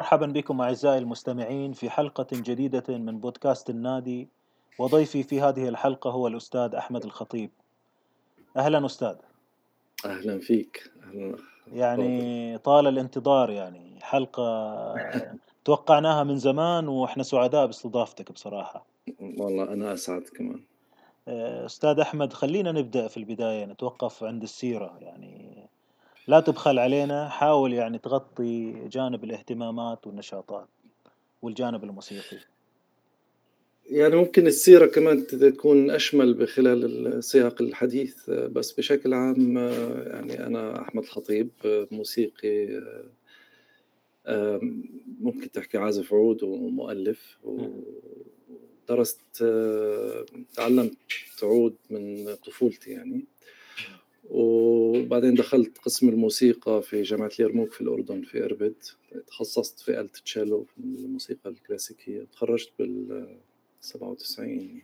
[0.00, 4.28] مرحبا بكم أعزائي المستمعين في حلقة جديدة من بودكاست النادي.
[4.78, 7.50] وضيفي في هذه الحلقة هو الأستاذ أحمد الخطيب.
[8.56, 9.16] أهلا أستاذ.
[10.06, 10.90] أهلا فيك.
[11.04, 11.36] أهلا.
[11.72, 13.98] يعني طال الانتظار يعني.
[14.02, 14.94] حلقة
[15.64, 18.86] توقعناها من زمان وإحنا سعداء باستضافتك بصراحة.
[19.20, 20.60] والله أنا أسعد كمان.
[21.66, 23.64] أستاذ أحمد خلينا نبدأ في البداية.
[23.64, 24.98] نتوقف عند السيرة.
[25.00, 25.59] يعني
[26.26, 30.68] لا تبخل علينا حاول يعني تغطي جانب الاهتمامات والنشاطات
[31.42, 32.36] والجانب الموسيقي.
[33.90, 39.56] يعني ممكن السيرة كمان تكون أشمل بخلال السياق الحديث بس بشكل عام
[40.06, 41.50] يعني أنا أحمد الخطيب
[41.90, 42.82] موسيقي
[45.20, 47.38] ممكن تحكي عازف عود ومؤلف
[48.88, 49.44] ودرست
[50.54, 50.96] تعلمت
[51.42, 53.24] عود من طفولتي يعني.
[54.30, 58.74] وبعدين دخلت قسم الموسيقى في جامعة اليرموك في الأردن في إربد.
[59.26, 62.26] تخصصت في آلة تشيلو في الموسيقى الكلاسيكية.
[62.32, 63.26] تخرجت بال
[63.80, 64.82] 97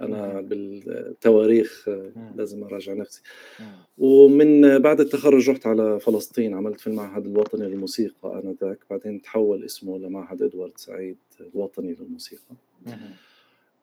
[0.00, 1.88] أنا بالتواريخ
[2.36, 3.22] لازم أراجع نفسي.
[3.98, 8.78] ومن بعد التخرج رحت على فلسطين عملت في المعهد الوطني للموسيقى آنذاك.
[8.90, 12.54] بعدين تحول اسمه لمعهد إدوارد سعيد الوطني للموسيقى.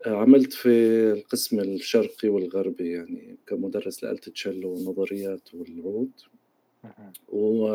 [0.05, 0.69] عملت في
[1.11, 6.11] القسم الشرقي والغربي يعني كمدرس لآلة التشيلو والنظريات والعود.
[7.27, 7.67] و...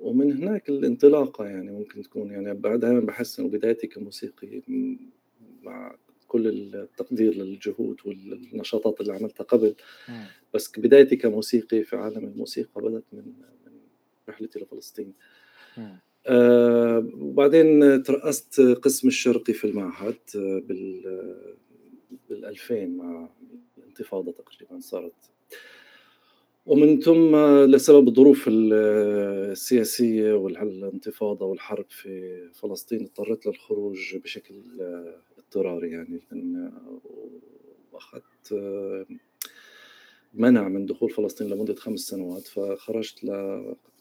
[0.00, 4.62] ومن هناك الانطلاقة يعني ممكن تكون يعني دائما بحس انه بدايتي كموسيقي
[5.62, 5.96] مع
[6.28, 9.74] كل التقدير للجهود والنشاطات اللي عملتها قبل.
[10.54, 13.32] بس بدايتي كموسيقي في عالم الموسيقى بدأت من
[14.28, 15.12] رحلتي لفلسطين.
[16.26, 21.02] آه وبعدين ترأست قسم الشرقي في المعهد آه، بال
[22.28, 23.28] بال 2000 مع
[23.78, 25.12] الانتفاضة تقريبا صارت.
[26.66, 34.54] ومن ثم لسبب الظروف السياسية والانتفاضة والحرب في فلسطين اضطريت للخروج بشكل
[35.38, 36.20] اضطراري يعني.
[37.92, 39.06] وأخذت آه،
[40.34, 43.24] منع من دخول فلسطين لمدة خمس سنوات فخرجت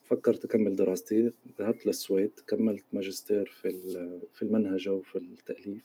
[0.10, 3.70] فكرت أكمل دراستي ذهبت للسويد كملت ماجستير في
[4.34, 5.84] في المنهجة وفي التأليف.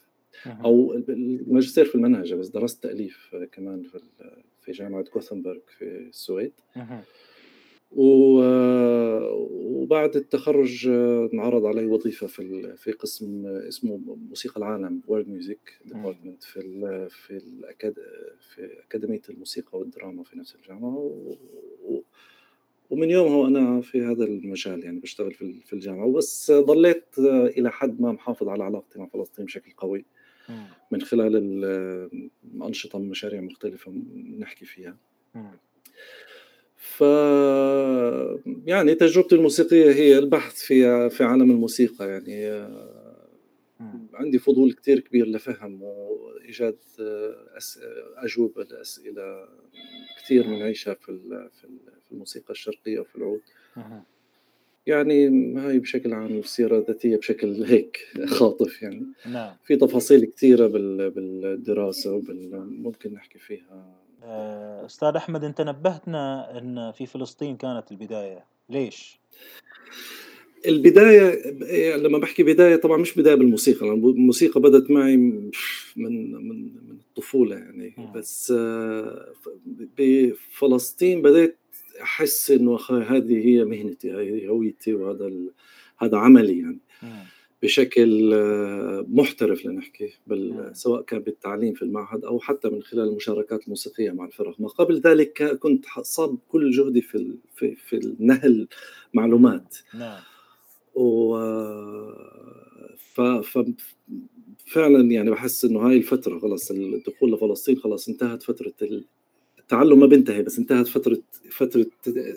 [0.65, 4.01] أو الماجستير في المنهجة بس درست تأليف كمان في
[4.61, 6.53] في جامعة غوثنبرغ في السويد.
[9.83, 10.89] وبعد التخرج
[11.33, 16.61] انعرض علي وظيفة في في قسم اسمه موسيقى العالم world music department في
[17.11, 17.41] في
[18.41, 21.11] في أكاديمية الموسيقى والدراما في نفس الجامعة.
[22.94, 28.00] ومن يومها وأنا في هذا المجال يعني بشتغل في في الجامعة وبس ضليت إلى حد
[28.00, 30.05] ما محافظ على علاقتي مع فلسطين بشكل قوي.
[30.91, 31.37] من خلال
[32.55, 33.93] الأنشطة مشاريع مختلفة
[34.38, 34.97] نحكي فيها.
[36.77, 37.00] ف
[38.66, 42.66] يعني تجربتي الموسيقية هي البحث في في عالم الموسيقى يعني
[44.14, 46.78] عندي فضول كتير كبير لفهم وإيجاد
[47.56, 47.80] أس...
[48.16, 49.48] أجوبة لأسئلة
[50.19, 51.19] كثير بنعيشها في
[51.60, 53.41] في الموسيقى الشرقية وفي العود.
[54.86, 57.98] يعني هاي بشكل عام السيرة الذاتية بشكل هيك
[58.38, 59.06] خاطف يعني.
[59.26, 59.56] نعم.
[59.64, 63.94] في تفاصيل كثيرة بالدراسة وممكن نحكي فيها.
[64.22, 68.44] آه، أستاذ أحمد أنت نبهتنا أن في فلسطين كانت البداية.
[68.69, 69.20] ليش؟
[70.66, 75.50] البداية يعني لما بحكي بداية طبعا مش بداية بالموسيقى الموسيقى بدأت معي من
[75.97, 77.94] من من الطفولة يعني.
[78.14, 79.32] بس آه،
[79.98, 81.58] بفلسطين بدأت
[82.02, 85.32] أحس إنه هذه هي مهنتي هذه هويتي وهذا
[85.98, 86.78] هذا عملي يعني.
[87.62, 93.64] بشكل آه، محترف لنحكي بل سواء كان بالتعليم في المعهد أو حتى من خلال المشاركات
[93.64, 94.60] الموسيقية مع الفرق.
[94.60, 98.69] ما قبل ذلك كنت صاب كل جهدي في في في النهل
[99.14, 99.76] معلومات.
[99.94, 100.20] نعم.
[100.96, 101.37] و
[102.96, 103.20] ف...
[103.20, 103.58] ف...
[104.67, 108.73] فعلا يعني بحس إنه هاي الفترة خلص الدخول لفلسطين خلاص انتهت فترة
[109.58, 111.19] التعلم ما بينتهي بس انتهت فترة
[111.50, 111.87] فترة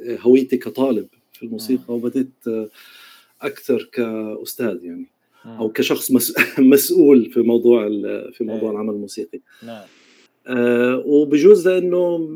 [0.09, 2.67] هويتي كطالب في الموسيقى وبدأت
[3.41, 5.07] أكثر كأستاذ يعني
[5.45, 6.11] أو كشخص
[6.59, 7.89] مسؤول في موضوع
[8.33, 9.39] في موضوع العمل الموسيقي.
[9.63, 9.85] نعم.
[10.47, 12.29] آه وبجوز لأنه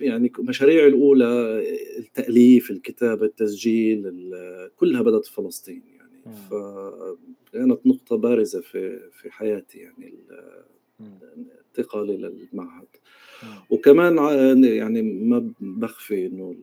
[0.00, 1.62] يعني مشاريعي الأولى
[1.98, 4.12] التأليف الكتابة التسجيل
[4.76, 6.36] كلها بدأت في فلسطين يعني.
[6.50, 10.14] فكانت نقطة بارزة في في حياتي يعني
[11.78, 12.88] انتقالي للمعهد
[13.70, 14.18] وكمان
[14.64, 16.54] يعني ما بخفي إنه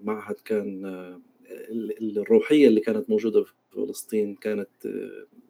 [0.00, 0.82] المعهد كان
[2.00, 4.68] الروحية اللي كانت موجودة في فلسطين كانت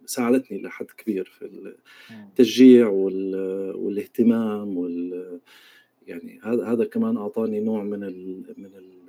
[0.05, 1.73] ساعدتني لحد كبير في
[2.11, 5.41] التشجيع والاهتمام وال
[6.07, 9.07] يعني هذا هذا كمان أعطاني نوع من ال من ال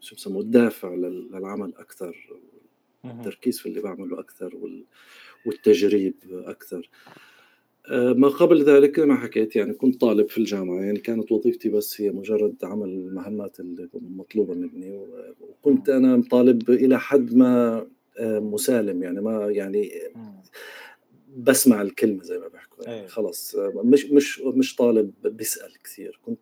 [0.00, 2.36] شو بسموه الدافع للعمل أكثر
[3.04, 4.84] التركيز في اللي بعمله أكثر وال...
[5.46, 6.90] والتجريب أكثر.
[7.06, 7.12] آه،
[7.90, 12.10] ما قبل ذلك ما حكيت يعني كنت طالب في الجامعة يعني كانت وظيفتي بس هي
[12.10, 13.60] مجرد عمل المهمات
[13.94, 15.00] المطلوبة مني
[15.40, 17.86] وكنت أنا طالب إلى حد ما
[18.18, 19.90] آه، مسالم يعني ما يعني
[21.36, 26.38] بسمع الكلمة زي ما بحكوا يعني خلص مش مش مش طالب بيسأل كثير كنت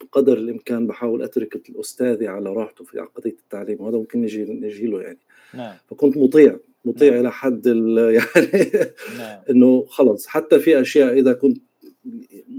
[0.00, 5.02] بقدر الإمكان بحاول أترك الأستاذي على راحته في عقدية التعليم وهذا ممكن يجي يجي له
[5.02, 5.18] يعني.
[5.54, 5.76] نعم.
[5.90, 6.58] فكنت مطيع.
[6.84, 7.20] مطيع نعم.
[7.20, 7.66] إلى حد
[8.16, 8.70] يعني
[9.18, 9.42] نعم.
[9.50, 11.62] إنه خلص حتى في أشياء إذا كنت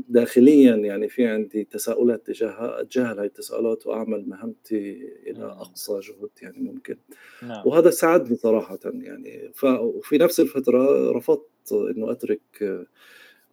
[0.09, 5.49] داخليا يعني في عندي تساؤلات تجاهها اتجاهل هاي التساؤلات وأعمل مهمتي إلى نعم.
[5.49, 6.97] أقصى جهد يعني ممكن
[7.43, 7.67] نعم.
[7.67, 12.87] وهذا ساعدني صراحة يعني ففي نفس الفترة رفضت إنه أترك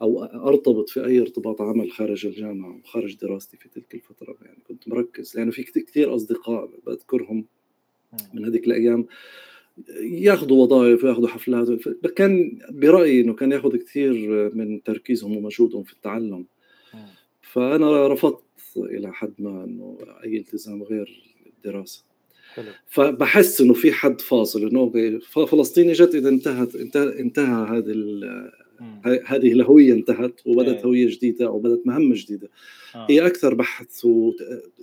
[0.03, 4.89] أو أرتبط في أي ارتباط عمل خارج الجامعة وخارج دراستي في تلك الفترة يعني كنت
[4.89, 7.45] مركز لأنه في كثير أصدقاء بذكرهم
[8.35, 9.07] من هذيك الأيام
[10.01, 11.69] ياخذوا وظائف وياخذوا حفلات
[12.17, 14.15] كان برأيي إنه كان ياخذ كثير
[14.55, 16.47] من تركيزهم ومجهودهم في التعلم.
[17.43, 18.45] فأنا رفضت
[18.77, 22.05] إلى حد ما إنه أي التزام غير الدراسة.
[22.55, 22.67] حلو.
[22.87, 24.93] فبحس إنه في حد فاصل إنه
[25.47, 27.93] فلسطين اجت إذا انتهت انتهى, انتهى هذه
[29.27, 30.85] هذه الهوية انتهت وبدت إيه.
[30.85, 32.49] هوية جديدة أو بدت مهمة جديدة.
[32.95, 33.07] آه.
[33.11, 34.07] هي أكثر بحث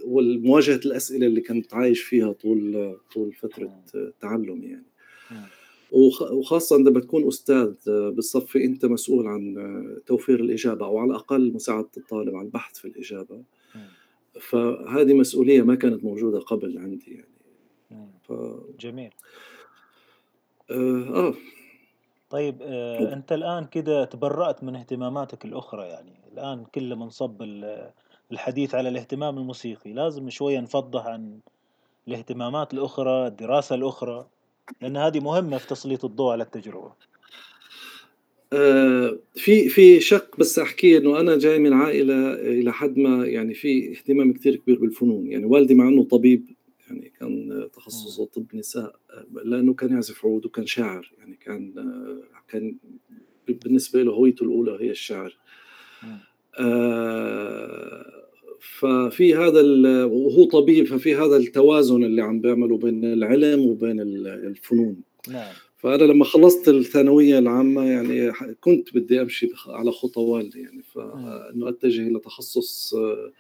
[0.06, 4.14] والمواجهة الأسئلة اللي كنت عايش فيها طول طول فترة آه.
[4.22, 4.86] تعلمي يعني.
[5.32, 5.46] آه.
[6.32, 9.56] وخاصة عندما تكون أستاذ بالصف أنت مسؤول عن
[10.06, 13.44] توفير الإجابة أو على الأقل مساعدة الطالب على البحث في الإجابة.
[14.42, 17.36] فهذه مسؤولية ما كانت موجودة قبل عندي يعني.
[18.28, 18.34] ف...
[18.80, 19.12] جميل.
[20.72, 21.34] آه, آه.
[22.30, 26.12] طيب آه أنت الآن كده تبرأت من اهتماماتك الأخرى يعني.
[26.34, 27.42] الآن كل منصب
[28.32, 31.40] الحديث على الاهتمام الموسيقي لازم شوية نفضح عن
[32.08, 34.26] الاهتمامات الأخرى الدراسة الأخرى
[34.82, 36.92] لأن هذه مهمة في تسليط الضوء على التجربة.
[38.54, 43.54] آه في في شق بس احكي إنه أنا جاي من عائلة إلى حد ما يعني
[43.54, 45.28] في اهتمام كثير كبير بالفنون.
[45.28, 46.46] يعني والدي مع إنه طبيب
[46.88, 48.96] يعني كان تخصصه طب نساء
[49.44, 51.74] لأنه كان يعزف عود وكان شاعر يعني كان
[52.48, 52.76] كان
[53.48, 55.38] بالنسبة له هويته الأولى هي الشعر
[56.60, 58.16] آه
[58.60, 59.62] ففي هذا
[60.06, 64.96] وهو طبيب ففي هذا التوازن اللي عم بيعمله بين العلم وبين الفنون.
[65.30, 65.54] نعم.
[65.78, 68.32] فأنا لما خلصت الثانوية العامة يعني
[68.62, 70.84] كنت بدي أمشي على خطى والدي يعني.
[70.84, 73.32] فأنه أتجه إلى تخصص آه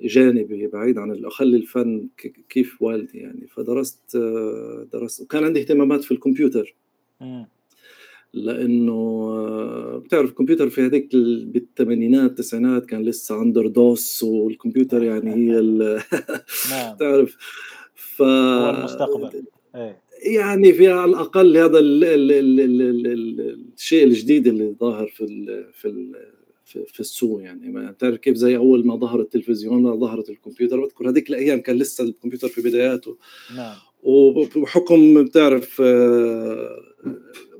[0.00, 2.08] جانبي بعيد عن أخلي الفن
[2.48, 3.46] كيف والدي يعني.
[3.46, 4.16] فدرست
[4.92, 6.74] درست وكان عندي اهتمامات في الكمبيوتر.
[8.34, 15.60] لأنه بتعرف الكمبيوتر في هذيك بالثمانينات التسعينات كان لسه اندر دوس والكمبيوتر يعني هي
[16.70, 16.96] نعم.
[16.96, 17.36] تعرف.
[17.94, 19.44] ف هو المستقبل.
[19.74, 20.04] إيه.
[20.24, 25.24] يعني في على الأقل هذا ال ال ال ال ال الشيء الجديد اللي ظاهر في
[25.24, 26.16] ال في ال
[26.64, 27.68] في السوق يعني.
[27.68, 30.80] ما تعرف كيف زي أول ما ظهر التلفزيون ظهرت الكمبيوتر.
[30.80, 33.16] بذكر هذيك الأيام كان لسه الكمبيوتر في بداياته.
[33.56, 33.76] نعم.
[34.02, 36.80] وبحكم بتعرف آه،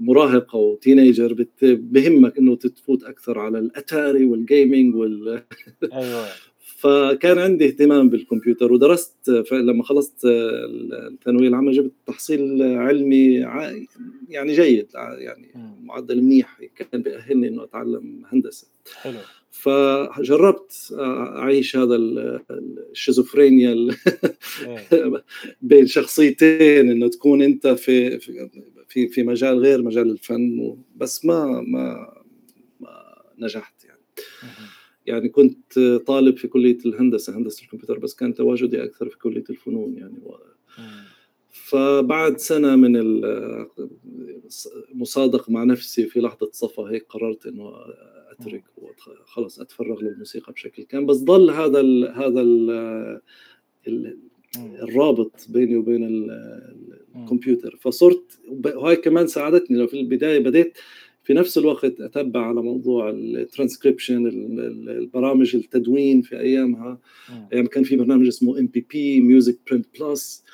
[0.00, 5.42] مراهق أو تينيجر بهمك إنه تفوت أكثر على الأتاري والجيمنج وال
[5.92, 6.26] أيوه.
[6.84, 13.34] فكان عندي اهتمام بالكمبيوتر ودرست لما خلصت الثانوية العامة جبت تحصيل علمي
[14.28, 15.48] يعني جيد يعني
[15.82, 18.66] معدل منيح كان بيأهلني إنه أتعلم هندسة.
[19.02, 19.18] حلو.
[19.50, 21.96] فجربت أعيش هذا
[22.90, 23.96] الشيزوفرينيا.
[25.62, 28.18] بين شخصيتين إنه تكون أنت في
[28.88, 32.12] في في مجال غير مجال الفن بس ما ما
[32.80, 34.00] ما نجحت يعني.
[35.06, 39.94] يعني كنت طالب في كلية الهندسة هندسة الكمبيوتر بس كان تواجدي أكثر في كلية الفنون
[39.94, 40.18] يعني.
[41.50, 42.96] فبعد سنة من
[44.92, 47.72] المصادقه مع نفسي في لحظة صفا هيك قررت إنه
[48.30, 48.64] أترك
[49.24, 51.06] خلص أتفرغ للموسيقى بشكل كامل.
[51.06, 54.10] بس ضل هذا ال هذا ال
[54.56, 56.30] الرابط بيني وبين
[57.16, 57.76] الكمبيوتر.
[57.80, 59.78] فصرت وهاي كمان ساعدتني.
[59.78, 60.78] لو في البداية بديت
[61.24, 64.26] في نفس الوقت اتبع على موضوع الترانسكريبشن
[64.88, 66.98] البرامج التدوين في أيامها.
[67.52, 70.44] أيام كان في برنامج اسمه إم بي بي Music Print Plus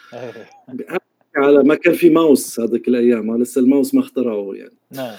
[1.36, 4.76] على ما كان في ماوس هذيك الأيام لسه الماوس ما اخترعوه يعني.
[4.92, 5.16] نعم.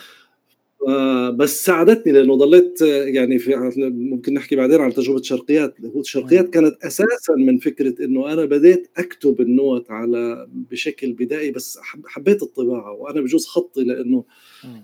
[1.37, 3.55] بس ساعدتني لأنه ضليت يعني في
[3.93, 5.75] ممكن نحكي بعدين عن تجربة شرقيات.
[5.95, 12.43] الشرقيات كانت أساسا من فكرة إنه أنا بديت أكتب النوت على بشكل بدائي بس حبيت
[12.43, 14.23] الطباعة وأنا بجوز خطي لأنه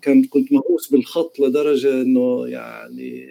[0.01, 3.27] كان كنت مهووس بالخط لدرجة إنه يعني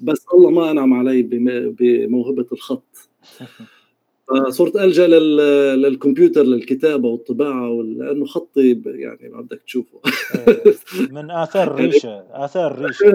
[0.00, 1.22] بس الله ما أنعم علي
[1.78, 3.08] بموهبة الخط.
[4.48, 5.06] صرت ألجأ
[5.76, 10.00] للكمبيوتر للكتابة والطباعة لأنه خطي يعني ما بدك تشوفه.
[10.48, 10.74] إيه،
[11.10, 13.12] من آثار الريشه آثار الريشه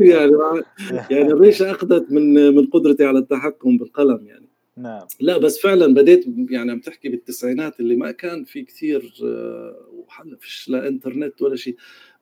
[0.00, 0.32] يعني
[1.10, 4.48] يعني الريشة أخذت من من قدرتي على التحكم بالقلم يعني.
[4.76, 5.06] نعم.
[5.20, 9.12] لا بس فعلا بديت يعني عم تحكي بالتسعينات اللي ما كان في كثير
[9.92, 11.76] وحنا فيش لا إنترنت ولا شيء.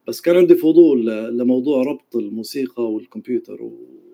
[0.09, 1.07] بس كان عندي فضول
[1.39, 3.71] لموضوع ربط الموسيقى والكمبيوتر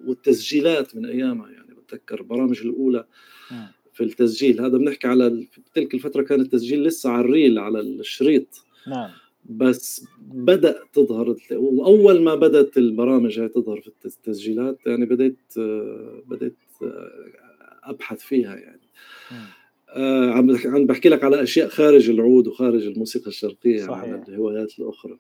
[0.07, 3.05] والتسجيلات من أيامها يعني بتذكر البرامج الأولى.
[4.01, 4.61] في التسجيل.
[4.61, 8.65] هذا بنحكي على تلك الفترة كان التسجيل لسه على الريل على الشريط.
[8.89, 9.11] نعم.
[9.45, 15.39] بس بدا تظهر وأول ما بدأت البرامج هاي تظهر في التسجيلات يعني بديت
[16.27, 16.57] بديت
[17.83, 18.81] أبحث فيها يعني.
[19.89, 23.93] آه عم عم بحكي لك على أشياء خارج العود وخارج الموسيقى الشرقية صحيح.
[23.93, 25.19] عن الهوايات الأخرى.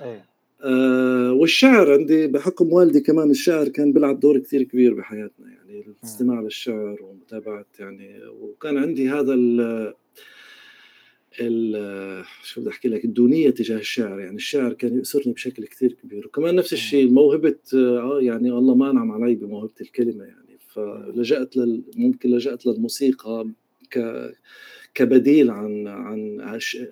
[0.00, 0.24] أيه.
[0.62, 6.40] آه والشعر عندي بحكم والدي كمان الشعر كان بيلعب دور كثير كبير بحياتنا يعني الاستماع
[6.40, 9.94] للشعر ومتابعة يعني وكان عندي هذا ال
[11.40, 16.26] ال شو بدي أحكي لك الدونية تجاه الشعر يعني الشعر كان يؤسرني بشكل كثير كبير
[16.26, 21.82] وكمان نفس الشيء موهبه آه يعني الله ما انعم علي بموهبة الكلمة يعني فلجأت لل
[21.96, 23.46] ممكن لجأت للموسيقى
[23.90, 23.98] ك
[24.94, 26.40] كبديل عن عن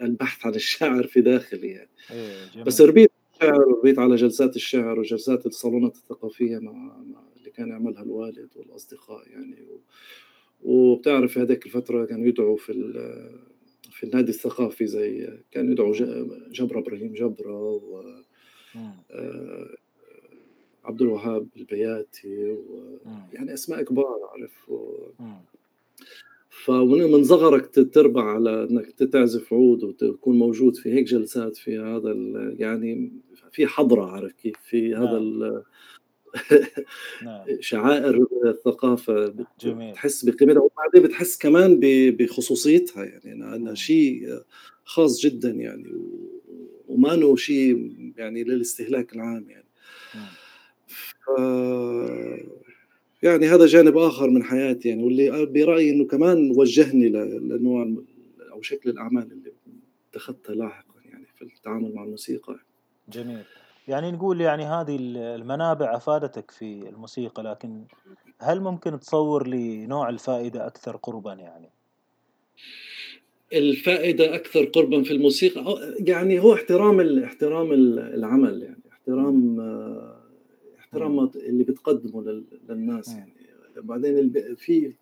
[0.03, 1.89] البحث عن الشعر في داخلي يعني.
[2.11, 3.11] إيه، بس ربيت
[3.43, 9.29] الشعر وربيت على جلسات الشعر وجلسات الصالونات الثقافية مع, مع اللي كان يعملها الوالد والأصدقاء
[9.29, 9.57] يعني.
[9.63, 9.81] و...
[10.63, 12.73] وبتعرف في هذيك الفترة كانوا يدعوا في
[13.91, 15.95] في النادي الثقافي زي كان يدعوا
[16.51, 18.03] جبرة إبراهيم جبرة و
[19.11, 19.77] آه،
[20.85, 22.99] عبد الوهاب البياتي و...
[23.33, 25.09] يعني أسماء كبار عارف و...
[26.65, 32.13] فمن صغرك تربع على إنك تعزف عود وتكون موجود في هيك جلسات في هذا
[32.59, 33.13] يعني
[33.53, 35.63] في حضرة عارف كيف في هذا نعم.
[37.25, 37.47] نعم.
[37.61, 39.35] شعائر الثقافة
[39.65, 41.81] بتحس بقيمتها وبعدين بتحس كمان
[42.19, 43.75] بخصوصيتها يعني إنها نعم.
[43.75, 44.43] شيء
[44.85, 45.93] خاص جدا يعني
[46.89, 49.69] وما شيء يعني للاستهلاك العام يعني
[50.87, 51.41] ف
[53.23, 57.95] يعني هذا جانب آخر من حياتي يعني واللي برأيي إنه كمان وجهني لنوع
[58.53, 59.53] أو شكل الأعمال اللي
[60.11, 62.57] اتخذتها لاحقا يعني في التعامل مع الموسيقى
[63.09, 63.45] جميل
[63.89, 67.85] يعني نقول يعني هذه المنابع أفادتك في الموسيقى لكن
[68.41, 71.71] هل ممكن تصور لي نوع الفائدة أكثر قربا يعني؟
[73.53, 79.61] الفائدة أكثر قربا في الموسيقى يعني هو احترام احترام العمل يعني احترام
[80.89, 83.33] احترام اللي بتقدمه للناس يعني.
[83.77, 84.93] بعدين في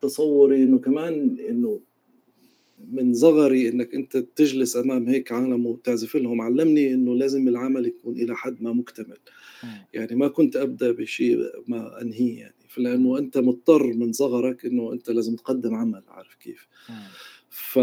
[0.00, 1.80] تصوري إنه كمان إنه
[2.92, 8.16] من صغري إنك أنت تجلس أمام هيك عالم وتعزف لهم علمني إنه لازم العمل يكون
[8.16, 9.18] إلى حد ما مكتمل.
[9.92, 11.38] يعني ما كنت أبدأ بشيء
[11.68, 12.54] ما أنهيه يعني.
[12.68, 16.68] فلأنه أنت مضطر من صغرك إنه أنت لازم تقدم عمل عارف كيف؟
[17.50, 17.78] ف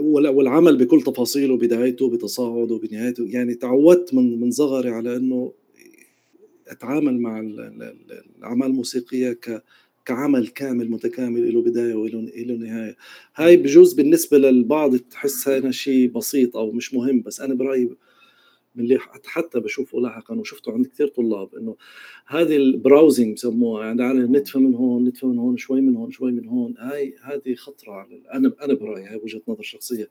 [0.00, 5.52] والعمل بكل تفاصيله بدايته بتصاعده بنهايته يعني تعودت من من صغري على إنه
[6.68, 9.62] أتعامل مع الأعمال الموسيقية ك
[10.06, 12.96] كعمل كامل متكامل له بداية وله نهايه
[13.36, 17.90] هاي بجوز بالنسبة للبعض تحس هذا شيء بسيط أو مش مهم بس أنا برأيي
[18.74, 21.76] من اللي حتى بشوفه لاحقا وشفته عند كثير طلاب إنه
[22.26, 26.32] هذه البراوزنج بسموها يعني على نتفه من هون نتفه من هون شوي من هون شوي
[26.32, 30.08] من هون هاي هذه خطرة على أنا أنا برأيي هاي وجهة نظر شخصية.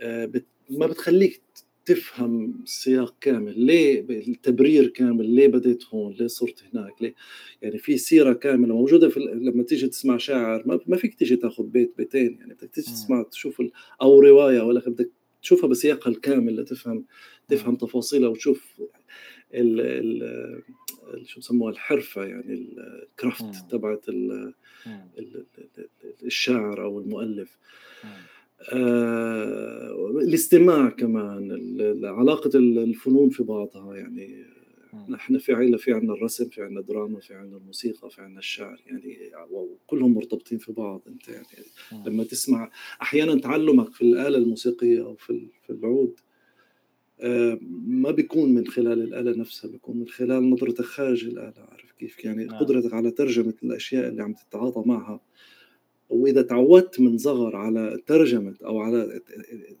[0.00, 1.42] آه بت ما بتخليك
[1.88, 7.14] تفهم السياق كامل ليه التبرير كامل ليه بديت هون ليه صرت هناك ليه؟
[7.62, 11.64] يعني في سيرة كاملة موجودة في لما تيجي تسمع شاعر ما, ما فيك تيجي تاخذ
[11.64, 13.62] بيت بيتين يعني بدك تيجي تسمع تشوف
[14.02, 15.10] أو رواية ولا بدك
[15.42, 17.04] تشوفها بسياقها الكامل لتفهم
[17.48, 18.80] تفهم تفاصيلها وتشوف
[19.54, 24.04] ال ال شو بسموها الحرفة يعني الكرافت تبعت
[26.22, 27.58] الشاعر أو المؤلف.
[28.72, 31.60] آه الاستماع كمان
[32.04, 34.44] علاقة الفنون في بعضها يعني.
[35.08, 38.80] نحن في عيلة في عنا الرسم في عنا دراما في عنا الموسيقى في عنا الشعر
[38.86, 41.46] يعني وكلهم مرتبطين في بعض أنت يعني.
[42.06, 42.70] لما تسمع
[43.02, 46.20] أحيانا تعلمك في الآلة الموسيقية أو في في العود
[47.86, 52.44] ما بيكون من خلال الآلة نفسها بيكون من خلال نظرتك خارج الآلة عارف كيف يعني
[52.44, 52.58] نعم.
[52.58, 55.20] قدرتك على ترجمة الأشياء اللي عم تتعاطى معها
[56.10, 59.20] وإذا تعودت من صغر على ترجمة أو على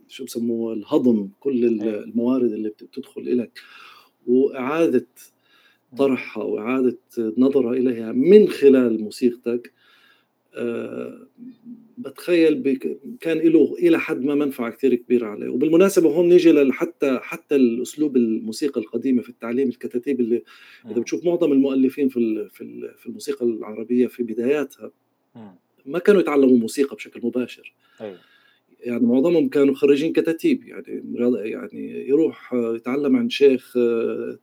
[0.08, 2.04] شو بسموه الهضم كل أيوه.
[2.04, 3.60] الموارد اللي بتدخل إليك
[4.26, 5.06] وإعادة
[5.96, 9.72] طرحها وإعادة نظرة إليها من خلال موسيقتك
[10.54, 11.26] آه،
[11.98, 15.48] بتخيل بك كان له إلى حد ما منفعة كثير كبيرة عليه.
[15.48, 20.42] وبالمناسبة هون نيجي حتى حتى الأسلوب الموسيقى القديمة في التعليم الكتاتيب اللي
[20.90, 22.48] إذا بتشوف معظم المؤلفين في
[22.96, 24.90] في الموسيقى العربية في بداياتها
[25.86, 27.74] ما كانوا يتعلموا موسيقى بشكل مباشر.
[28.00, 28.18] أيوه.
[28.80, 31.02] يعني معظمهم كانوا خريجين كتاتيب يعني
[31.50, 34.38] يعني يروح يتعلم عند شيخ آه،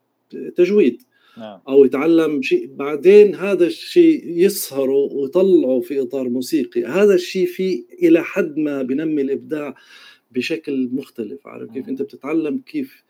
[0.55, 1.01] تجويد.
[1.37, 1.59] نعم.
[1.67, 6.83] أو يتعلم شيء بعدين هذا الشيء يسهروا ويطلعوا في إطار موسيقي.
[6.85, 9.75] هذا الشيء في إلى حد ما بنمي الإبداع
[10.31, 11.47] بشكل مختلف.
[11.47, 13.05] عارف كيف؟ أنت بتتعلم كيف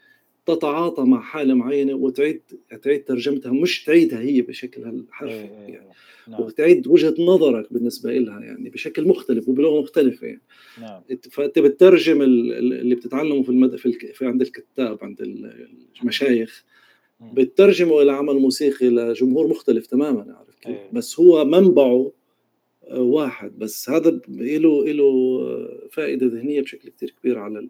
[0.45, 2.41] تتعاطى مع حالة معينة وتعيد
[2.81, 5.89] تعيد ترجمتها مش تعيدها هي بشكل حرفي إيه، إيه، يعني.
[6.27, 6.41] نعم.
[6.41, 10.41] وتعيد وجهة نظرك بالنسبة لها يعني بشكل مختلف وبلغة مختلفة يعني.
[10.81, 11.01] نعم.
[11.31, 13.75] فأنت بتترجم اللي بتتعلمه في المد...
[13.75, 14.15] في, الك...
[14.15, 15.21] في عند الكتاب عند
[16.01, 16.65] المشايخ
[17.19, 20.89] بتترجمه إلى عمل موسيقي لجمهور مختلف تماما عارف كيف؟ أيه.
[20.93, 22.11] بس هو منبعه
[22.83, 23.59] آه، واحد.
[23.59, 25.09] بس هذا له له
[25.91, 27.69] فائدة ذهنية بشكل كثير كبير على ال...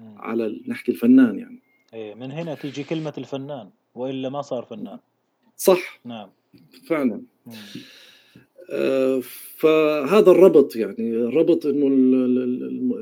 [0.00, 1.62] على نحكي الفنان يعني.
[1.94, 4.98] إيه من هنا تيجي كلمة الفنان وإلا ما صار فنان.
[5.56, 6.00] صح.
[6.04, 6.30] نعم.
[6.86, 7.22] فعلا.
[8.70, 9.20] آه
[9.56, 11.86] فهذا الربط يعني الربط إنه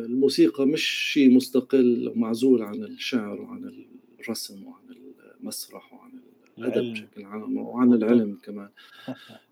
[0.05, 0.83] الموسيقى مش
[1.13, 3.87] شيء مستقل ومعزول عن الشعر وعن
[4.21, 4.82] الرسم وعن
[5.43, 6.11] المسرح وعن
[6.59, 8.69] الأدب بشكل عام وعن العلم كمان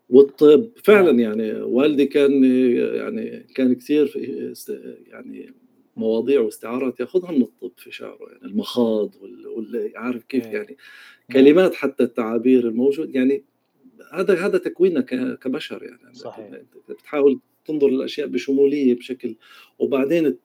[0.09, 1.19] والطب فعلا نعم.
[1.19, 2.43] يعني والدي كان
[2.95, 4.11] يعني كان كثير
[5.07, 5.53] يعني
[5.95, 10.53] مواضيع واستعارات يأخذها من الطب في شعره يعني المخاض وال عارف كيف إيه.
[10.53, 10.77] يعني
[11.29, 11.43] نعم.
[11.43, 13.43] كلمات حتى التعابير الموجود يعني
[14.13, 15.01] هذا هذا تكويننا
[15.35, 19.35] كبشر يعني صحيح بتحاول تنظر للأشياء بشمولية بشكل
[19.79, 20.37] وبعدين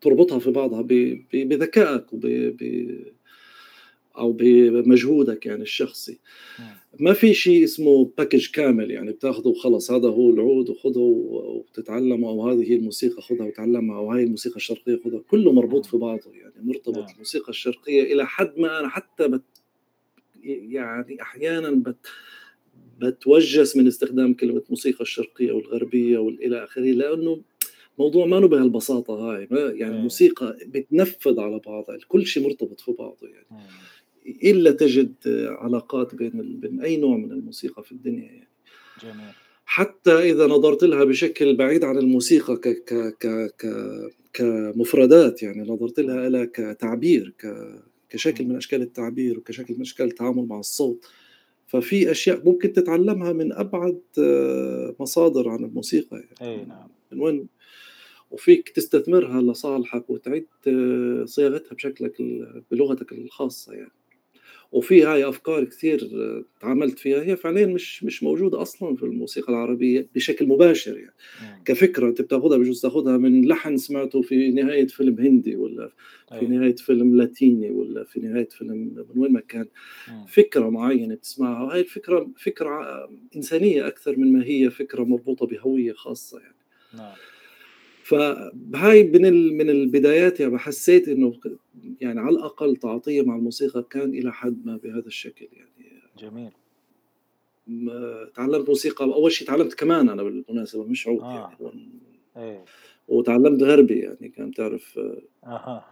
[0.00, 0.82] تربطها في بعضها
[1.32, 2.26] بذكائك وب
[4.20, 6.18] أو بمجهودك يعني الشخصي.
[7.00, 12.48] ما في شيء اسمه باكج كامل يعني بتأخذه وخلص هذا هو العود وخذه وبتتعلمه أو
[12.48, 15.20] هذه هي الموسيقى خذها وتعلمها أو هاي الموسيقى الشرقية خذها.
[15.30, 17.14] كله مربوط في بعضه يعني مرتبط نعم.
[17.14, 19.42] الموسيقى الشرقية إلى حد ما أنا حتى بت
[20.44, 22.06] يعني أحيانا بت
[23.00, 27.42] بتوجس من استخدام كلمة موسيقى الشرقية والغربية والى آخره لأنه
[27.98, 33.28] موضوع ما بهالبساطه هاي ما يعني الموسيقى بتنفذ على بعضها كل شيء مرتبط في بعضه
[33.28, 33.64] يعني.
[34.26, 35.14] إلا تجد
[35.48, 38.48] علاقات بين بين أي نوع من الموسيقى في الدنيا يعني.
[39.02, 39.32] جميل.
[39.64, 43.66] حتى إذا نظرت لها بشكل بعيد عن الموسيقى ك ك ك ك
[44.32, 47.54] كمفردات يعني نظرت لها لها كتعبير ك
[48.08, 51.06] كشكل من أشكال التعبير وكشكل من أشكال التعامل مع الصوت.
[51.66, 54.00] ففي أشياء ممكن تتعلمها من أبعد
[55.00, 56.52] مصادر عن الموسيقى يعني.
[56.52, 56.88] إي نعم.
[57.12, 57.46] من وين؟
[58.30, 60.46] وفيك تستثمرها لصالحك وتعيد
[61.24, 62.22] صياغتها بشكلك
[62.70, 63.92] بلغتك الخاصة يعني.
[64.72, 66.00] وفي هاي أفكار كثير
[66.60, 71.62] تعاملت فيها هي فعليا مش مش موجودة أصلا في الموسيقى العربية بشكل مباشر يعني مم.
[71.64, 75.92] كفكرة أنت بتاخذها بجوز تاخذها من لحن سمعته في نهاية فيلم هندي ولا
[76.28, 76.50] في أيوة.
[76.50, 78.76] نهاية فيلم لاتيني ولا في نهاية فيلم
[79.12, 79.66] من وين ما كان
[80.08, 80.26] مم.
[80.26, 86.38] فكرة معينة بتسمعها وهي الفكرة فكرة إنسانية أكثر من ما هي فكرة مربوطة بهوية خاصة
[86.38, 86.54] يعني
[86.94, 87.14] نعم.
[88.10, 91.34] فهاي من من البدايات يعني حسيت إنه
[92.00, 96.00] يعني على الأقل تعاطيه مع الموسيقى كان إلى حد ما بهذا الشكل يعني.
[96.18, 96.50] جميل.
[98.34, 101.50] تعلمت موسيقى أول شيء تعلمت كمان أنا بالمناسبة مش عود آه.
[101.60, 101.88] يعني
[102.36, 102.64] إيه.
[103.08, 104.98] وتعلمت غربي يعني كان تعرف.
[105.46, 105.84] أها.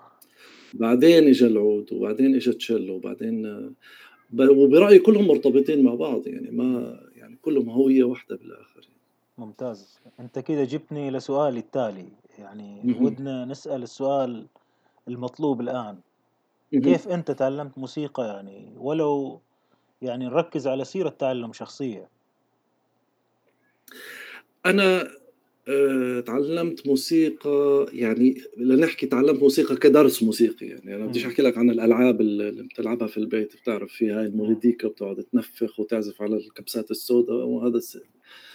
[0.74, 3.68] بعدين اجى العود وبعدين اجى تشيلو وبعدين
[4.38, 8.97] وبرأيي كلهم مرتبطين مع بعض يعني ما يعني كلهم هوية واحدة بالآخر يعني.
[9.40, 9.98] ممتاز.
[10.20, 12.08] أنت كده جبتني لسؤالي التالي.
[12.38, 14.46] يعني ودنا نسأل السؤال
[15.08, 15.98] المطلوب الآن.
[16.72, 19.40] كيف أنت تعلمت موسيقى؟ يعني ولو
[20.02, 22.08] يعني نركز على سيرة تعلم شخصية.
[24.66, 25.08] أنا
[25.68, 30.66] آه، تعلمت موسيقى يعني لنحكي تعلمت موسيقى كدرس موسيقي.
[30.66, 33.56] يعني أنا بديش أحكي لك عن الألعاب اللي بتلعبها في البيت.
[33.56, 37.76] بتعرف في هاي الموليديكا بتقعد تنفخ وتعزف على الكبسات السوداء وهذا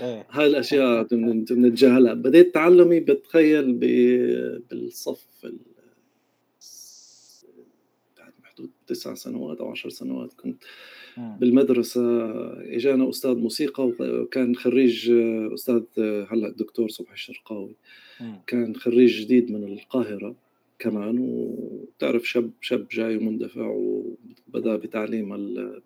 [0.02, 0.28] إيه.
[0.32, 2.14] هاي الأشياء بنتجاهلها.
[2.14, 3.74] بديت تعلمي بتخيل
[4.72, 5.26] بالصف
[8.44, 10.64] حدود تسع سنوات أو عشر سنوات كنت
[11.18, 12.32] بالمدرسة.
[12.76, 15.12] إجانا أستاذ موسيقى وكان خريج
[15.54, 17.76] أستاذ هلأ الدكتور صبحي الشرقاوي.
[18.48, 20.36] كان خريج جديد من القاهرة.
[20.84, 25.36] كمان وبتعرف شاب شاب جاي ومندفع وبدأ بتعليم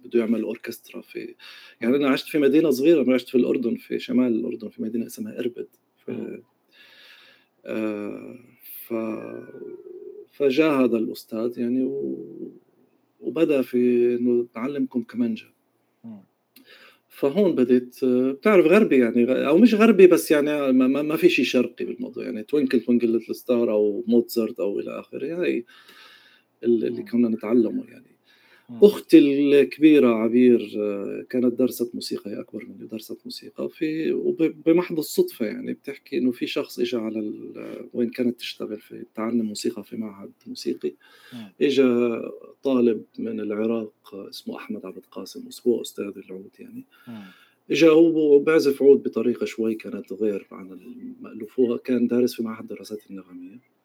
[0.04, 1.36] بده يعمل أوركسترا في
[1.82, 5.06] يعني أنا عشت في مدينة صغيرة ما عشت في الأردن في شمال الأردن في مدينة
[5.06, 5.68] اسمها إربد.
[6.06, 6.42] في
[7.66, 8.40] آه.
[8.88, 8.94] ف
[10.32, 12.18] فجاء هذا الأستاذ يعني و...
[13.20, 13.78] وبدأ في
[14.16, 15.48] إنه تعلمكم كمانجا.
[17.18, 21.86] فهون بديت بتعرف غربي يعني أو مش غربي بس يعني ما, ما في شيء شرقي
[21.86, 25.66] بالموضوع يعني Twinkle Twinkle Little Star أو موتزارت أو إلى آخره هاي
[26.64, 28.17] اللي كنا نتعلمه يعني.
[28.72, 30.60] أختي الكبيرة عبير
[31.30, 36.48] كانت درست موسيقى هي أكبر مني درست موسيقى في وبمحض الصدفة يعني بتحكي إنه في
[36.48, 37.34] شخص اجى على
[37.94, 40.94] وين كانت تشتغل في تعلم موسيقى في معهد موسيقي.
[41.62, 41.84] اجى
[42.64, 43.94] طالب من العراق
[44.30, 46.84] اسمه أحمد عبد القاسم هو أستاذ العود يعني.
[47.72, 51.60] اجى هو بيعزف عود بطريقة شوي كانت غير عن المألوف.
[51.60, 53.77] هو كان دارس في معهد الدراسات النغمية.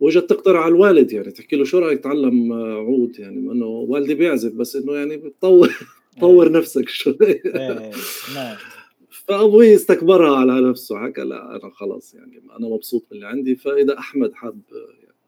[0.00, 4.52] واجت تقترح على الوالد يعني تحكي له شو رأيك تعلم عود يعني؟ إنه والدي بيعزف
[4.52, 5.72] بس إنه يعني بتطور
[6.20, 6.52] طور إيه.
[6.52, 7.16] نفسك شوي.
[7.20, 7.90] إيه،
[8.34, 8.56] نعم.
[9.26, 13.56] فأبوي استكبرها على نفسه حكى لا أنا خلص يعني أنا مبسوط باللي عندي.
[13.56, 14.60] فإذا أحمد حب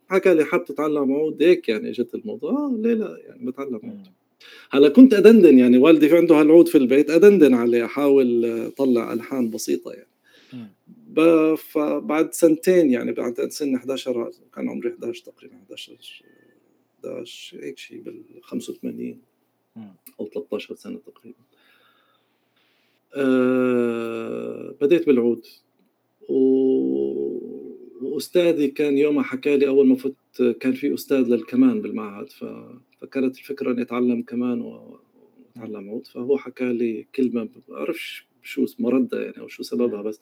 [0.09, 2.51] حكى لي حاب تتعلم عود هيك يعني إجت الموضوع.
[2.51, 4.07] آه ليه لا؟ يعني بتعلم عود.
[4.71, 9.51] هلأ كنت أدندن يعني والدي في عنده هالعود في البيت أدندن عليه أحاول أطلع ألحان
[9.51, 10.14] بسيطة يعني.
[11.57, 15.97] فبعد سنتين يعني بعد سن 11 كان عمري 11 تقريبا 11
[17.05, 19.19] 11 هيك شيء بال 85
[20.21, 21.39] أو 13 سنة تقريبا.
[23.17, 25.47] أه بديت بالعود.
[26.29, 26.75] و...
[28.03, 32.45] وأستاذي كان يومها حكى لي أول ما فت كان في أستاذ للكمان بالمعهد ف...
[33.01, 39.23] فكانت الفكرة إني أتعلم كمان وأتعلم عود فهو حكى لي كلمة ما بعرفش شو مردة
[39.23, 40.21] يعني أو شو سببها بس.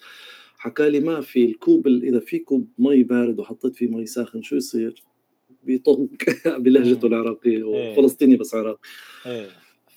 [0.62, 4.57] حكى لي ما في الكوب إذا في كوب مي بارد وحطيت فيه مي ساخن شو
[4.57, 5.03] يصير؟
[5.64, 6.09] بيطق
[6.64, 8.38] بلهجته العراقية وفلسطيني إيه.
[8.38, 8.81] بس عراقي.
[9.27, 9.48] إيه.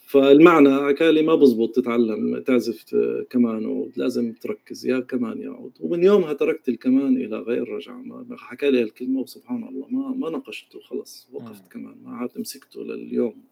[0.07, 2.95] فالمعنى حكى لي ما بزبط تتعلم تعزف
[3.29, 5.77] كمان ولازم تركز يا كمان يا عود.
[5.79, 8.25] ومن يومها تركت الكمان إلى غير رجعة.
[8.31, 13.43] حكى لي الكلمة وسبحان الله ما ما نقشته خلص وقفت كمان ما عاد مسكته لليوم.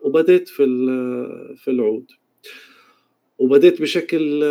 [0.00, 0.64] وبديت في
[1.56, 2.10] في العود.
[3.38, 4.42] وبديت بشكل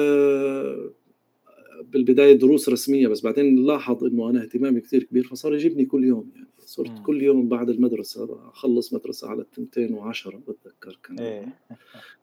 [1.91, 6.31] بالبداية دروس رسمية بس بعدين لاحظ إنه أنا اهتمامي كثير كبير فصار يجيبني كل يوم
[6.35, 7.03] يعني صرت.
[7.05, 11.59] كل يوم بعد المدرسة أخلص مدرسة على التنتين وعشرة بتذكر كان إيه.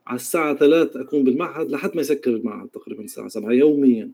[0.07, 4.11] على الساعة 3 أكون بالمعهد لحد ما يسكر المعهد تقريبا الساعة 7 يوميا.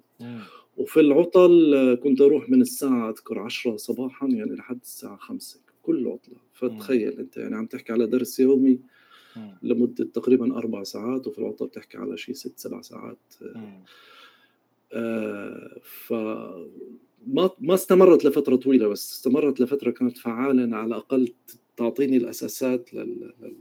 [0.76, 6.37] وفي العطل كنت أروح من الساعة أذكر 10 صباحا يعني لحد الساعة 5 كل عطلة
[6.52, 8.78] فتخيل أنت يعني عم تحكي على درس يومي
[9.62, 13.18] لمدة تقريبا أربع ساعات وفي العطلة بتحكي على شيء ست سبع ساعات.
[14.92, 16.12] آه، ف
[17.27, 21.33] ما ما استمرت لفترة طويلة بس استمرت لفترة كانت فعالة على الأقل
[21.77, 23.33] تعطيني الأساسات لل...
[23.40, 23.55] لل...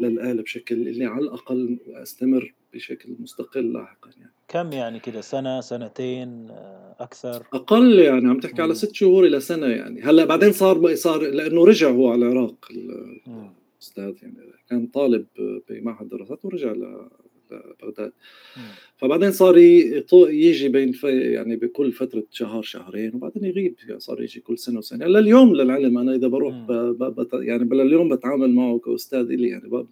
[0.00, 4.32] للآلة بشكل اللي على الأقل أستمر بشكل مستقل لاحقا يعني.
[4.48, 9.40] كم يعني كده؟ سنة سنتين آه، أكثر؟ أقل يعني عم تحكي على ست شهور إلى
[9.40, 10.02] سنة يعني.
[10.02, 14.36] هلأ بعدين صار صار لأنه رجع هو على العراق الأستاذ يعني.
[14.68, 15.26] كان طالب
[15.68, 16.72] بمعهد دراسات ورجع
[17.82, 18.12] بغداد.
[18.96, 24.58] فبعدين صار يجي بين يعني بكل فترة شهر شهرين وبعدين يغيب يعني صار يجي كل
[24.58, 25.06] سنة وسنة.
[25.06, 26.72] لليوم للعلم أنا إذا بروح ب...
[26.72, 27.28] ب...
[27.32, 29.86] يعني لليوم بتعامل معه كأستاذ لي يعني ب...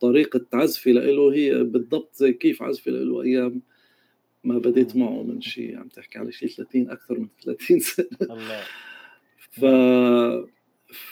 [0.00, 3.62] طريقة عزفي له هي بالضبط زي كيف عزفي له أيام
[4.44, 8.06] ما بديت معه من شيء عم تحكي على شيء 30 أكثر من 30 سنة.
[8.22, 8.62] الله.
[9.50, 9.64] ف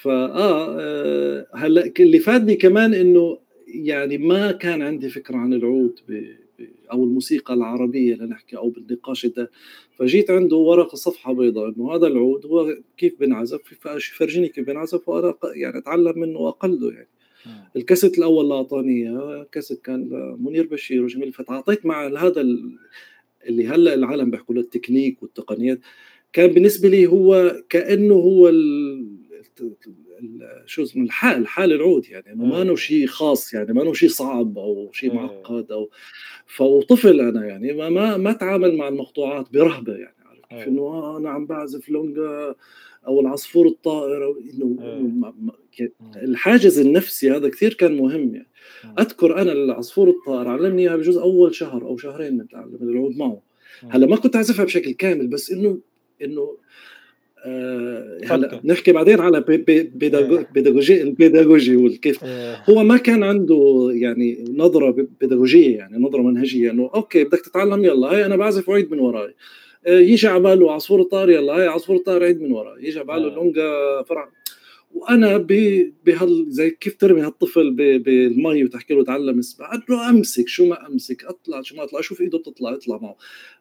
[0.03, 3.39] فاه آه، هلأ اللي فادني كمان إنه
[3.75, 6.23] يعني ما كان عندي فكرة عن العود ب...
[6.93, 9.51] أو الموسيقى العربية لنحكي أو بالنقاش ده
[9.99, 13.61] فجيت عنده ورقه صفحة بيضاء إنه هذا العود هو كيف بنعزف؟
[14.17, 17.09] فرجيني كيف بنعزف وأنا يعني أتعلم منه واقلده يعني.
[17.77, 19.17] الكاسيت الأول اللي أعطاني
[19.53, 21.33] كاسيت كان منير بشير وجميل.
[21.33, 22.41] فتح اعطيت مع هذا
[23.47, 25.81] اللي هلأ العالم بيحكوا له التكنيك والتقنيات
[26.33, 28.49] كان بالنسبة لي هو كأنه هو
[30.67, 34.09] شو اسمه الحال حال العود يعني إنه ما إنه شيء خاص يعني ما إنه شيء
[34.09, 35.91] صعب أو شيء معقد أو
[36.47, 40.17] فطفل أنا يعني ما ما ما تعامل مع المقطوعات برهبة يعني
[40.51, 42.55] عارف إنه أنا عم بعزف لونجا
[43.07, 45.33] أو العصفور الطائر أو إنه
[46.17, 48.49] الحاجز النفسي هذا كثير كان مهم يعني.
[48.99, 53.43] أذكر أنا العصفور الطائر علمني إياها بجوز أول شهر أو شهرين نتعلم العود معه.
[53.89, 55.79] هلأ ما كنت أعزفها بشكل كامل بس إنه
[56.23, 56.57] إنه آه،
[58.25, 61.03] هلا نحكي بعدين على pedagogy إيه.
[61.03, 62.65] ال pedagogy والكيف إيه.
[62.71, 68.09] هو ما كان عنده يعني نظرة بيداغوجية يعني نظرة منهجية إنه okay بدك تتعلم يلا
[68.09, 69.35] هي أنا بعزف وعيد من وراي
[69.87, 73.07] آه، يجي على باله عصفور الطار يلا هي عصفور الطار عيد من وراي يجي على
[73.07, 74.03] باله لونجا آه.
[74.03, 74.29] فرع
[74.95, 75.37] وأنا
[76.07, 81.25] بهال زي كيف ترمي هالطفل بالمي وتحكي له تعلم اسبح له أمسك شو ما أمسك
[81.25, 83.17] أطلع شو ما أطلع أشوف إيده بتطلع اطلع معه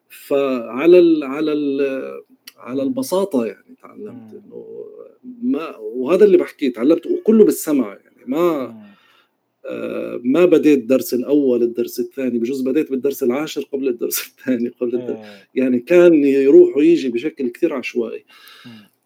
[0.08, 1.80] فعلى ال على ال
[2.58, 4.86] على البساطة يعني تعلمت إنه
[5.42, 8.74] ما وهذا اللي بحكيه تعلمت وكله بالسمع يعني ما
[9.66, 14.94] آه، ما بديت الدرس الأول الدرس الثاني بجوز بديت بالدرس العاشر قبل الدرس الثاني قبل
[14.94, 15.48] الدرس إيه.
[15.54, 18.24] يعني كان يروح ويجي بشكل كثير عشوائي.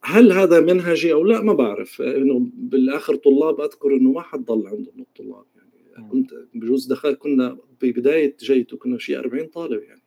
[0.05, 4.67] هل هذا منهجي أو لا ما بعرف إنه بالآخر طلاب أذكر إنه ما حد ضل
[4.67, 6.09] عنده من الطلاب يعني.
[6.11, 10.03] كنت بجوز دخل كنا ببداية جيته كنا شيء 40 طالب يعني.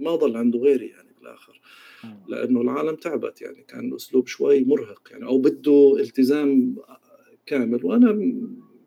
[0.00, 1.60] ما ضل عنده غيري يعني بالآخر.
[2.28, 6.76] لأنه العالم تعبت يعني كان الأسلوب شوي مرهق يعني أو بده التزام
[7.46, 8.32] كامل وأنا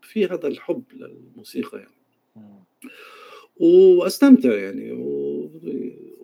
[0.01, 1.95] في هذا الحب للموسيقى يعني.
[3.57, 4.91] وأستمتع يعني.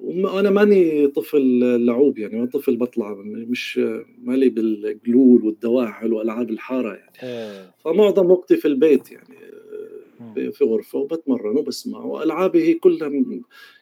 [0.01, 3.81] وأنا ماني طفل لعوب يعني ما طفل بطلع مش
[4.21, 7.71] مالي بالجلول والدواحل وألعاب الحارة يعني إيه.
[7.83, 9.41] فمعظم وقتي في البيت يعني.
[10.51, 13.09] في غرفة وبتمرن وبسمع وألعابي هي كلها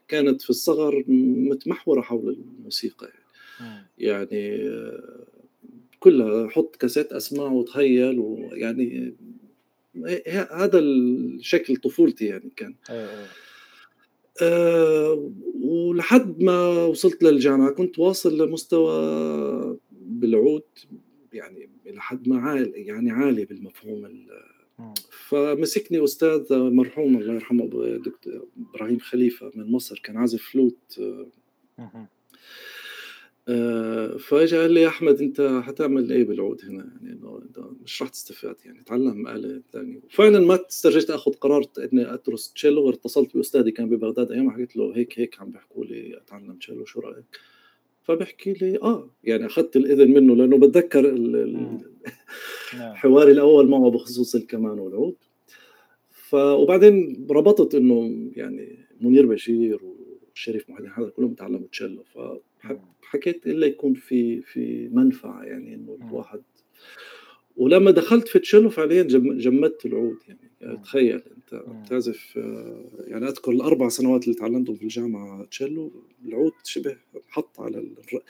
[0.10, 3.86] كانت في الصغر متمحورة حول الموسيقى يعني.
[3.98, 4.72] يعني
[6.00, 9.14] كلها حط كاسيت أسمع وتخيل ويعني
[10.52, 12.76] هذا الشكل طفولتي يعني كان.
[14.42, 20.64] أه ولحد ما وصلت للجامعة كنت واصل لمستوى بالعود
[21.34, 24.28] يعني لحد ما عالي يعني عالي بالمفهوم.
[25.12, 27.66] فمسكني أستاذ مرحوم الله يرحمه
[28.06, 31.00] دكتور إبراهيم خليفة من مصر كان عازف فلوت.
[33.52, 37.42] آه، فاجى قال لي يا أحمد أنت حتعمل إيه بالعود هنا يعني إنه
[37.84, 42.90] مش راح تستفاد يعني تعلم آلة ثانية وفعلا ما استرجيت أخذ قرار إني أدرس تشيلو
[42.90, 47.00] اتصلت بأستاذي كان ببغداد أيام حكيت له هيك هيك عم بيحكوا لي أتعلم تشيلو شو
[47.00, 47.40] رأيك؟
[48.10, 51.12] فبحكي لي آه يعني أخذت الإذن منه لأنه بتذكر.
[52.78, 52.94] نعم.
[52.96, 55.16] حواري الأول معه بخصوص الكمان والعود.
[56.12, 59.80] ف وبعدين ربطت إنه يعني منير بشير
[60.34, 65.98] وشريف محمد هذا كلهم تعلموا تشيلو فحكيت إلا يكون في في منفعة يعني إنه.
[66.08, 66.42] الواحد
[67.58, 70.78] ولما دخلت في تشيلو فعليا جم- جمدت العود يعني, يعني.
[70.78, 71.84] تخيل أنت مم.
[71.84, 75.92] بتعزف آه، يعني أذكر الأربع سنوات اللي تعلمتهم في الجامعة تشيلو
[76.26, 78.22] العود شبه حط على الر...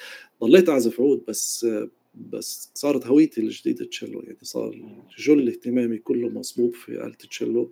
[0.42, 1.68] ضليت أعزف عود بس
[2.16, 4.82] بس صارت هويتي الجديدة تشيلو يعني صار.
[5.18, 7.72] جل اهتمامي كله مصبوب في آلة تشيلو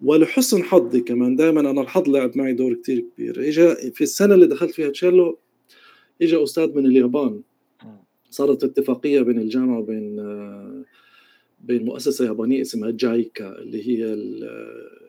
[0.00, 4.46] ولحسن حظي كمان دائما أنا الحظ لعب معي دور كتير كبير اجى في السنة اللي
[4.46, 5.38] دخلت فيها تشيلو
[6.22, 7.42] اجى أستاذ من اليابان.
[8.30, 10.84] صارت اتفاقية بين الجامعة وبين آه،
[11.66, 14.04] بين مؤسسة يابانية اسمها جايكا اللي هي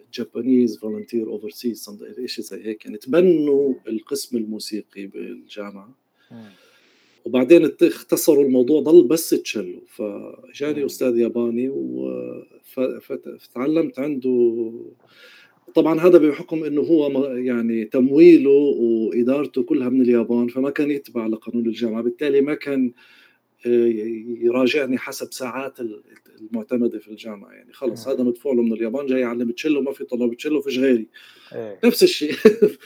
[0.06, 1.90] ال Japanese volunteer overseas
[2.26, 5.96] شيء زي هيك؟ يعني تبنوا القسم الموسيقي بالجامعة.
[7.26, 10.86] وبعدين اختصروا الموضوع ضل بس تشيلو فجاني.
[10.86, 11.72] أستاذ ياباني
[13.40, 14.74] فتعلمت عنده.
[15.76, 21.66] طبعا هذا بحكم إنه هو يعني تمويله وإدارته كلها من اليابان فما كان يتبع لقانون
[21.66, 22.02] الجامعة.
[22.02, 22.92] بالتالي ما كان
[23.66, 26.02] يراجعني حسب ساعات ال-
[26.42, 28.08] المعتمدة في الجامعة يعني خلص.
[28.08, 31.08] هذا مدفوع له من اليابان جاي يعلم تشيلو ما في طلاب تشيلو فيش غيري
[31.54, 31.80] إيه.
[31.86, 32.34] نفس الشيء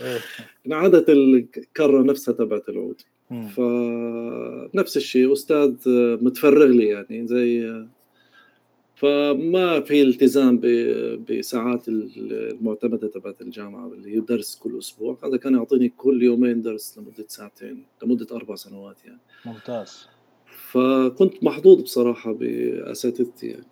[0.01, 0.19] إيه.
[0.67, 3.01] انعادت الكرة نفسها تبعت العود.
[3.29, 5.73] فنفس الشيء أستاذ
[6.23, 7.83] متفرغ لي يعني زي
[8.95, 10.59] فما في التزام
[11.29, 16.97] بساعات المعتمدة تبعت الجامعة اللي هي درس كل أسبوع هذا كان يعطيني كل يومين درس
[16.97, 20.07] لمدة ساعتين لمدة أربع سنوات يعني ممتاز
[20.71, 23.65] فكنت محظوظ بصراحة بأساتذتي يعني.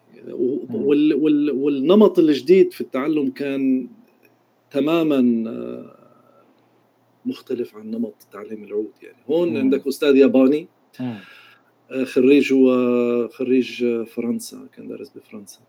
[0.74, 3.88] وال وال والنمط الجديد في التعلم كان
[4.72, 5.96] تماما آه،
[7.26, 9.58] مختلف عن نمط تعليم العود يعني هون مم.
[9.58, 10.68] عندك أستاذ ياباني.
[11.02, 15.60] آه، خريج هو خريج فرنسا كان دارس بفرنسا.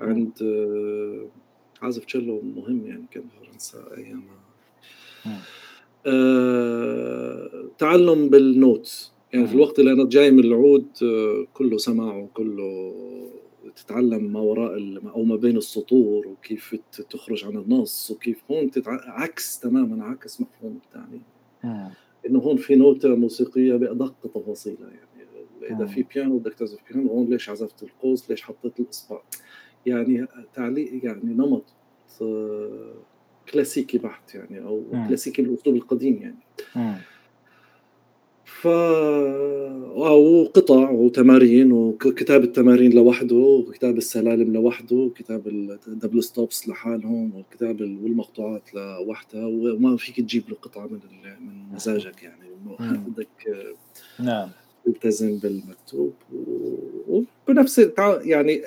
[0.00, 1.26] عند آه،
[1.82, 4.42] عازف تشيلو مهم يعني كان بفرنسا ايامها
[7.78, 9.54] تعلم بال notes يعني في.
[9.54, 12.94] الوقت اللي أنا جاي من العود آه، كله سماع وكله
[13.76, 16.76] تتعلم ما وراء أو ما بين السطور وكيف
[17.10, 18.98] تخرج عن النص وكيف هون تتع...
[19.04, 21.22] عكس تماما عكس مفهوم التعليم
[21.64, 21.88] مم.
[22.26, 25.86] إنه هون في نوتة موسيقية بأدق تفاصيلها يعني إذا.
[25.86, 29.20] في بيانو بدك تعزف بيانو هون ليش عزفت القوس ليش حطيت الاصبع
[29.86, 31.64] يعني تعليق يعني نمط
[32.22, 32.94] آه،
[33.52, 34.84] كلاسيكي بحت يعني أو.
[35.08, 36.38] كلاسيكي بالاسلوب القديم يعني
[36.76, 36.94] مم.
[38.62, 38.66] ف
[39.96, 45.48] وقطع وتمارين وكتاب التمارين لوحده وكتاب السلالم لوحده وكتاب
[45.88, 50.98] ال double stops لحالهم وكتاب ال- والمقطوعات لوحدها وما فيك تجيب له قطعة من
[51.40, 52.42] من مزاجك يعني.
[53.06, 53.28] بدك
[54.20, 54.48] نعم
[54.84, 58.62] تلتزم بالمكتوب و- وبنفس التع- يعني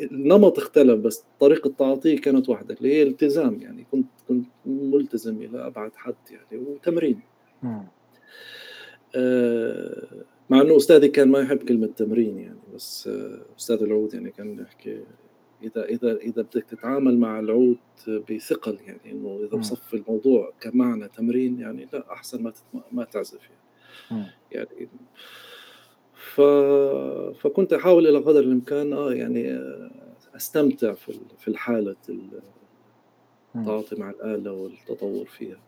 [0.00, 5.66] النمط اختلف بس طريقة تعاطيه كانت واحدة اللي هي التزام يعني كنت كنت ملتزم إلى
[5.66, 7.20] أبعد حد يعني وتمرين.
[7.64, 7.84] آه،
[10.50, 14.58] مع إنه أستاذي كان ما يحب كلمة تمرين يعني بس آه، أستاذ العود يعني كان
[14.58, 15.00] يحكي
[15.62, 17.78] إذا إذا إذا بدك تتعامل مع العود
[18.08, 22.52] بثقل يعني إنه إذا بصفي الموضوع كمعنى تمرين يعني لا أحسن ما
[22.92, 23.40] ما تعزف
[24.10, 24.88] يعني, يعني
[26.14, 26.40] ف...
[27.40, 29.60] فكنت أحاول إلى قدر الإمكان آه يعني
[30.36, 31.96] أستمتع في في الحالة
[33.54, 35.58] التعاطي مع الآلة والتطور فيها.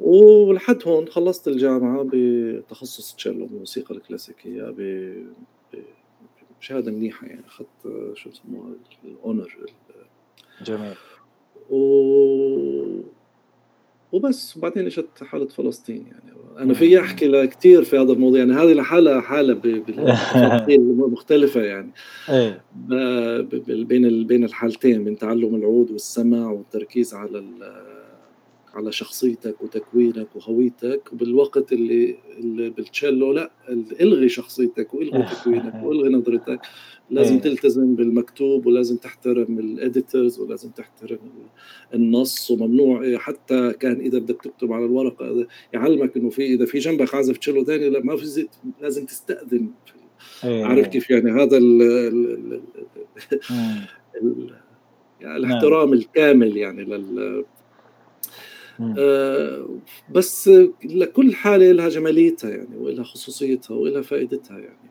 [0.00, 4.74] ولحد هون خلصت الجامعة بتخصص تشيلو الموسيقى الكلاسيكية
[6.60, 7.42] بشهادة منيحة يعني.
[7.46, 8.72] أخذت شو بسموها
[9.04, 9.56] الأونر.
[10.64, 10.94] جميل.
[11.70, 13.00] و...
[14.12, 14.56] وبس.
[14.56, 16.36] وبعدين اجت حالة فلسطين يعني.
[16.58, 18.38] أنا في أحكي لكثير في هذا الموضوع.
[18.38, 20.80] يعني هذه لحالها حالة بتفاصيل
[21.12, 21.90] مختلفة يعني.
[22.28, 22.64] إيه.
[23.68, 27.38] بين بين الحالتين بين تعلم العود والسمع والتركيز على
[28.76, 33.50] على شخصيتك وتكوينك وهويتك وبالوقت اللي, اللي بالتشيلو لا
[34.00, 36.60] إلغي شخصيتك وإلغي تكوينك وإلغي نظرتك.
[37.10, 37.40] لازم إيه.
[37.40, 41.18] تلتزم بالمكتوب ولازم تحترم الاديتورز ولازم تحترم
[41.94, 47.14] النص وممنوع حتى كان إذا بدك تكتب على الورقة يعلمك إنه في إذا في جنبك
[47.14, 48.50] عازف تشيلو ثاني لا ما في زيت
[48.82, 49.68] لازم تستأذن.
[50.44, 50.64] إيه.
[50.64, 52.60] عارف كيف يعني؟ هذا ال ال
[54.22, 54.50] ال
[55.20, 57.44] يعني الاحترام الكامل يعني لل
[58.98, 59.68] آه
[60.14, 60.50] بس
[60.84, 64.90] لكل حالة لها جماليتها يعني ولها خصوصيتها ولها فائدتها يعني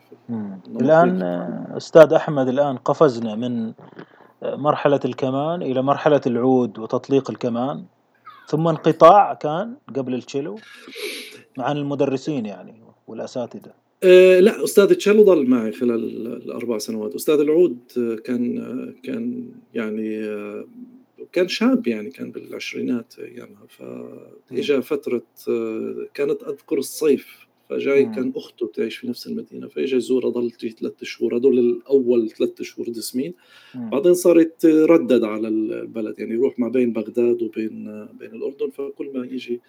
[0.82, 1.21] الآن
[1.78, 3.74] أستاذ أحمد الآن قفزنا من
[4.43, 7.84] مرحلة الكمان إلى مرحلة العود وتطليق الكمان
[8.48, 10.56] ثم انقطاع كان قبل التشيلو
[11.58, 13.71] مع المدرسين يعني والأساتذة.
[14.04, 17.15] أه لا أستاذ التشيلو ظل معي خلال الأربع سنوات.
[17.15, 17.78] أستاذ العود
[18.26, 20.21] كان كان يعني
[21.32, 23.67] كان شاب يعني كان بالعشرينات أيامها
[24.49, 25.23] فإجا فترة
[26.13, 31.38] كانت أذكر الصيف فجاي كان أخته تعيش في نفس المدينة فإجا يزورها ضل ثلاث شهور
[31.38, 33.34] هذول الأول ثلاث شهور دسمين.
[33.75, 39.25] بعدين صار يتردد على البلد يعني يروح ما بين بغداد وبين بين الأردن فكل ما
[39.25, 39.62] يجي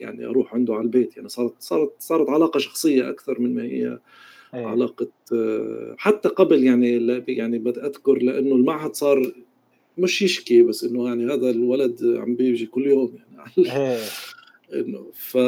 [0.00, 1.16] يعني أروح عنده على البيت.
[1.16, 3.98] يعني صارت صارت صارت علاقة شخصية أكثر من ما هي
[4.54, 4.66] أيه.
[4.66, 5.08] علاقة
[5.96, 9.32] حتى قبل يعني يعني بدي أذكر لأنه المعهد صار
[9.98, 13.98] مش يشكي بس إنه يعني هذا الولد عم بيجي كل يوم يعني إيه.
[14.80, 15.38] إنه ف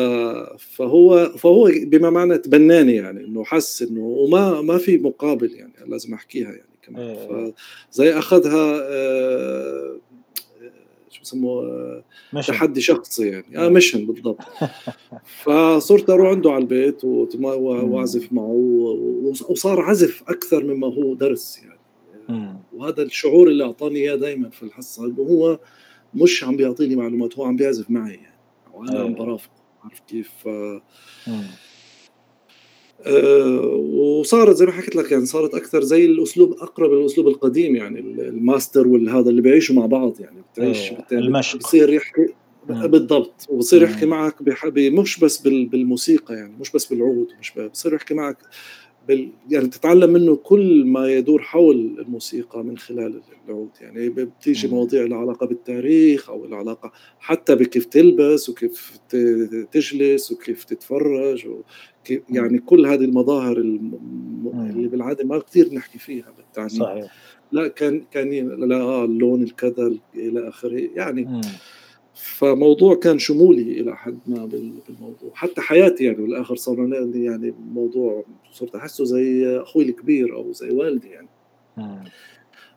[0.58, 6.14] فهو فهو بما معنى تبناني يعني إنه حس إنه وما ما في مقابل يعني لازم
[6.14, 7.02] أحكيها يعني كمان.
[7.02, 7.54] إيه.
[7.90, 9.96] فزي أخذها آه
[11.10, 12.04] شو بسموه؟
[12.46, 13.58] تحدي شخصي يعني.
[13.58, 14.40] آه مشن بالضبط.
[15.44, 18.56] فصرت أروح عنده على البيت وأعزف معه
[19.48, 21.75] وصار عزف أكثر مما هو درس يعني.
[22.72, 25.58] وهذا الشعور اللي أعطاني إياه دائما في الحصة انه هو
[26.14, 28.36] مش عم بيعطيني معلومات هو عم بيعزف معي يعني.
[28.74, 29.50] وأنا عم برافقه
[29.84, 30.82] عارف كيف؟ آه
[33.94, 38.88] وصارت زي ما حكيت لك يعني صارت أكثر زي الأسلوب أقرب للاسلوب القديم يعني الماستر
[38.88, 41.58] والهذا اللي بيعيشوا مع بعض يعني بتعيش المشق.
[41.58, 42.34] بصير يحكي
[42.68, 44.34] بالضبط وبصير يحكي معك
[44.76, 48.38] مش بس بالموسيقى يعني مش بس بالعود مش بصير يحكي معك
[49.08, 53.70] بال يعني تتعلم منه كل ما يدور حول الموسيقى من خلال العود.
[53.80, 58.98] يعني بتيجي مواضيع لها علاقة بالتاريخ أو العلاقه حتى بكيف تلبس وكيف
[59.72, 66.68] تجلس وكيف تتفرج وكيف يعني كل هذه المظاهر اللي بالعادة ما كثير نحكي فيها بالتعليم.
[66.68, 67.12] صحيح.
[67.52, 68.30] لا كان كان
[68.68, 70.88] لا آه اللون الكذا إلى آخره.
[70.94, 71.40] يعني مم.
[72.16, 75.30] فموضوع كان شمولي إلى حد ما بالموضوع.
[75.34, 81.08] حتى حياتي يعني بالاخر صار يعني موضوع صرت أحسه زي أخوي الكبير أو زي والدي
[81.08, 81.28] يعني.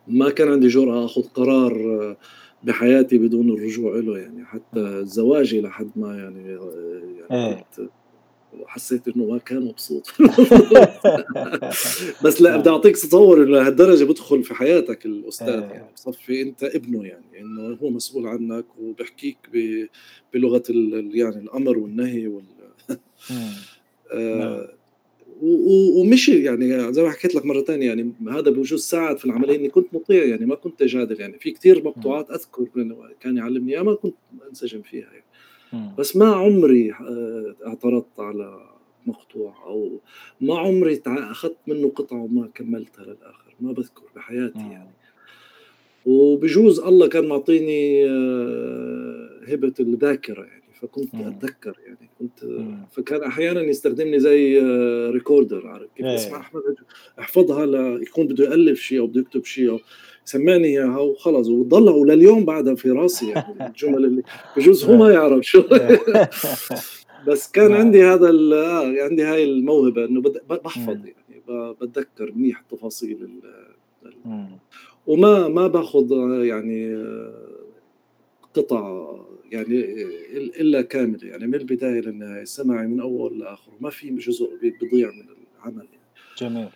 [0.08, 2.15] ما كان عندي جرأة أخذ قرار
[2.63, 4.45] بحياتي بدون الرجوع له يعني.
[4.45, 6.60] حتى زواجي لحد ما يعني
[7.30, 7.65] يعني
[8.53, 8.65] إيه.
[8.67, 10.13] حسيت إنه ما كان مبسوط.
[12.23, 15.59] بس لا بدي أعطيك تصور إنه لهالدرجه بدخل في حياتك الأستاذ إيه.
[15.59, 19.38] يعني بصفي أنت ابنه يعني إنه هو مسؤول عنك وبحكيك
[20.33, 20.63] بلغة
[21.13, 22.43] يعني الأمر والنهي وال
[24.13, 24.79] آه
[25.41, 29.69] ومشي يعني زي ما حكيت لك مرة ثانية يعني هذا بوجود ساعد في العملية إني
[29.69, 31.39] كنت مطيع يعني ما كنت اجادل يعني.
[31.39, 32.67] في كثير مقطوعات أذكر
[33.19, 34.15] كان يعلمني اياها ما كنت
[34.50, 35.23] أنسجم فيها يعني.
[35.98, 38.70] بس ما عمري آه، اعترضت على
[39.06, 40.00] مقطوع أو
[40.42, 44.92] ما عمري أخذت منه قطعة وما كملتها للآخر ما بذكر بحياتي يعني.
[46.06, 52.46] وبجوز الله كان معطيني آه، هبة الذاكرة يعني فكنت أتذكر يعني كنت
[52.92, 54.62] فكان أحيانا يستخدمني زي
[55.10, 56.42] ريكوردر عارف كيف اسمع إيه.
[56.42, 56.62] احمد
[57.20, 57.65] احفظها
[57.98, 59.80] ليكون بده يألف شيء أو بده يكتب شيء أو
[60.30, 64.23] سمعني اياها وخلص وضلها ولليوم بعدها في راسي يعني الجمل اللي
[64.58, 65.63] بجوز هو ما يعرف شو.
[67.27, 68.27] بس كان عندي هذا
[69.04, 73.30] عندي هاي الموهبة إنه بحفظ يعني بتذكر منيح التفاصيل.
[75.08, 76.12] وما ما باخذ
[76.46, 77.06] يعني
[78.54, 79.12] قطع
[79.52, 80.04] يعني
[80.36, 85.25] إلا كاملة يعني من البداية للنهاية سمعي من أول لآخر ما في جزء بيضيع من
[85.58, 85.88] العمل
[86.38, 86.69] جميل.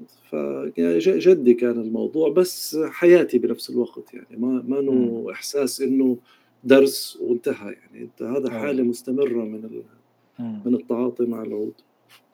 [0.00, 0.32] آه، ف
[0.78, 4.36] يعني جدي كان الموضوع بس حياتي بنفس الوقت يعني.
[4.36, 6.16] ما ما انه إحساس إنه
[6.64, 8.02] درس وانتهى يعني.
[8.04, 9.82] انت هذا حالة مستمرة من
[10.38, 11.72] من التعاطي مع العود.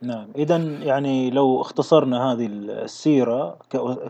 [0.03, 0.29] نعم.
[0.37, 3.59] إذا يعني لو اختصرنا هذه السيرة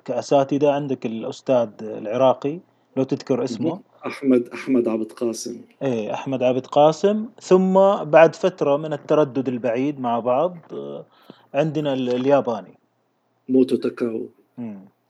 [0.04, 2.58] كأساتذة عندك الأستاذ العراقي
[2.96, 3.80] لو تذكر اسمه.
[4.06, 5.60] أحمد أحمد عبد قاسم.
[5.82, 7.26] إيه أحمد عبد قاسم.
[7.40, 7.74] ثم
[8.04, 10.56] بعد فترة من التردد البعيد مع بعض
[11.54, 12.78] عندنا الياباني.
[13.52, 14.28] موتو تاكاو.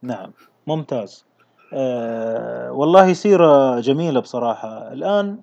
[0.03, 0.33] نعم.
[0.67, 1.25] ممتاز.
[1.73, 4.93] آه والله سيرة جميلة بصراحة.
[4.93, 5.41] الآن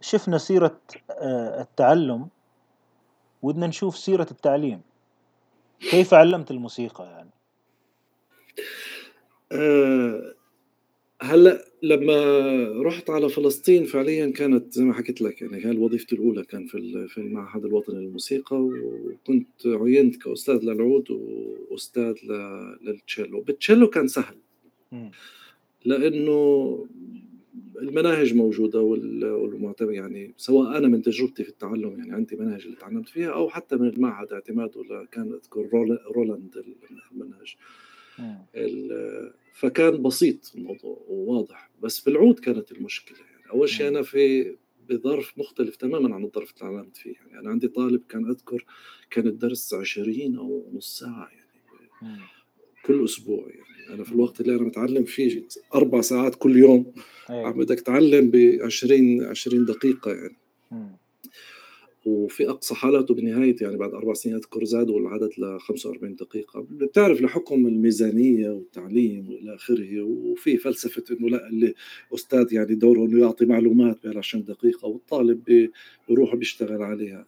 [0.00, 0.80] شفنا سيرة
[1.10, 2.28] آه التعلم
[3.42, 4.80] ودنا نشوف سيرة التعليم.
[5.90, 7.30] كيف علمت الموسيقى يعني؟
[9.52, 10.34] أه
[11.22, 16.44] هلا لما رحت على فلسطين فعليا كانت زي ما حكيت لك يعني هاي وظيفتي الأولى
[16.44, 21.10] كان في في المعهد الوطني للموسيقى وكنت عينت كأستاذ للعود
[21.70, 22.14] وأستاذ
[22.82, 23.40] للتشيلو.
[23.40, 24.36] بالتشيلو كان سهل.
[25.84, 26.86] لأنه
[27.82, 33.08] المناهج موجودة والمعتمد يعني سواء أنا من تجربتي في التعلم يعني عندي مناهج اللي تعلمت
[33.08, 35.68] فيها أو حتى من المعهد اعتماده كان أذكر
[36.16, 36.64] رولاند
[37.12, 37.56] المنهج
[39.54, 41.70] فكان بسيط الموضوع وواضح.
[41.82, 43.50] بس في العود كانت المشكلة يعني.
[43.52, 44.56] أول شيء أنا في
[44.88, 47.38] بظرف مختلف تماما عن الظرف اللي تعلمت فيه يعني.
[47.38, 48.64] أنا عندي طالب كان أذكر
[49.10, 52.20] كان الدرس 20 أو نص ساعة يعني.
[52.84, 53.94] كل أسبوع يعني.
[53.94, 56.92] أنا في الوقت اللي أنا متعلم فيه أربع ساعات كل يوم.
[57.30, 57.46] أيوة.
[57.46, 60.36] عم بدك تعلم ب 20 20 دقيقة يعني.
[62.06, 66.66] وفي أقصى حالاته بنهايه يعني بعد أربع سنين اذكر زادوا العدد ل 45 دقيقة.
[66.70, 71.74] بتعرف لحكم الميزانية والتعليم وإلى آخره وفي فلسفة إنه لا اللي
[72.14, 75.70] أستاذ يعني دوره إنه يعطي معلومات ب 20 دقيقة والطالب
[76.08, 77.26] بيروح بيشتغل عليها.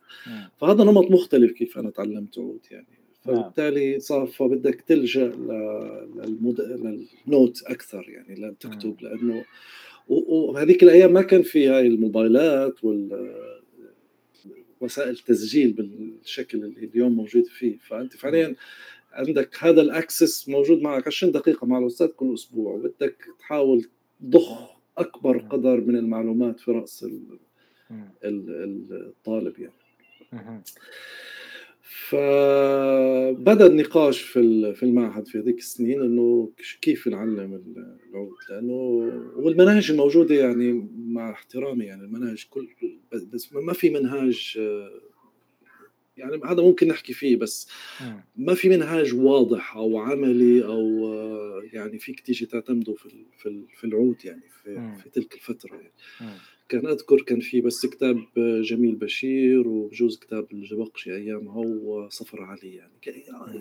[0.60, 2.86] فهذا نمط مختلف كيف أنا تعلمت عود يعني.
[3.26, 3.36] نعم.
[3.36, 5.28] فبالتالي صار فبدك تلجأ
[6.16, 6.60] للمد...
[6.60, 9.44] للنوت أكثر يعني لتكتب لأنه
[10.08, 13.32] وهذيك الأيام ما كان في هاي الموبايلات وال
[14.82, 17.78] وسائل تسجيل بالشكل اللي اليوم موجود فيه.
[17.78, 18.56] فأنت فعليا
[19.12, 23.86] عندك هذا الأكسس موجود معك 20 دقيقة مع الأستاذ كل أسبوع وبدك تحاول
[24.22, 27.06] تضخ أكبر قدر من المعلومات في رأس
[28.24, 29.72] الطالب يعني.
[32.12, 36.50] فبدأ النقاش في في المعهد في هذيك السنين إنه
[36.80, 37.62] كيف نعلم
[38.10, 38.72] العود؟ لأنه
[39.36, 42.68] والمناهج الموجودة يعني مع احترامي يعني المناهج كل
[43.32, 44.58] بس ما في منهاج
[46.16, 47.68] يعني هذا ممكن نحكي فيه بس
[48.36, 51.12] ما في منهاج واضح أو عملي أو
[51.72, 55.92] يعني فيك تيجي تعتمده في في العود يعني في, في تلك الفترة يعني.
[56.72, 62.92] كان أذكر كان في بس كتاب جميل بشير وبجوز كتاب الجبقشي ايامها وصفر علي يعني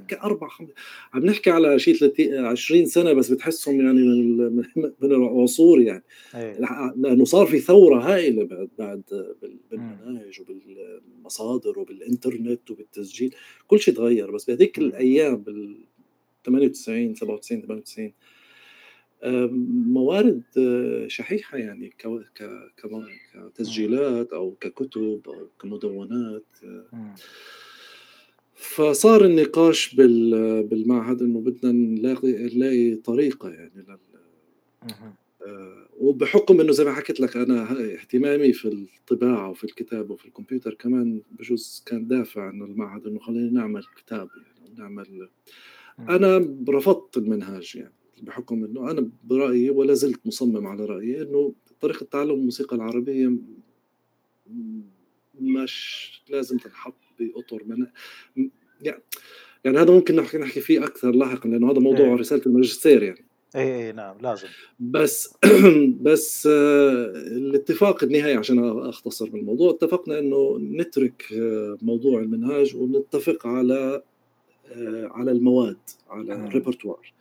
[0.08, 0.70] كأربع خمس
[1.14, 1.96] عم نحكي على شيء
[2.46, 4.64] 20 سنة بس بتحسهم يعني من
[5.02, 6.04] من العصور يعني.
[6.36, 6.60] أيه.
[6.96, 9.04] لأنه صار في ثورة هائلة بعد بعد
[9.72, 13.36] بالمناهج وبالمصادر وبالإنترنت وبالتسجيل
[13.68, 14.32] كل شيء تغير.
[14.32, 15.78] بس بهذيك الأيام بال
[16.46, 18.14] 98 97 98
[19.24, 21.94] موارد آه، شحيحة يعني
[23.54, 27.16] كتسجيلات أو ككتب أو كمدونات آه.
[28.56, 33.98] فصار النقاش بالمعهد إنه بدنا نلاقي نلاقي طريقة يعني لل
[35.48, 40.74] آه، وبحكم إنه زي ما حكيت لك أنا اهتمامي في الطباعة وفي الكتابة وفي الكمبيوتر
[40.74, 45.30] كمان بجوز كان دافع عن المعهد إنه خلينا نعمل كتاب يعني نعمل
[46.00, 47.94] أنا رفضت المنهاج يعني.
[48.22, 53.32] بحكم إنه أنا برأيي ولا زلت مصمم على رأيي إنه طريقة تعلم الموسيقى العربية
[55.42, 57.88] مش لازم تنحط بأطر من
[58.82, 59.02] يعني
[59.66, 62.16] يعني هذا ممكن نحكي نحكي فيه أكثر لاحقا لأنه هذا موضوع إيه.
[62.16, 64.48] رسالة الماجستير يعني اي اي نعم لازم
[64.80, 65.34] بس
[66.06, 74.02] بس آه، الاتفاق النهائي عشان أختصر بالموضوع اتفقنا إنه نترك آه، موضوع المنهاج ونتفق على
[74.72, 75.78] آه، على المواد
[76.10, 77.14] على الريبرتوار.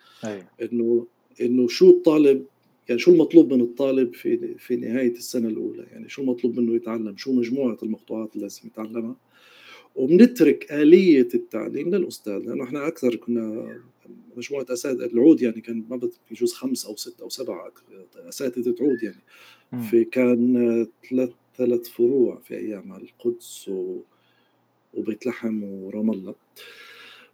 [0.62, 1.06] إنه
[1.40, 2.44] إنه شو الطالب
[2.88, 7.16] يعني شو المطلوب من الطالب في في نهاية السنة الأولى؟ يعني شو المطلوب منه يتعلم؟
[7.16, 9.16] شو مجموعة المقطوعات اللي لازم يتعلمها؟
[9.96, 13.76] وبنترك آلية التعليم للأستاذ لأنه إحنا أكثر كنا
[14.36, 17.70] مجموعة أساتذة العود يعني كان ما يجوز خمس أو ست أو سبع
[18.16, 19.22] أساتذة عود يعني.
[19.90, 24.00] في كان ثلاث ثلاث فروع في أيام القدس و...
[24.94, 26.34] وبيت لحم ورام الله.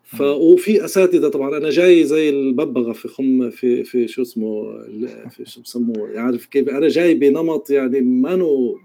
[0.07, 1.57] ف وفي أساتذة طبعا.
[1.57, 4.83] أنا جاي زي الببغاء في خم في في شو اسمه
[5.31, 8.79] في شو بسموه عارف كيف؟ أنا جاي بنمط يعني ما نو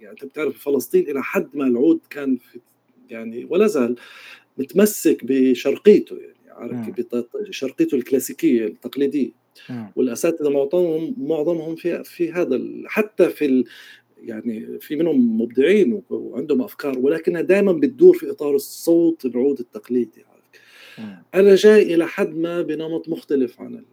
[0.00, 2.60] يعني أنت بتعرف فلسطين إلى حد ما العود كان في
[3.10, 3.96] يعني ولا زال
[4.58, 7.06] متمسك بشرقيته يعني عارف كيف؟
[7.50, 9.30] شرقيته الكلاسيكية التقليدية.
[9.96, 13.64] والأساتذة معظمهم معظمهم في في هذا حتى في
[14.22, 20.24] يعني في منهم مبدعين وعندهم أفكار ولكنها دائما بتدور في إطار الصوت العود التقليدي
[21.34, 23.84] أنا جاي إلى حد ما بنمط مختلف عن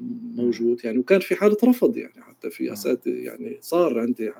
[0.00, 4.32] الموجود يعني وكان في حالة رفض يعني حتى في أساتذة يعني صار عندي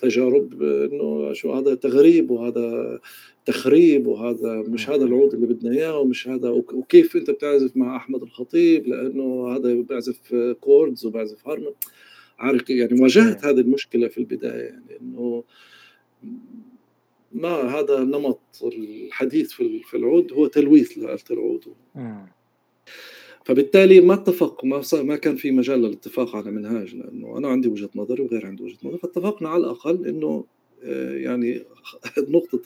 [0.00, 3.00] تجارب إنه شو هذا تغريب وهذا
[3.46, 8.22] تخريب وهذا مش هذا العود اللي بدنا إياه ومش هذا وكيف أنت بتعزف مع أحمد
[8.22, 11.72] الخطيب؟ لأنه هذا بيعزف chords وبيعزف هارمون
[12.40, 15.44] عارف يعني واجهت هذه المشكلة في البداية يعني إنه
[17.32, 21.64] ما هذا نمط الحديث في العود هو تلويث لآلة العود.
[23.44, 27.90] فبالتالي ما اتفق ما ما كان في مجال للاتفاق على منهاج لأنه أنا عندي وجهة
[27.94, 28.98] نظري وغير عنده وجهة نظر.
[28.98, 30.44] فاتفقنا على الأقل إنه
[30.82, 31.62] آه، يعني
[32.18, 32.62] نقطة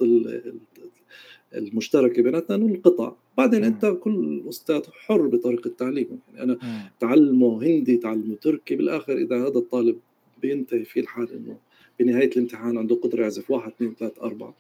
[1.55, 6.19] المشتركة بيناتنا إنه القطع بعدين أنت كل أستاذ حر بطريقة تعليمه.
[6.35, 9.99] يعني أنا تعلمه هندي تعلمه تركي بالآخر إذا هذا الطالب
[10.43, 11.59] بينتهي في الحال إنه
[12.01, 14.55] بنهاية الامتحان عنده قدرة يعزف واحد اثنين ثلاث أربعة.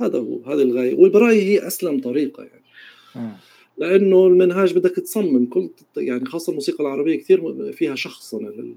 [0.00, 0.94] هذا هو هذه الغاية.
[0.94, 2.62] وبرايي هي أسلم طريقة يعني.
[3.78, 8.74] لأنه المنهاج بدك تصمم كل يعني خاصة الموسيقى العربية كثير فيها شخصنه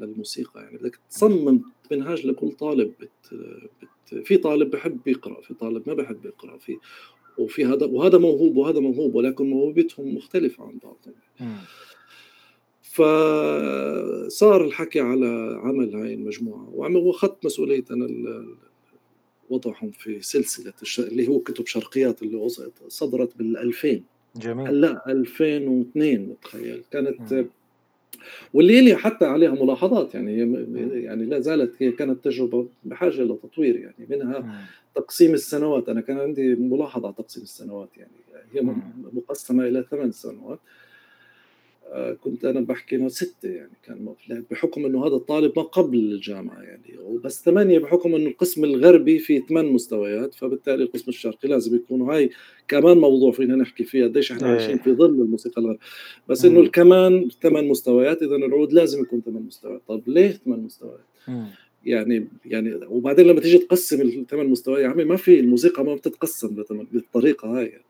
[0.00, 0.78] للموسيقى يعني.
[0.78, 3.34] بدك تصمم منهاج لكل طالب بت
[3.82, 6.76] بت في طالب بحب يقرأ في طالب ما بحب يقرأ في
[7.38, 10.96] وفي هذا وهذا موهوب وهذا موهوب ولكن موهبتهم مختلفة عن بعض
[12.82, 18.08] فصار الحكي على عمل هاي المجموعة واخذت مسؤولية أنا
[19.50, 22.48] وضعهم في سلسلة اللي هو كتب شرقيات اللي
[22.88, 24.00] صدرت بال 2000
[24.36, 27.46] جميل لا 2002 تخيل كانت م.
[28.54, 30.38] واللي لي حتى عليها ملاحظات يعني
[31.02, 34.68] يعني لا زالت هي كانت تجربة بحاجة إلى تطوير يعني منها.
[35.00, 38.12] تقسيم السنوات أنا كان عندي ملاحظة على تقسيم السنوات يعني
[38.52, 38.60] هي
[39.12, 40.58] مقسمة إلى ثمان سنوات.
[41.92, 44.14] آه، كنت أنا بحكي إنه ستة يعني كان
[44.50, 49.40] بحكم إنه هذا الطالب ما قبل الجامعة يعني وبس ثمانية بحكم إنه القسم الغربي فيه
[49.40, 52.30] ثمان مستويات فبالتالي القسم الشرقي لازم يكونوا هاي
[52.68, 54.82] كمان موضوع فينا نحكي فيها قديش إحنا عايشين إيه.
[54.82, 55.80] في ظل الموسيقى الغربية
[56.28, 59.82] بس إنه الكمان ثمان مستويات إذا العود لازم يكون ثمان مستويات.
[59.88, 61.06] طب ليه ثمان مستويات؟
[61.84, 66.64] يعني يعني وبعدين لما تيجي تقسم الثمان مستويات يا عمي ما في الموسيقى ما بتتقسم
[66.92, 67.80] بالطريقة هاي.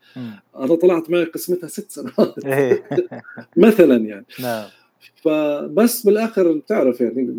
[0.55, 2.45] أنا طلعت معي قسمتها ست سنوات.
[2.45, 2.83] إيه.
[3.57, 4.25] مثلا يعني.
[4.39, 4.67] نعم.
[5.15, 7.35] فبس بالآخر بتعرف يعني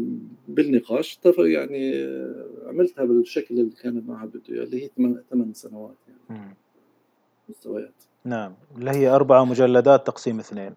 [0.49, 2.07] بالنقاش يعني
[2.67, 4.91] عملتها بالشكل اللي كان المعهد بده إياه اللي هي
[5.31, 5.97] ثمان سنوات
[6.31, 6.57] يعني.
[7.49, 7.95] مستويات.
[8.25, 8.55] نعم.
[8.79, 10.73] اللي هي أربعة مجلدات تقسيم اثنين.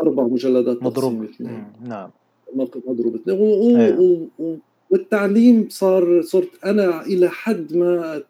[0.00, 1.24] أربع مجلدات مضروب.
[1.24, 1.72] اثنين.
[1.84, 2.10] نعم.
[2.86, 3.38] مضروب اثنين.
[3.40, 3.76] و...
[3.76, 4.28] أيوه.
[4.38, 4.56] و...
[4.90, 8.22] والتعليم صار صرت أنا إلى حد ما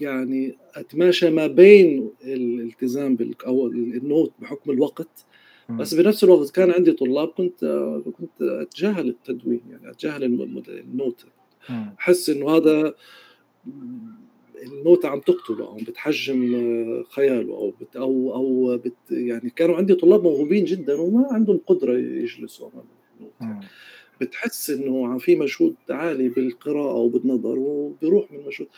[0.00, 5.24] يعني أتماشى ما بين الالتزام بال أو النوت بحكم الوقت.
[5.70, 7.64] بس بنفس الوقت كان عندي طلاب كنت
[8.18, 10.24] كنت أتجاهل التدوين يعني أتجاهل
[10.68, 11.24] النوت.
[11.98, 12.94] أحس إنه هذا
[14.62, 16.54] النوتة عم تقتله أو بتحجم
[17.10, 21.98] خياله أو بت أو أو بت يعني كانوا عندي طلاب موهوبين جدا وما عندهم قدرة
[21.98, 22.84] يجلسوا أمام
[23.20, 23.64] النوت.
[24.20, 28.68] بتحس إنه في مجهود عالي بالقراءة وبالنظر وبيروح من مجهود.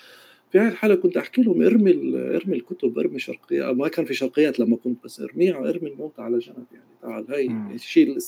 [0.53, 1.91] في هاي الحالة كنت أحكي لهم ارمي
[2.37, 6.39] ارمي الكتب ارمي شرقيات ما كان في شرقيات لما كنت بس ارميها ارمي النوت على
[6.39, 8.19] جنب يعني تعال هاي شيل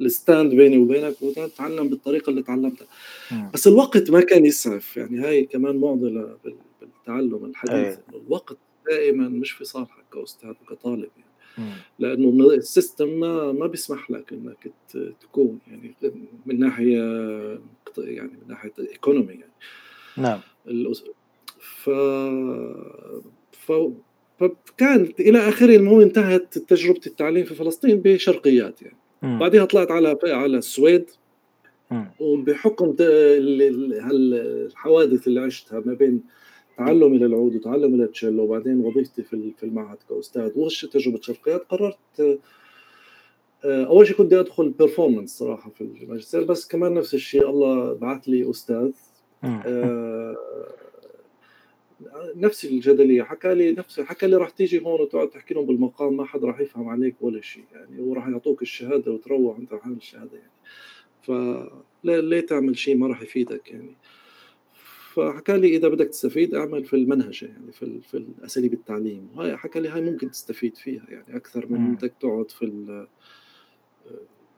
[0.00, 2.86] ال stand بيني وبينك وتعلم بالطريقة اللي تعلمتها.
[3.54, 6.36] بس الوقت ما كان يسعف يعني هاي كمان معضلة
[6.80, 8.02] بالتعلم الحديث أيه.
[8.26, 8.56] الوقت
[8.90, 11.25] دائما مش في صالحك كأستاذ وكطالب يعني.
[11.98, 14.72] لأنه ال system ما ما بيسمح لك إنك
[15.20, 15.94] تكون يعني
[16.46, 17.02] من ناحية
[17.98, 19.52] يعني من ناحية economy يعني.
[20.16, 20.40] نعم.
[21.60, 21.90] ف
[23.52, 23.72] ف
[24.38, 28.96] فكانت إلى آخره المهم انتهت تجربة التعليم في فلسطين بشرقيات يعني.
[29.22, 29.38] م.
[29.38, 31.10] بعدها طلعت على على السويد.
[32.20, 36.22] وبحكم الحوادث اللي عشتها ما بين
[36.76, 40.52] تعلمي للعود وتعلمي للتشيلو وبعدين وظيفتي في في المعهد كأستاذ.
[40.56, 42.40] وتجربة شرقيات قررت
[43.64, 48.28] آه، أول شيء كنت أدخل performance صراحة في الماجستير بس كمان نفس الشيء الله بعث
[48.28, 48.90] لي أستاذ.
[49.44, 50.36] آه
[52.36, 56.24] نفس الجدلية حكى لي نفس حكى لي راح تيجي هون وتقعد تحكي لهم بالمقام ما
[56.24, 60.50] حد راح يفهم عليك ولا شيء يعني وراح يعطوك الشهادة وتروح انت عامل الشهادة يعني.
[61.22, 63.96] فليه تعمل شيء ما راح يفيدك يعني؟
[65.16, 69.28] فحكى لي إذا بدك تستفيد أعمل في المنهجة يعني في في اساليب التعليم.
[69.34, 73.06] وهي حكى لي هاي ممكن تستفيد فيها يعني أكثر من بدك تقعد في ال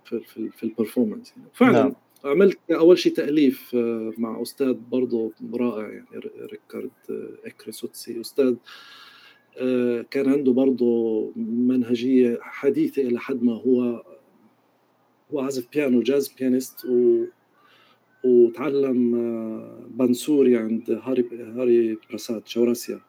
[0.04, 1.92] في في, في ال performance يعني فعلا نعم.
[2.24, 6.06] عملت أول شيء تأليف آه، مع أستاذ برضه رائع يعني
[6.40, 8.20] ريكارد آه، إكريسوتسي.
[8.20, 8.54] أستاذ
[9.58, 13.52] آه، كان عنده برضه منهجية حديثة إلى حد ما.
[13.52, 14.02] هو
[15.32, 17.24] هو عازف بيانو جاز pianist و
[18.24, 19.12] وتعلم
[19.90, 21.24] بنسوري عند هاري
[21.56, 23.00] هاري براساد شوراسيا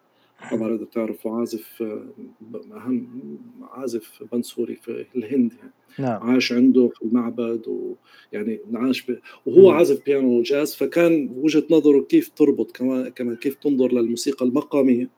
[0.52, 1.84] طبعا إذا بتعرفوا عازف
[2.72, 3.08] أهم
[3.62, 5.74] عازف بنسوري في الهند يعني.
[6.00, 6.24] نعم.
[6.24, 9.20] عاش عنده في المعبد ويعني عاش ب...
[9.46, 15.10] وهو عازف بيانو جاز فكان وجهة نظره كيف تربط كمان كمان كيف تنظر للموسيقى المقامية.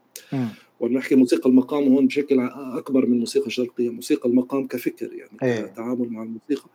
[0.80, 5.62] وأنا نحكي موسيقى المقام هون بشكل أكبر من الموسيقى الشرقيه موسيقى المقام كفكر يعني أيه.
[5.62, 6.70] كتعامل مع الموسيقى.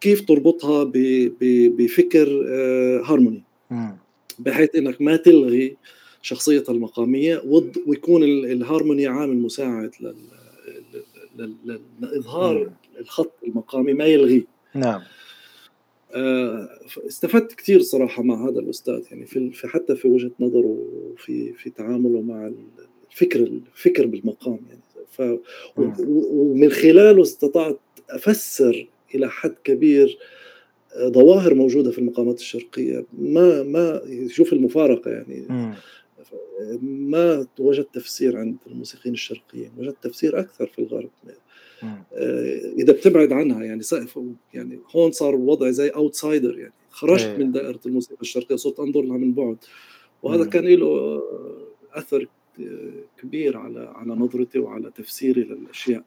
[0.00, 0.90] كيف تربطها.
[1.78, 3.42] بفكر آه هارموني.
[4.38, 5.76] بحيث إنك ما تلغي
[6.22, 7.42] شخصيتها المقامية
[7.86, 9.90] ويكون الهارموني عامل مساعد.
[12.00, 12.70] لإظهار
[13.00, 14.44] الخط المقامي ما يلغيه.
[14.74, 15.02] نعم.
[16.14, 16.68] آه،
[17.08, 20.78] استفدت كثير صراحة مع هذا الأستاذ يعني في حتى في وجهة نظره
[21.12, 22.52] وفي في تعامله مع
[23.12, 24.80] الفكر الفكر بالمقام يعني.
[25.10, 25.22] ف
[25.76, 27.78] ومن خلاله استطعت
[28.10, 30.18] أفسر إلى حد كبير
[30.94, 33.04] آه، ظواهر موجودة في المقامات الشرقية.
[33.18, 35.46] ما ما شوف المفارقة يعني.
[36.82, 41.10] ما وجدت تفسير عند الموسيقيين الشرقيين وجدت تفسير أكثر في الغرب.
[41.82, 43.82] آه، إذا بتبعد عنها يعني
[44.54, 46.72] يعني هون صار الوضع زي اوتسايدر يعني.
[46.90, 47.36] خرجت أيه.
[47.36, 49.56] من دائرة الموسيقى الشرقية صرت أنظر لها من بعد.
[50.22, 50.44] وهذا.
[50.44, 51.22] كان له
[51.92, 52.28] أثر
[53.22, 56.04] كبير على على نظرتي وعلى تفسيري للأشياء.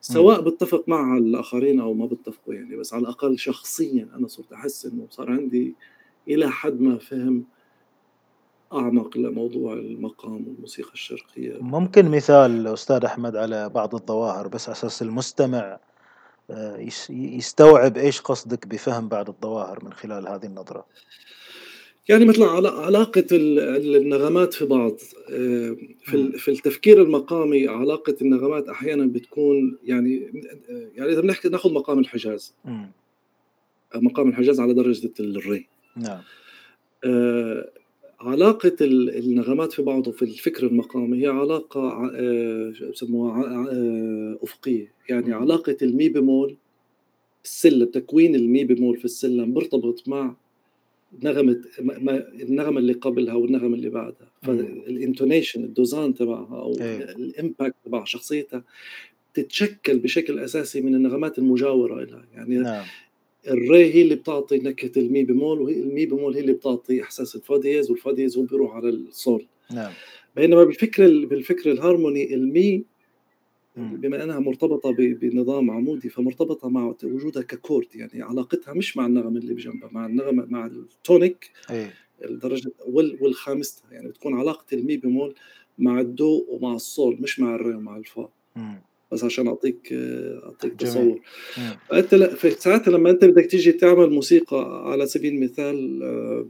[0.00, 4.86] سواء بتفق مع الآخرين أو ما بتفقوا يعني بس على الأقل شخصيا أنا صرت أحس
[4.86, 5.74] إنه صار عندي
[6.28, 7.44] إلى حد ما فهم
[8.72, 11.58] أعمق لموضوع المقام والموسيقى الشرقية.
[11.60, 15.78] ممكن مثال أستاذ أحمد على بعض الظواهر بس أساس المستمع
[16.50, 20.86] آه، يستوعب إيش قصدك بفهم بعض الظواهر من خلال هذه النظرة؟
[22.08, 24.92] يعني مثلا علاقة النغمات في بعض
[25.32, 30.32] آه، في في التفكير المقامي علاقة النغمات أحيانا بتكون يعني
[30.96, 32.54] يعني إذا بنحكي نأخذ مقام الحجاز.
[33.94, 35.66] مقام الحجاز على درجة الري.
[35.96, 36.20] نعم.
[37.04, 37.70] آه،
[38.20, 43.66] علاقة النغمات في بعض وفي الفكر المقامي هي علاقة آه، بسموها؟
[44.42, 44.92] أفقية.
[45.08, 46.56] يعني علاقة المي بمول
[47.44, 50.34] السلم تكوين المي بمول في السلم مرتبط مع
[51.22, 51.60] نغمة
[52.42, 54.30] النغمة اللي قبلها والنغمة اللي بعدها.
[54.42, 56.96] فال intonation الدوزان تبعها أو إيه.
[57.02, 58.64] ال impact تبع شخصيتها
[59.34, 62.84] تتشكل بشكل أساسي من النغمات المجاورة لها يعني نعم.
[63.48, 67.54] الري هي اللي بتعطي نكهة المي بمول وهي المي بمول هي اللي بتعطي إحساس الفا
[67.54, 69.92] دييز والفا دييز هو بيروح على الصول نعم.
[70.36, 72.84] بينما بالفكر بالفكر الهارموني المي
[73.78, 79.38] بما أنها مرتبطة بنظام عمودي فمرتبطة مع وجودها ك chord يعني علاقتها مش مع النغمه
[79.38, 81.86] اللي بجنبها مع النغمه مع ال tonic أي.
[82.24, 82.70] الدرجة
[83.20, 85.34] والخامسه يعني بتكون علاقة المي بمول
[85.78, 88.28] مع الدو ومع الصول مش مع الري ومع الفا.
[89.12, 91.20] بس عشان أعطيك أعطيك تصور.
[91.88, 96.46] فأنت لا ساعتها لما أنت بدك تيجي تعمل موسيقى على سبيل المثال آه،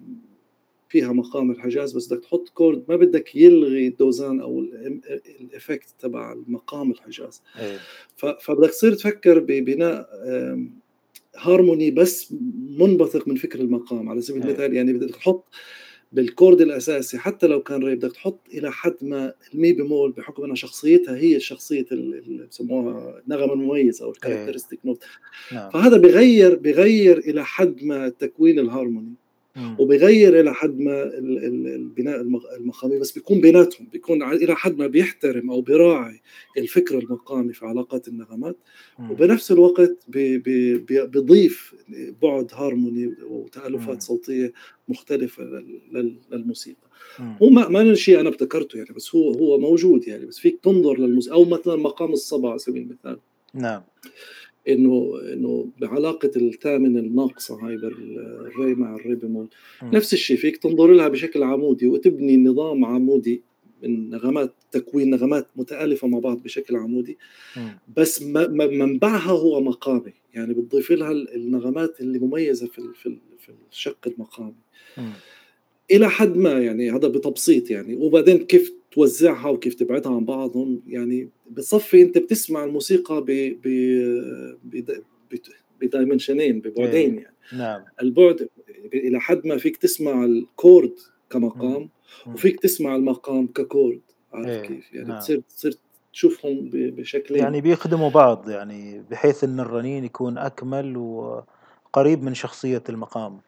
[0.89, 4.61] فيها مقام الحجاز بس بدك تحط chord ما بدك يلغي الدوزان أو
[5.41, 7.79] ال effect تبع المقام الحجاز إيه.
[8.41, 10.09] فبدك تصير تفكر ببناء
[11.37, 12.35] هارموني بس
[12.79, 14.49] منبثق من فكر المقام على سبيل إيه.
[14.49, 15.45] المثال يعني بدك تحط
[16.13, 20.45] بال chord الأساسي حتى لو كان ري بدك تحط إلى حد ما المي بمول بحكم
[20.45, 25.05] إنها شخصيتها هي شخصيه اللي بسموها النغمه المميزة أو ال characteristic note
[25.53, 25.71] نعم.
[25.71, 29.15] فهذا بغير بغير إلى حد ما تكوين الهارموني
[29.79, 32.21] وبغير إلى حد ما البناء
[32.57, 36.21] المقامي بس بيكون بيناتهم بيكون إلى حد ما بيحترم أو بيراعي
[36.59, 38.57] الفكر المقامي في علاقات النغمات.
[39.11, 41.75] وبنفس الوقت بيضيف
[42.23, 44.53] بعد هارموني وتألفات صوتية
[44.89, 45.45] مختلفة
[46.33, 46.89] للموسيقى.
[47.43, 50.99] هو ما ما شيء أنا ابتكرته يعني بس هو هو موجود يعني بس فيك تنظر
[50.99, 53.19] للموسيقى أو مثلا مقام الصبا على سبيل المثال.
[53.55, 53.83] نعم.
[54.69, 59.49] إنه إنه بعلاقة الثامن الناقصة هاي بالري مع الري بيمول
[59.83, 63.43] نفس الشيء فيك تنظر لها بشكل عمودي وتبني نظام عمودي
[63.83, 67.19] من نغمات تكوين نغمات متألفة مع بعض بشكل عمودي.
[67.97, 70.13] بس منبعها هو مقامي.
[70.35, 72.83] يعني بتضيف لها النغمات اللي مميزة في
[73.39, 74.55] في الشق المقامي.
[75.91, 77.95] إلى حد ما يعني هذا بتبسيط يعني.
[77.95, 83.61] وبعدين كيف توزعها وكيف تبعدها عن بعضهم يعني بتصفي أنت بتسمع الموسيقى ب
[84.65, 85.03] ب
[85.81, 87.35] ب dimension ين ببعدين يعني.
[87.53, 87.85] نعم.
[88.03, 88.49] البعد
[88.95, 90.95] إلى حد ما فيك تسمع ال chord
[91.31, 91.89] كمقام
[92.27, 94.01] وفيك تسمع المقام ك chord
[94.33, 94.63] عارف إيه.
[94.63, 95.19] كيف؟ يعني نعم.
[95.19, 95.75] تصير تصير
[96.13, 97.43] تشوفهم بشكلين.
[97.43, 103.41] يعني بيخدموا بعض يعني بحيث إن الرنين يكون أكمل وقريب من شخصية المقام.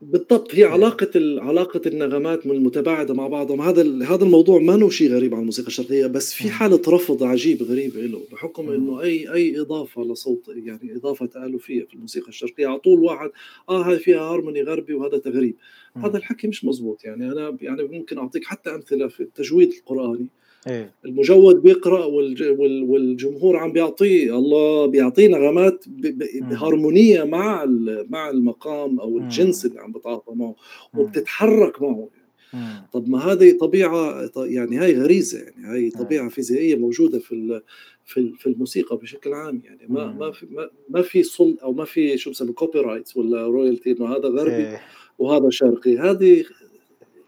[0.00, 3.60] بالضبط هي علاقة علاقة النغمات المتباعدة مع بعضهم.
[3.60, 7.96] هذا هذا الموضوع ما شيء غريب على الموسيقى الشرقية بس في حالة رفض عجيب غريب
[7.96, 13.04] له بحكم إنه أي أي إضافة لصوت يعني إضافة تآلفية في الموسيقى الشرقية على طول
[13.04, 13.30] واحد
[13.68, 15.56] آه هاي فيها هارموني غربي وهذا تغريب.
[15.96, 20.28] هذا الحكي مش مزبوط يعني أنا يعني ممكن أعطيك حتى أمثلة في التجويد القرآني.
[20.68, 22.04] إيه؟ المجود بيقرأ
[22.88, 25.84] والجمهور عم بيعطيه الله بيعطيه نغمات
[26.34, 27.64] بهارمونية مع
[28.08, 30.54] مع المقام أو الجنس اللي عم بتعاطى معه
[30.94, 32.08] وبتتحرك معه.
[32.92, 37.60] طب ما هذه طبيعة يعني هاي غريزة يعني هاي طبيعة فيزيائية موجودة في
[38.04, 42.30] في في الموسيقى بشكل عام يعني ما ما في ما, فصل أو ما في شو
[42.30, 44.80] بسموه copyrights ولا royalty إنه هذا غربي إيه.
[45.18, 45.98] وهذا شرقي.
[45.98, 46.44] هذه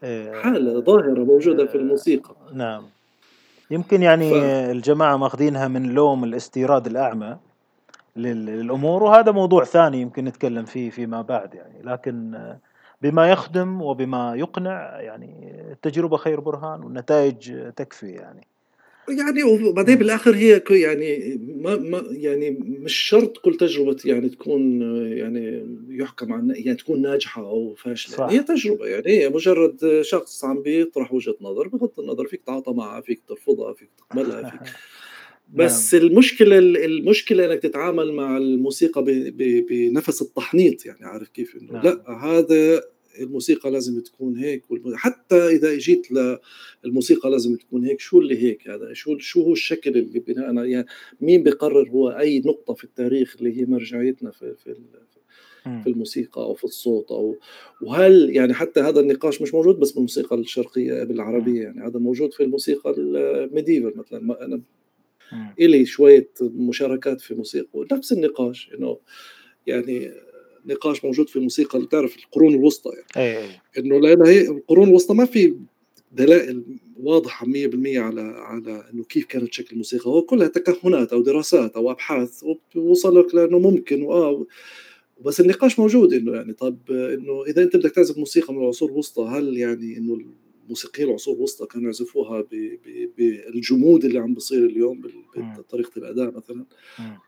[0.03, 0.33] إيه.
[0.33, 2.37] حالة ظاهرة موجودة في الموسيقى.
[2.55, 2.83] نعم.
[3.71, 4.45] يمكن يعني ف...
[4.45, 7.37] الجماعة ماخذينها من لوم الاستيراد الأعمى
[8.17, 11.83] للأمور وهذا موضوع ثاني يمكن نتكلم فيه فيما بعد يعني.
[11.83, 12.39] لكن
[13.03, 18.47] بما يخدم وبما يقنع يعني التجربة خير برهان والنتائج تكفي يعني.
[19.09, 24.83] يعني وبعدين بالآخر هي يعني ما ما يعني مش شرط كل تجربة يعني تكون
[25.19, 28.25] يعني يحكم عن يعني تكون ناجحة أو فاشلة صح.
[28.25, 33.01] هي تجربة يعني هي مجرد شخص عم بيطرح وجهة نظر بغض النظر فيك تتعاطى معها
[33.01, 34.61] فيك ترفضها فيك تقبلها فيك
[35.55, 36.07] بس نعم.
[36.07, 39.05] المشكلة المشكلة إنك تتعامل مع الموسيقى
[39.71, 41.83] بنفس التحنيط يعني عارف كيف إنه نعم.
[41.85, 42.83] لا هذا
[43.21, 44.63] الموسيقى لازم تكون هيك
[44.95, 46.07] حتى إذا إجيت
[46.85, 50.87] للموسيقى لازم تكون هيك شو اللي هيك هذا؟ شو شو هو الشكل اللي بناء يعني
[51.21, 54.75] مين بيقرر هو أي نقطة في التاريخ اللي هي مرجعيتنا في في
[55.65, 57.39] في الموسيقى أو في الصوت أو
[57.83, 62.43] وهل يعني حتى هذا النقاش مش موجود بس بالموسيقى الشرقية بالعربية يعني هذا موجود في
[62.43, 64.45] الموسيقى الميديفال مثلا.
[64.45, 64.61] أنا
[65.61, 68.99] إلي شوية مشاركات في موسيقى نفس النقاش إنه
[69.67, 70.13] يعني
[70.67, 73.39] نقاش موجود في الموسيقى اللي تعرف القرون الوسطى يعني.
[73.39, 73.61] أي.
[73.79, 75.57] إنه لأن هي القرون الوسطى ما في
[76.13, 76.63] دلائل
[77.01, 77.51] واضحة 100%
[77.97, 80.11] على على إنه كيف كانت شكل الموسيقى.
[80.11, 82.45] هو كلها تكهنات أو دراسات أو أبحاث
[82.77, 84.47] ووصلك لأنه ممكن واه
[85.25, 86.53] بس النقاش موجود إنه يعني.
[86.53, 90.21] طب إنه إذا أنت بدك تعزف موسيقى من العصور الوسطى هل يعني إنه
[90.71, 92.45] موسيقيين العصور الوسطى كانوا يعزفوها
[93.19, 95.03] بالجمود اللي عم بصير اليوم
[95.59, 96.65] بطريقه الأداء مثلا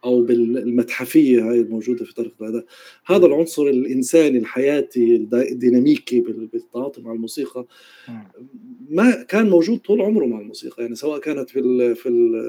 [0.04, 2.64] أو بالمتحفية هاي الموجودة في طريقة الأداء.
[3.06, 7.66] هذا العنصر الإنساني الحياتي الديناميكي بالتعاطي مع الموسيقى
[8.90, 10.82] ما كان موجود طول عمره مع الموسيقى.
[10.82, 12.08] يعني سواء كانت في في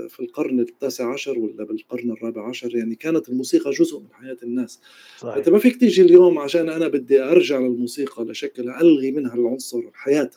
[0.10, 4.80] في القرن التاسع عشر ولا بالقرن الرابع عشر يعني كانت الموسيقى جزء من حياة الناس.
[5.20, 5.36] صحيح.
[5.36, 10.30] أنت ما فيك تيجي اليوم عشان أنا بدي أرجع للموسيقى لشكل ألغي منها العنصر الحياة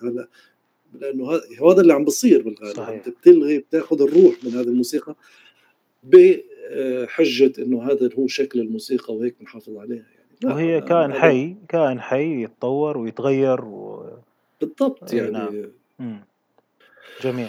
[1.01, 1.30] لأنه
[1.70, 2.78] هذا اللي عم بصير بالغالب.
[2.78, 5.14] أنت بتلغي بتاخذ الروح من هذه الموسيقى
[6.03, 10.05] بحجه إنه هذا هو شكل الموسيقى وهيك بنحافظ عليها
[10.42, 10.55] يعني.
[10.55, 14.11] وهي كائن حي كائن حي يتطور ويتغير و...
[14.61, 15.30] بالضبط يعني.
[15.99, 16.20] نعم.
[17.22, 17.49] جميل.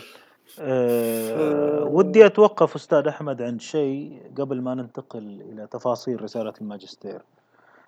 [0.59, 1.87] أه ف...
[1.87, 7.21] ودي أتوقف أستاذ أحمد عند شيء قبل ما ننتقل إلى تفاصيل رسالة الماجستير.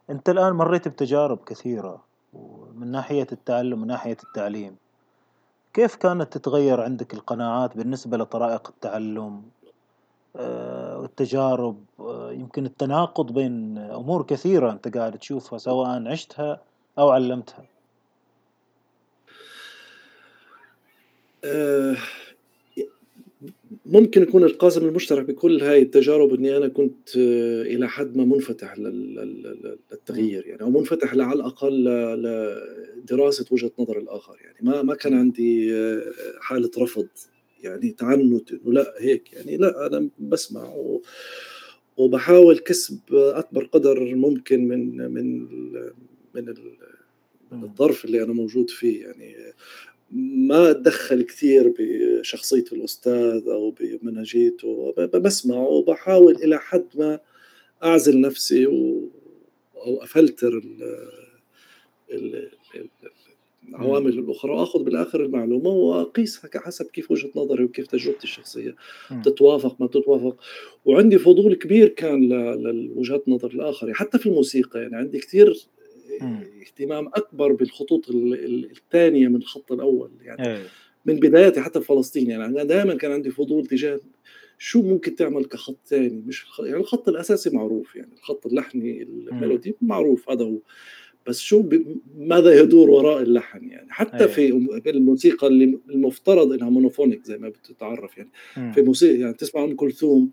[0.09, 2.03] أنت الآن مريت بتجارب كثيرة
[2.75, 4.75] من ناحية التعلم من ناحية التعليم.
[5.73, 9.43] كيف كانت تتغير عندك القناعات بالنسبة لطرائق التعلم
[10.35, 16.61] آه، والتجارب؟ آه، يمكن التناقض بين أمور كثيرة أنت قاعد تشوفها سواء عشتها
[16.99, 17.65] أو علمتها.
[21.45, 21.95] آه،
[23.91, 27.15] ممكن يكون القاسم المشترك بكل هاي التجارب إني أنا كنت
[27.65, 31.83] إلى حد ما منفتح للتغيير يعني أو منفتح على الأقل
[32.97, 34.57] لدراسة وجهة نظر الآخر يعني.
[34.61, 35.73] ما ما كان عندي
[36.41, 37.07] حالة رفض
[37.63, 40.75] يعني تعنت إنه لا هيك يعني لا أنا بسمع
[41.97, 45.47] وبحاول كسب أكبر قدر ممكن من من
[46.35, 46.55] من
[47.63, 49.35] الظرف اللي أنا موجود فيه يعني.
[50.11, 57.19] ما أتدخل كثير بشخصية الأستاذ أو بمنهجيته بسمع وبحاول إلى حد ما
[57.83, 59.09] أعزل نفسي و
[59.75, 60.61] أو أفلتر
[63.69, 68.75] العوامل الأخرى وآخذ بالآخر المعلومة وأقيسها حسب كيف وجهة نظري وكيف تجربتي الشخصية.
[69.23, 70.37] تتوافق ما تتوافق.
[70.85, 72.29] وعندي فضول كبير كان
[72.59, 75.67] لوجهات نظر الآخر حتى في الموسيقى يعني عندي كثير
[76.61, 80.57] اهتمام أكبر بالخطوط الثانية من الخط الأول يعني.
[80.57, 80.63] أي.
[81.05, 82.45] من بداياتي حتى في فلسطين يعني.
[82.45, 83.99] أنا دائما كان عندي فضول تجاه
[84.57, 86.23] شو ممكن تعمل كخط ثاني.
[86.27, 88.13] مش يعني الخط الأساسي معروف يعني.
[88.17, 90.57] الخط اللحني ال melody معروف هذا هو.
[91.27, 91.69] بس شو
[92.17, 94.79] ماذا يدور وراء اللحن يعني؟ حتى أيه.
[94.79, 98.29] في الموسيقى اللي المفترض إنها monophonic زي ما بتتعرف يعني.
[98.57, 98.71] م.
[98.71, 100.31] في موسيقى يعني تسمع أم كلثوم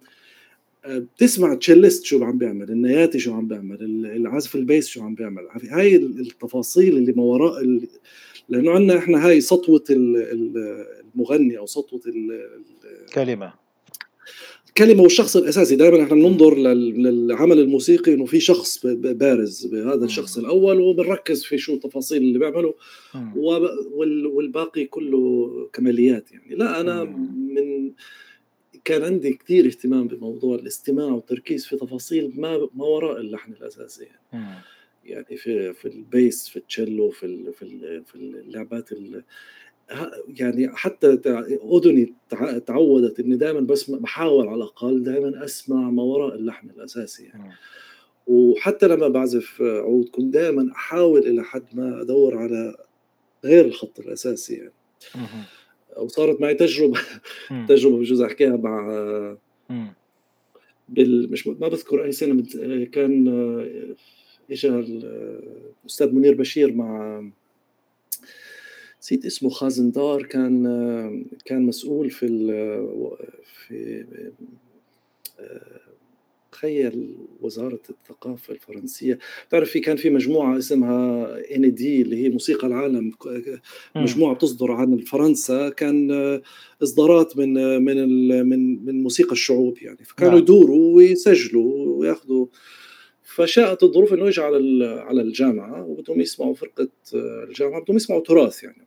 [0.89, 3.83] بتسمع cellist شو عم بيعمل النياتي شو عم بيعمل
[4.17, 5.43] العازف ال bass شو عم بيعمل.
[5.71, 7.89] هاي التفاصيل اللي ما وراء اللي
[8.49, 12.01] لأنه عندنا إحنا هاي سطوة المغني أو سطوة
[13.09, 13.53] الكلمة
[14.69, 15.77] الكلمة والشخص الأساسي.
[15.77, 21.75] دائما إحنا بننظر للعمل الموسيقي إنه في شخص بارز بهذا الشخص الأول وبنركز في شو
[21.75, 22.75] التفاصيل اللي بيعمله
[24.35, 26.55] والباقي كله كماليات يعني.
[26.55, 27.93] لا أنا من
[28.87, 34.55] كان عندي كثير اهتمام بموضوع الاستماع والتركيز في تفاصيل ما ما وراء اللحن الأساسي يعني.
[35.05, 38.91] يعني في في البيس في التشيلو في في في اللعبات
[40.29, 41.07] يعني حتى
[41.77, 42.15] أذني
[42.67, 47.55] تعودت إني دائما بسمع بحاول على الأقل دائما أسمع ما وراء اللحن الأساسي يعني.
[48.27, 52.77] وحتى لما بعزف عود كنت دائما أحاول إلى حد ما أدور على
[53.45, 54.73] غير الخط الأساسي يعني
[55.99, 57.01] وصارت معي تجربة.
[57.69, 59.37] تجربة بجوز أحكيها مع
[60.89, 62.45] بال مش ما بذكر أي سنة
[62.85, 63.29] كان
[64.51, 67.23] اجى الاستاذ منير بشير مع
[69.03, 70.65] نسيت اسمه خازندار كان
[71.45, 72.27] كان مسؤول في
[73.45, 74.05] في
[76.57, 79.19] تخيل وزارة الثقافة الفرنسية.
[79.49, 83.13] بتعرف في كان في مجموعة اسمها ان دي اللي هي موسيقى العالم.
[83.97, 85.69] مجموعة بتصدر عن فرنسا.
[85.69, 86.11] كان
[86.83, 88.09] إصدارات من من
[88.49, 90.05] من من موسيقى الشعوب يعني.
[90.05, 90.43] فكانوا نعم.
[90.43, 92.47] يدوروا ويسجلوا وياخذوا.
[93.23, 98.87] فشاءت الظروف إنه يجي على على الجامعة وبدهم يسمعوا فرقة الجامعة بدهم يسمعوا تراث يعني.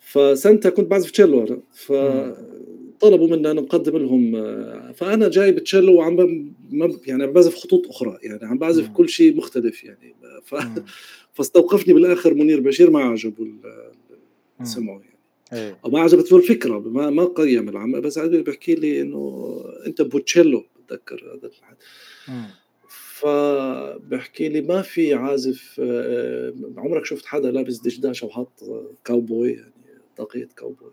[0.00, 1.46] فسنتها كنت بعزف تشيلو.
[1.90, 2.36] أنا
[2.98, 4.32] فطلبوا منا نقدم لهم
[4.92, 6.50] فأنا جايب تشيلو وعم
[7.06, 10.54] يعني عم بعزف خطوط أخرى يعني عم بعزف كل شيء مختلف يعني ف...
[11.34, 13.46] فاستوقفني بالآخر منير بشير ما عجبه
[14.62, 15.18] سمعه يعني.
[15.52, 15.78] أيه.
[15.86, 19.54] ما عجبته الفكرة ما ما قيم العمل بس بيحكي لي إنه
[19.86, 21.76] أنت بوتشيلو بتذكر هذا الحد
[22.88, 28.64] فبحكي لي ما في عازف آه، عمرك شفت حدا لابس دشداش وحط
[29.04, 29.72] كاوبوي يعني
[30.16, 30.90] طاقية كاوبوي؟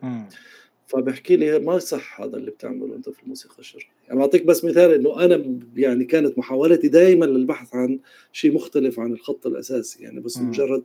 [0.87, 3.87] فبحكي لي ما صح هذا اللي بتعمله أنت في الموسيقى الشرقية.
[4.07, 7.99] يعني بعطيك بس مثال إنه أنا يعني كانت محاولتي دائما للبحث عن
[8.31, 10.49] شيء مختلف عن الخط الأساسي يعني بس مم.
[10.49, 10.83] مجرد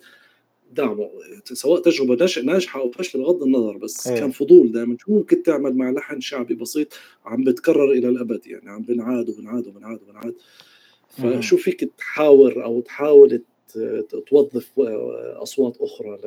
[0.72, 1.10] دعمه
[1.44, 4.20] سواء تجربة ناجحة أو فشل بغض النظر بس أيه.
[4.20, 6.88] كان فضول دائما شو ممكن تعمل مع لحن شعبي بسيط
[7.24, 10.34] عم بتكرر إلى الأبد؟ يعني عم بنعاد وبنعاد وبنعاد وبنعاد.
[11.08, 13.42] فشو فيك تحاور أو تحاول
[14.26, 14.70] توظف
[15.36, 16.18] أصوات أخرى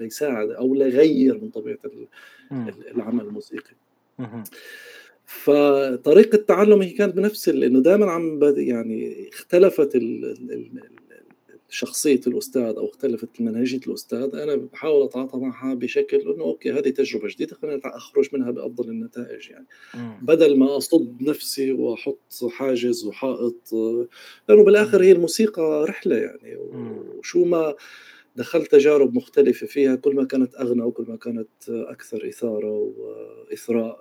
[0.00, 1.78] ليساعد أو ليغير من طبيعة
[2.96, 3.74] العمل الموسيقي.
[5.24, 9.98] فطريقة تعلمي كانت بنفس إنه دائما عم يعني اختلفت
[11.68, 14.34] شخصية الأستاذ أو اختلفت منهجية الأستاذ.
[14.34, 19.50] أنا بحاول أتعاطى معها بشكل إنه أوكي هذه تجربة جديدة خلينا أخرج منها بأفضل النتائج
[19.50, 19.66] يعني.
[20.22, 23.72] بدل ما أصد نفسي وأحط حاجز وحائط
[24.48, 26.56] لأنه بالآخر هي الموسيقى رحلة يعني.
[26.56, 27.74] وشو ما
[28.36, 34.00] دخلت تجارب مختلفة فيها كل ما كانت أغنى وكل ما كانت أكثر إثارة وإثراء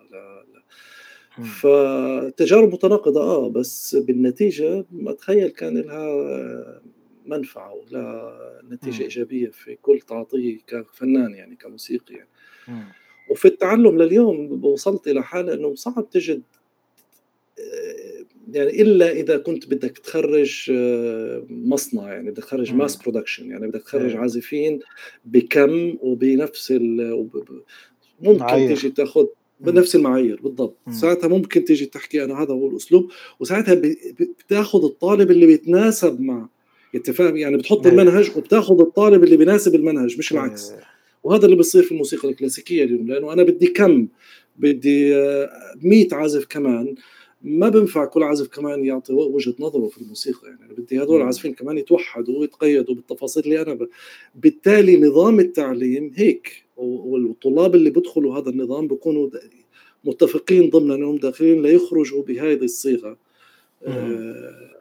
[1.44, 6.82] فتجارب متناقضة آه بس بالنتيجة أتخيل كان لها
[7.26, 12.30] منفعة ولا نتيجة إيجابية في كل تعاطيه كفنان يعني كموسيقي يعني.
[13.30, 16.42] وفي التعلم لليوم وصلت إلى حالة إنه صعب تجد
[17.60, 18.15] آه،
[18.54, 23.82] يعني إلا إذا كنت بدك تخرج آه، مصنع يعني بدك تخرج mass production يعني بدك
[23.82, 24.18] تخرج إيه.
[24.18, 24.80] عازفين
[25.26, 27.30] بكم وبنفس ال
[28.22, 28.68] ممكن معايير.
[28.68, 29.26] تيجي تاخذ
[29.60, 30.94] بنفس المعايير بالضبط مم.
[30.94, 33.82] ساعتها ممكن تيجي تحكي أنا هذا هو الأسلوب وساعتها
[34.46, 36.50] بتاخذ الطالب اللي بيتناسب مع
[36.96, 38.00] أنت فاهم يعني بتحط نعم.
[38.00, 40.72] المنهج وبتاخذ الطالب اللي بيناسب المنهج مش العكس
[41.24, 44.08] وهذا اللي بيصير في الموسيقى الكلاسيكية اليوم لأنه أنا بدي كم
[44.58, 45.16] بدي
[45.82, 46.96] 100 عازف كمان
[47.46, 50.48] ما بنفع كل عازف كمان يعطي وجهة نظره في الموسيقى.
[50.48, 53.88] يعني بدي هدول العازفين كمان يتوحدوا ويتقيدوا بالتفاصيل اللي أنا ب...
[54.36, 56.66] بالتالي نظام التعليم هيك.
[56.78, 59.30] والطلاب اللي بيدخلوا هذا النظام بيكونوا
[60.04, 63.18] متفقين ضمن أنهم داخلين ليخرجوا بهذه الصيغة.
[63.84, 64.72] آه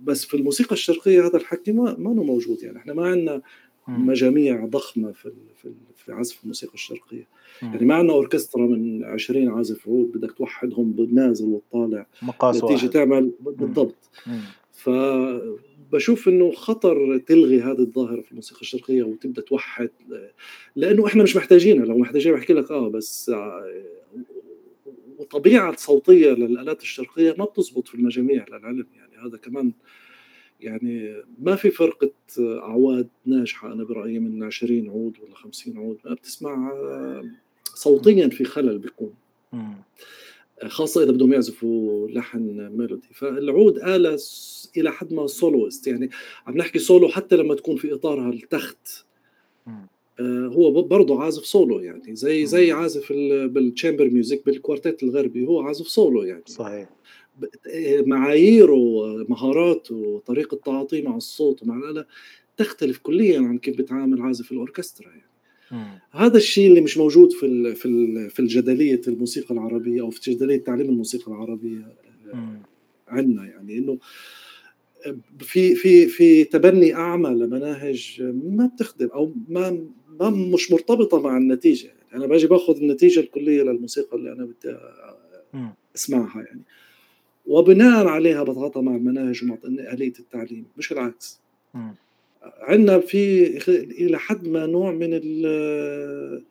[0.00, 2.62] بس في الموسيقى الشرقية هذا الحكي ما ما موجود.
[2.62, 3.42] يعني إحنا ما عندنا
[3.88, 7.28] مجاميع ضخمة في في في عزف الموسيقى الشرقية.
[7.62, 12.06] يعني ما عندنا أوركسترا من 20 عازف عود بدك توحدهم بالنازل والطالع.
[12.22, 14.10] مقاس تيجي تعمل بالضبط.
[14.72, 19.90] فبشوف إنه خطر تلغي هذه الظاهرة في الموسيقى الشرقية وتبدأ توحد
[20.76, 21.86] لأنه إحنا مش محتاجينها.
[21.86, 23.32] لو محتاجين بحكي لك آه بس
[25.18, 28.86] وطبيعة صوتية للآلات الشرقية ما بتزبط في المجاميع للعلم.
[28.96, 29.72] يعني هذا كمان
[30.60, 33.72] يعني ما في فرقة أعواد ناجحة.
[33.72, 35.98] أنا برأيي من 20 عود ولا 50 عود.
[36.04, 36.72] ما بتسمع
[37.74, 39.14] صوتيا في خلل بيكون.
[40.66, 43.08] خاصة إذا بدهم يعزفوا لحن melody.
[43.12, 44.18] فالعود آلة
[44.76, 46.10] إلى حد ما soloist يعني
[46.46, 49.04] عم نحكي سولو حتى لما تكون في إطارها التخت
[50.20, 52.16] آه، هو برضه عازف سولو يعني.
[52.16, 56.42] زي زي عازف بال chamber music بال quartet الغربي هو عازف سولو يعني.
[56.46, 56.88] صحيح.
[58.06, 62.06] معاييره مهاراته طريقة تعاطيه مع الصوت ومع الآلة
[62.56, 65.30] تختلف كليا عن كيف بتعامل عازف الأوركسترا يعني.
[66.10, 70.90] هذا الشيء اللي مش موجود في في في الجدلية الموسيقى العربية أو في جدلية تعليم
[70.90, 71.96] الموسيقى العربية
[73.08, 73.78] عندنا يعني.
[73.78, 73.98] إنه
[75.38, 79.86] في في في تبني أعمى لمناهج ما بتخدم أو ما
[80.20, 82.14] ما مش مرتبطة مع النتيجة يعني.
[82.14, 84.76] أنا باجي باخذ النتيجة الكلية للموسيقى اللي أنا بدي
[85.96, 86.62] أسمعها يعني.
[87.46, 91.40] وبناء عليها بتعاطى مع المناهج ومع آلية التعليم مش العكس.
[92.42, 93.46] عندنا في
[93.90, 96.44] إلى حد ما نوع من ال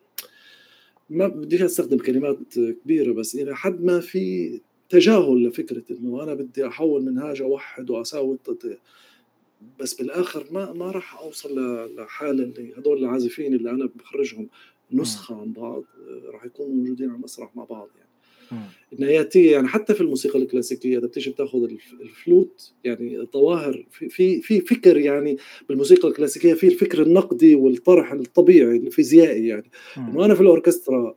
[1.09, 2.37] ما بدي أستخدم كلمات
[2.83, 8.37] كبيرة بس إلى حد ما في تجاهل لفكرة إنه أنا بدي أحول منهاج أوحد وأساوي
[9.79, 11.59] بس بالآخر ما ما راح أوصل
[11.95, 14.47] لحاله اللي هدول العازفين اللي أنا بخرجهم
[14.91, 15.83] نسخة عن بعض
[16.25, 18.02] راح يكونوا موجودين على المسرح مع بعض يعني.
[18.93, 21.67] النهاياتيه يعني حتى في الموسيقى الكلاسيكية إذا بتيجي بتاخذ
[22.01, 25.37] الفلوت يعني الظواهر في في في فكر يعني
[25.69, 29.71] بالموسيقى الكلاسيكية في الفكر النقدي والطرح الطبيعي الفيزيائي يعني.
[29.97, 31.15] إنه أنا في الأوركسترا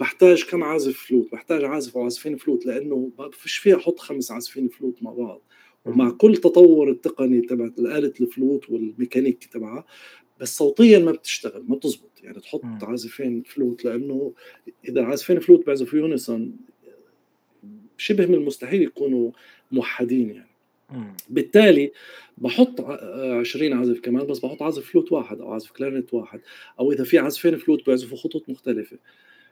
[0.00, 4.30] بحتاج كم عازف فلوت؟ بحتاج عازف أو عازفين فلوت لأنه ما فيش فيها أحط خمس
[4.30, 5.42] عازفين فلوت مع بعض.
[5.84, 9.84] ومع كل تطور التقني تبع آلة الفلوت والميكانيك تبعها
[10.40, 12.10] بس صوتيا ما بتشتغل ما بتزبط.
[12.22, 12.78] يعني تحط م.
[12.82, 14.32] عازفين فلوت لأنه
[14.88, 16.56] إذا عازفين فلوت بيعزفوا unison
[17.98, 19.30] شبه من المستحيل يكونوا
[19.72, 20.50] موحدين يعني.
[20.90, 21.12] م.
[21.28, 21.92] بالتالي
[22.38, 26.40] بحط 20 عازف كمان بس بحط عازف فلوت واحد أو عازف كلارنت واحد.
[26.80, 28.98] أو إذا في عازفين فلوت بيعزفوا خطوط مختلفة.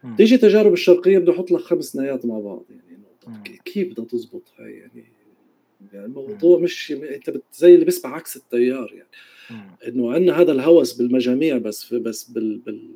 [0.03, 0.15] م.
[0.15, 2.65] تيجي تجارب الشرقية بدي أحط لك خمس نايات مع بعض.
[2.69, 5.05] يعني كيف بدها تزبط هاي؟ يعني
[5.93, 9.09] يعني الموضوع مش أنت زي اللي بيسمع عكس التيار يعني.
[9.87, 12.89] إنه عندنا هذا الهوس بالمجاميع بس بس بال, بال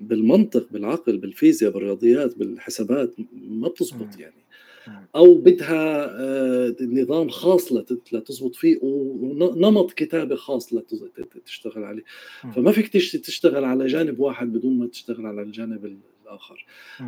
[0.00, 4.44] بالمنطق بالعقل بالفيزياء بالرياضيات بالحسابات ما بتزبط يعني.
[5.16, 7.72] أو بدها آه، نظام خاص
[8.12, 12.04] لتزبط فيه ونمط كتابه خاص لتشتغل عليه.
[12.54, 16.66] فما فيك تشتغل على جانب واحد بدون ما تشتغل على الجانب الآخر.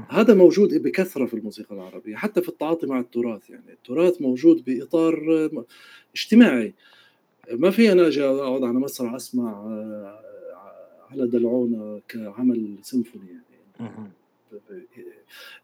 [0.09, 3.73] هذا موجود بكثرة في الموسيقى العربية حتى في التعاطي مع التراث يعني.
[3.73, 5.51] التراث موجود بإطار
[6.15, 6.75] اجتماعي.
[7.51, 10.21] ما في أنا أجي اقعد على مسرح أسمع آه،
[11.11, 14.11] على دلعونا كعمل سيمفوني يعني.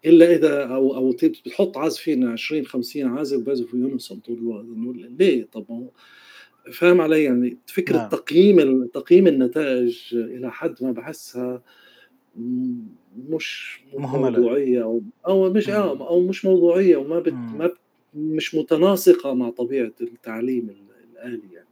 [0.04, 4.66] إلا إذا أو أو بتحط عازفين 20 50 عازف بيعزفوا يونسون طول الوقت.
[5.18, 5.86] ليه؟ طب ما
[6.72, 8.08] فاهم علي يعني؟ فكرة نعم.
[8.08, 11.62] تقييم تقييم النتائج إلى حد ما بحسها
[13.28, 14.30] مش مهملة.
[14.30, 17.70] موضوعية أو أو مش آه أو مش موضوعية وما بت ما
[18.14, 20.68] مش متناسقة مع طبيعة التعليم
[21.12, 21.66] الآلي يعني.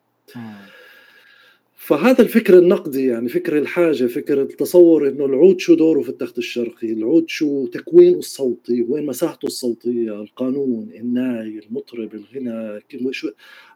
[1.76, 6.92] فهذا الفكر النقدي يعني فكر الحاجة فكر التصور إنه العود شو دوره في التخت الشرقي
[6.92, 13.30] العود شو تكوينه الصوتي وين مساحته الصوتية القانون الناي المطرب الغنى شو.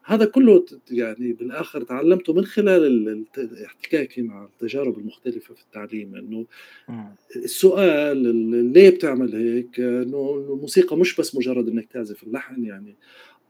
[0.04, 3.24] هذا كله يعني بالآخر تعلمته من خلال
[3.64, 6.46] احتكاكي مع التجارب المختلفة في التعليم إنه
[7.36, 8.36] السؤال
[8.72, 12.94] ليه بتعمل هيك إنه الموسيقى مش بس مجرد إنك تعزف اللحن يعني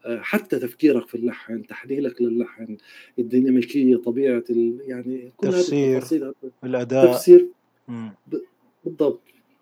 [0.06, 2.76] حتى تفكيرك في اللحن تحليلك للحن
[3.18, 4.44] الديناميكية طبيعة
[4.86, 6.32] يعني كل تفسير
[6.64, 7.12] الأداء.
[7.12, 7.48] تفسير
[8.84, 9.20] بالضبط.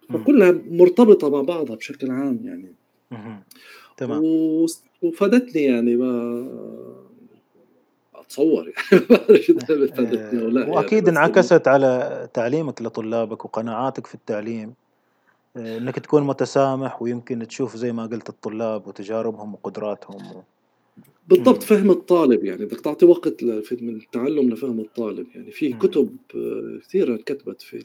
[0.09, 2.75] فكلها مرتبطة مع بعضها بشكل عام يعني.
[3.97, 4.23] تمام.
[5.03, 6.13] وفادتني يعني ما
[8.15, 9.03] أتصور يعني.
[9.97, 14.69] فادتني ولا وأكيد يعني انعكست على تعليمك لطلابك وقناعاتك في التعليم.
[14.69, 14.82] آه،
[15.57, 20.43] إنك تكون متسامح ويمكن تشوف زي ما قلت الطلاب وتجاربهم وقدراتهم و...
[21.29, 22.65] بالضبط فهم الطالب يعني.
[22.65, 25.51] بدك تعطي وقت في من التعلم لفهم الطالب يعني.
[25.51, 27.83] في كتب آه، كثيرة كتبت في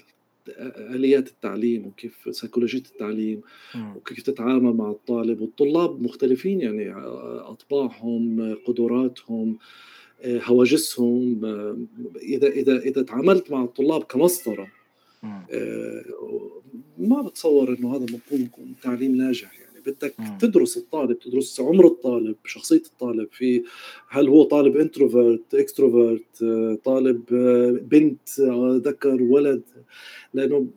[0.78, 3.42] آليات التعليم وكيف سيكولوجية التعليم
[3.96, 5.42] وكيف تتعامل مع الطالب.
[5.42, 9.58] والطلاب مختلفين يعني آه، أطباعهم قدراتهم
[10.26, 11.46] هواجسهم
[12.16, 14.68] إذا إذا إذا تعاملت مع الطلاب كمسطرة
[16.98, 18.06] ما بتصور إنه هذا
[18.42, 19.67] يكون تعليم ناجح يعني.
[19.88, 20.16] بدك.
[20.40, 23.28] تدرس الطالب تدرس عمر الطالب شخصية الطالب.
[23.32, 23.64] في
[24.10, 26.44] هل هو طالب introvert extrovert
[26.84, 27.26] طالب
[27.90, 28.40] بنت
[28.86, 29.62] ذكر ولد؟
[30.34, 30.68] لأنه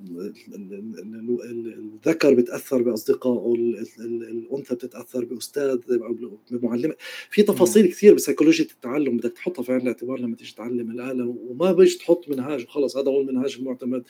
[2.04, 3.54] الذكر بتأثر بأصدقائه
[3.98, 6.16] الأنثى بتتأثر بأستاذ أو
[6.50, 6.94] بمعلمة.
[7.30, 11.72] في تفاصيل كثير بسيكولوجيه التعلم بدك تحطها في عين الاعتبار لما تيجي تعلم الآلة وما
[11.72, 14.02] بيجي تحط منهاج وخلص هذا هو المنهاج المعتمد.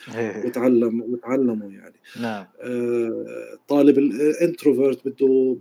[0.44, 1.96] وتعلم وتعلمه يعني.
[2.20, 2.46] نعم.
[2.60, 5.56] آه طالب ال introvert بده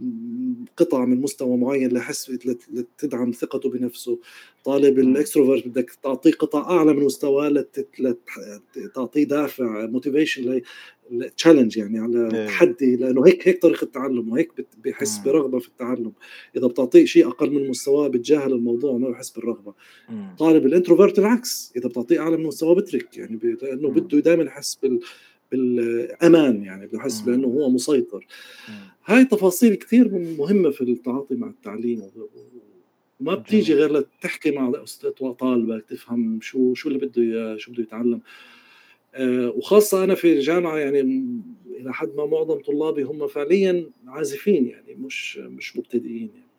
[0.78, 2.32] قطع من مستوى معين لحس
[2.72, 4.20] لتدعم ثقته بنفسه.
[4.66, 7.66] طالب ال extrovert بدك تعطيه قطع أعلى من مستواه
[8.76, 10.62] لتعطيه دافع motivation
[11.38, 12.48] challenge يعني على إيه.
[12.48, 14.52] تحدي لأنه هيك هيك طريقة التعلم وهيك
[14.86, 16.12] بحس برغبة في التعلم.
[16.58, 19.74] إذا بتعطيه شيء أقل من مستواه بتجاهل الموضوع ما بحس بالرغبة.
[20.40, 25.00] طالب الإنتروفيرت العكس إذا بتعطيه أعلى من مستواه بترك يعني لأنه بده دائما يحس بال
[25.52, 28.28] بالأمان يعني بده يحس بأنه هو مسيطر.
[29.06, 32.02] هاي تفاصيل كثير مهمة في التعاطي مع التعليم
[33.20, 34.74] ما بتيجي غير لتحكي مع
[35.39, 38.22] طالبك تفهم شو شو اللي بده اياه شو بده يتعلم.
[39.16, 41.00] آه، وخاصة أنا في الجامعة يعني
[41.80, 46.50] إلى حد ما معظم طلابي هم فعليا عازفين يعني مش مش مبتدئين يعني.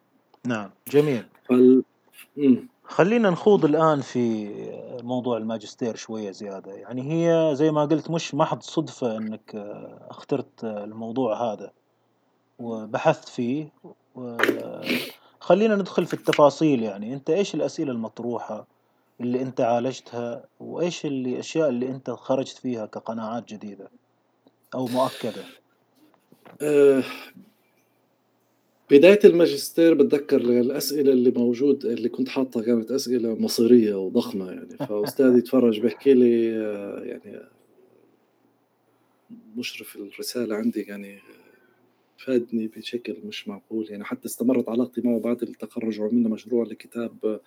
[0.46, 1.22] نعم جميل.
[1.48, 1.82] فال...
[2.90, 4.50] خلينا نخوض الآن في
[5.02, 6.72] موضوع الماجستير شوية زيادة.
[6.72, 9.54] يعني هي زي ما قلت مش محض صدفة أنك
[10.10, 11.72] اخترت الموضوع هذا
[12.58, 13.68] وبحثت فيه.
[15.40, 17.14] خلينا ندخل في التفاصيل يعني.
[17.14, 18.66] أنت إيش الأسئلة المطروحة
[19.20, 23.90] اللي أنت عالجتها؟ وإيش اللي الأشياء اللي أنت خرجت فيها كقناعات جديدة
[24.74, 25.44] أو مؤكدة؟
[26.62, 27.02] أه
[28.90, 34.76] بداية الماجستير بتذكر الأسئلة اللي موجود اللي كنت حاطها كانت أسئلة مصيرية وضخمة يعني.
[34.88, 37.40] فأستاذي يتفرج بحكي لي آه، يعني
[39.56, 41.18] مشرف الرسالة عندي يعني
[42.18, 44.04] فادني بشكل مش معقول يعني.
[44.04, 47.40] حتى استمرت علاقتي معه بعد التخرج وعملنا مشروع لكتاب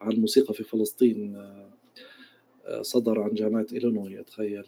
[0.00, 1.36] عن الموسيقى في فلسطين
[2.66, 4.20] آه، صدر عن جامعة إلينوي.
[4.20, 4.64] أتخيل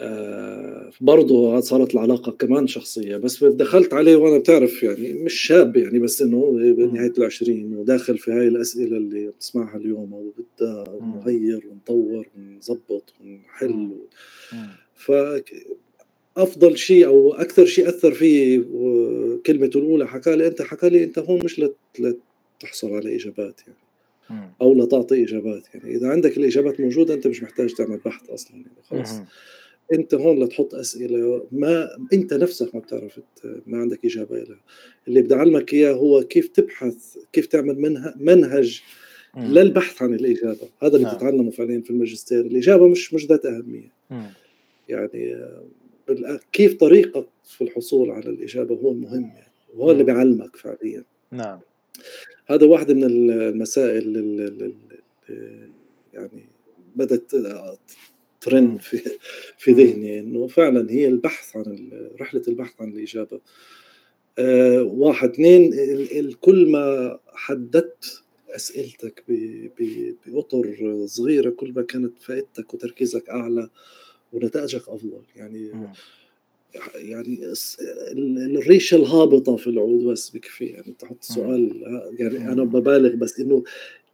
[0.00, 5.98] آه برضه صارت العلاقة كمان شخصية بس دخلت عليه وأنا بتعرف يعني مش شاب يعني
[5.98, 13.14] بس إنه بنهاية العشرين وداخل في هاي الأسئلة اللي بتسمعها اليوم وبدها نغير ونطور ونظبط
[13.20, 13.90] ونحل
[14.94, 15.12] ف
[16.36, 18.64] أفضل شيء أو أكثر شيء أثر فيه
[19.46, 21.62] كلمته الأولى حكى لي أنت حكى لي أنت هون مش
[21.98, 23.78] لتحصل على إجابات يعني
[24.60, 28.66] أو لتعطي إجابات يعني إذا عندك الإجابات موجودة أنت مش محتاج تعمل بحث أصلا يعني
[28.90, 29.20] خلاص.
[29.92, 31.46] أنت هون لتحط أسئلة.
[31.52, 33.20] ما أنت نفسك ما بتعرف
[33.66, 34.60] ما عندك إجابة لها
[35.08, 38.82] اللي بدي اعلمك إياه هو كيف تبحث كيف تعمل منهج
[39.36, 40.68] للبحث عن الإجابة.
[40.82, 41.14] هذا اللي نعم.
[41.14, 42.40] بتتعلمه فعليا في الماجستير.
[42.40, 43.92] الإجابة مش مش ذات أهمية.
[44.88, 45.36] يعني
[46.52, 49.50] كيف طريقك في الحصول على الإجابة هو المهم يعني.
[49.76, 51.04] وهو اللي بيعلمك فعليا.
[51.30, 51.60] نعم.
[52.46, 54.72] هذا واحدة من المسائل اللي
[56.14, 56.44] يعني
[56.96, 57.34] بدت
[58.40, 59.00] ترند في
[59.58, 63.40] في ذهني إنه فعلا هي البحث عن رحلة البحث عن الإجابة.
[64.38, 65.72] آه واحد اثنين
[66.40, 69.24] كل ما حددت أسئلتك
[70.26, 73.70] بأطر صغيرة كل ما كانت فائدتك وتركيزك أعلى
[74.32, 75.22] ونتائجك أفضل.
[75.36, 75.90] يعني
[76.94, 77.52] يعني
[78.58, 80.64] الريشه الهابطة في العود بس بكفي.
[80.64, 81.82] يعني تحط سؤال
[82.18, 83.64] يعني أنا ببالغ بس إنه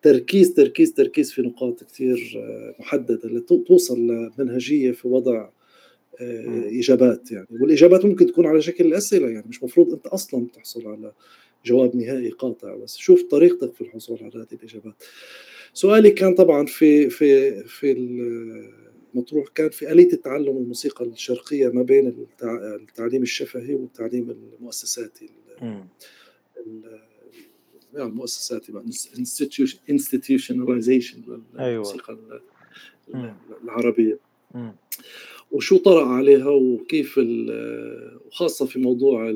[0.02, 5.48] تركيز تركيز تركيز في نقاط كثير آه، محددة لتوصل لمنهجية في وضع
[6.20, 7.46] آه، إجابات يعني.
[7.50, 11.12] والإجابات ممكن تكون على شكل أسئلة يعني مش مفروض أنت أصلا تحصل على
[11.64, 12.96] جواب نهائي قاطع بس.
[12.96, 14.94] شوف طريقتك في الحصول على هذه الإجابات.
[15.74, 17.94] سؤالي كان طبعا في في في
[19.14, 25.84] مطروح كان في آلية التعلم الموسيقى الشرقية ما بين التعليم الشفهي والتعليم المؤسساتي يعني
[27.94, 28.72] المؤسساتي
[29.88, 31.16] institutionalization
[31.58, 32.18] للموسيقى
[33.08, 33.36] أيوة.
[33.64, 34.18] العربية.
[35.50, 37.20] وشو طرأ عليها وكيف
[38.26, 39.34] وخاصة في موضوع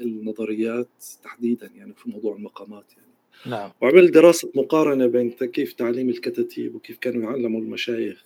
[0.00, 0.88] النظريات
[1.22, 3.04] تحديدا يعني في موضوع المقامات يعني.
[3.46, 3.70] نعم.
[3.80, 8.24] وعمل دراسة مقارنة بين كيف تعليم الكتاتيب وكيف كانوا يعلموا المشايخ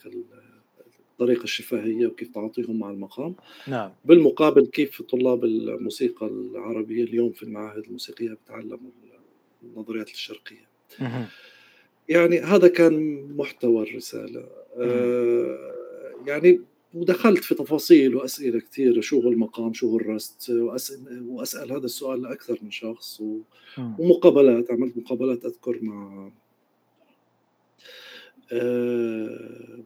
[1.20, 3.34] الطريقة الشفهية وكيف تعاطيهم مع المقام.
[3.68, 3.90] نعم.
[4.04, 8.90] بالمقابل كيف طلاب الموسيقى العربية اليوم في المعاهد الموسيقية بتعلموا
[9.62, 10.68] النظريات الشرقية؟
[12.08, 14.46] يعني هذا كان محتوى الرسالة.
[14.76, 15.74] آه
[16.26, 16.60] يعني
[16.94, 22.22] ودخلت في تفاصيل وأسئلة كثيرة شو هو المقام شو هو الرست؟ واسال, وأسأل هذا السؤال
[22.22, 23.40] لأكثر من شخص و...
[23.78, 26.30] ومقابلات عملت مقابلات أذكر مع
[28.52, 29.78] آه،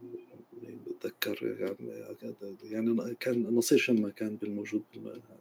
[0.86, 4.82] بتذكر يعني يعني كان نصير شما كان بالموجود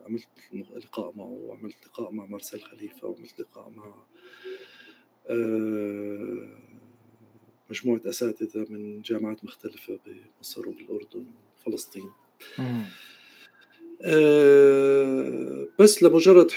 [0.05, 0.27] عملت
[0.75, 3.93] لقاء معه وعملت لقاء مع مارسيل خليفة وعملت لقاء مع
[5.29, 6.57] آه،
[7.69, 11.25] مجموعة أساتذة من جامعات مختلفة بمصر وبالأردن
[11.59, 12.09] وفلسطين.
[15.79, 16.51] بس لمجرد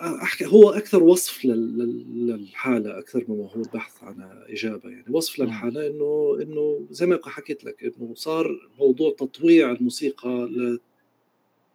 [0.00, 5.04] أحكي هو أكثر وصف للحالة أكثر مما هو البحث عن إجابة يعني.
[5.10, 10.48] وصف للحالة إنه إنه زي ما حكيت لك إنه صار موضوع تطويع الموسيقى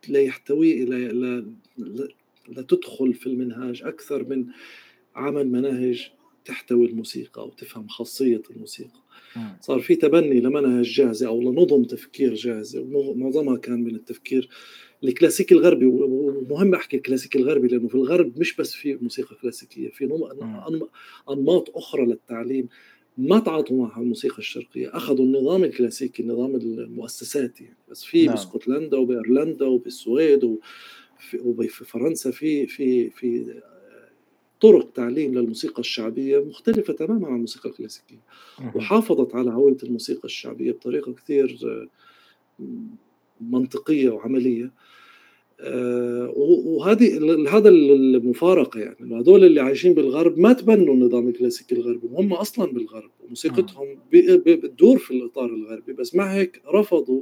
[0.10, 0.86] ليحتوي
[2.50, 4.46] لتدخل في المنهاج أكثر من
[5.16, 6.12] عمل مناهج
[6.46, 9.03] تحتوي الموسيقى أو تفهم خاصية الموسيقى.
[9.62, 12.82] صار في تبني لمنهج جاهزة أو لنظم تفكير جاهزة.
[12.82, 14.50] ومعظمها كان من التفكير
[15.04, 15.86] الكلاسيكي الغربي.
[15.86, 20.06] ومهم أحكي الكلاسيكي الغربي لأنه في الغرب مش بس في موسيقى كلاسيكية في
[21.30, 22.68] أنماط أخرى للتعليم
[23.18, 24.98] ما تعاطوا معها الموسيقى الشرقية.
[24.98, 27.64] أخذوا النظام الكلاسيكي النظام المؤسساتي.
[27.64, 28.36] يعني بس في نعم.
[28.36, 30.58] باسكتلندا وبأيرلندا وبالسويد
[31.40, 33.54] وفي فرنسا في في في
[34.64, 38.22] طرق تعليم للموسيقى الشعبية مختلفة تماما عن الموسيقى الكلاسيكية.
[38.76, 41.60] وحافظت على هوية الموسيقى الشعبية بطريقة كثير
[43.42, 44.72] منطقية وعملية.
[45.60, 46.34] آه،
[46.66, 47.18] وهذه
[47.58, 53.12] هذا المفارقة يعني هذول اللي عايشين بالغرب ما تبنوا النظام الكلاسيكي الغربي وهم أصلا بالغرب.
[53.24, 57.22] وموسيقتهم بتدور في الإطار الغربي بس مع هيك رفضوا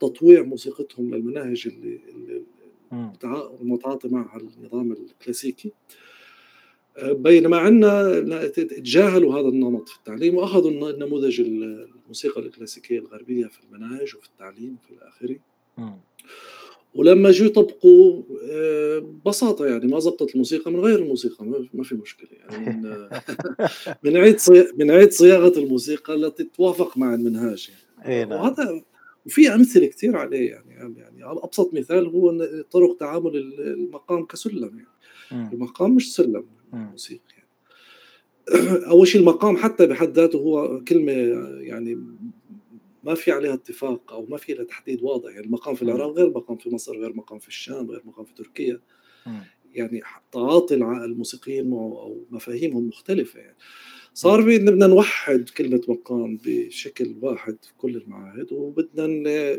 [0.00, 2.42] تطويع موسيقتهم للمناهج اللي, اللي
[3.62, 5.72] متعاطي مع النظام الكلاسيكي.
[7.02, 14.26] بينما عندنا تجاهلوا هذا النمط في التعليم واخذوا النموذج الموسيقى الكلاسيكية الغربية في المناهج وفي
[14.26, 15.36] التعليم في الاخره
[16.94, 22.28] ولما جو يطبقوا آه، ببساطة يعني ما زبطت الموسيقى من غير الموسيقى ما في مشكلة
[22.32, 22.82] يعني.
[22.82, 23.08] من
[24.04, 24.36] بنعيد
[24.78, 27.70] بنعيد صياغة الموسيقى التي تتوافق مع المنهاج
[28.04, 28.24] يعني.
[28.24, 28.40] نعم.
[28.40, 28.82] وهذا
[29.26, 34.84] وفي أمثلة كثير عليه يعني يعني أبسط مثال هو طرق تعامل المقام كسلم
[35.32, 35.54] يعني.
[35.54, 36.44] المقام مش سلم.
[36.72, 37.46] موسيقي يعني.
[38.92, 41.12] أول شيء المقام حتى بحد ذاته هو كلمة
[41.60, 41.98] يعني
[43.04, 45.30] ما في عليها اتفاق أو ما في لها تحديد واضح.
[45.30, 48.34] يعني المقام في العراق غير مقام في مصر غير مقام في الشام غير مقام في
[48.34, 48.80] تركيا.
[49.74, 50.02] يعني
[50.32, 53.56] تعاطي الموسيقيين معه أو مفاهيمهم مختلفة يعني.
[54.14, 59.04] صار بدنا نوحد كلمة مقام بشكل واحد في كل المعاهد وبدنا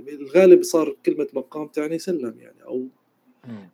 [0.10, 2.88] الغالب صار كلمة مقام تعني سلم يعني أو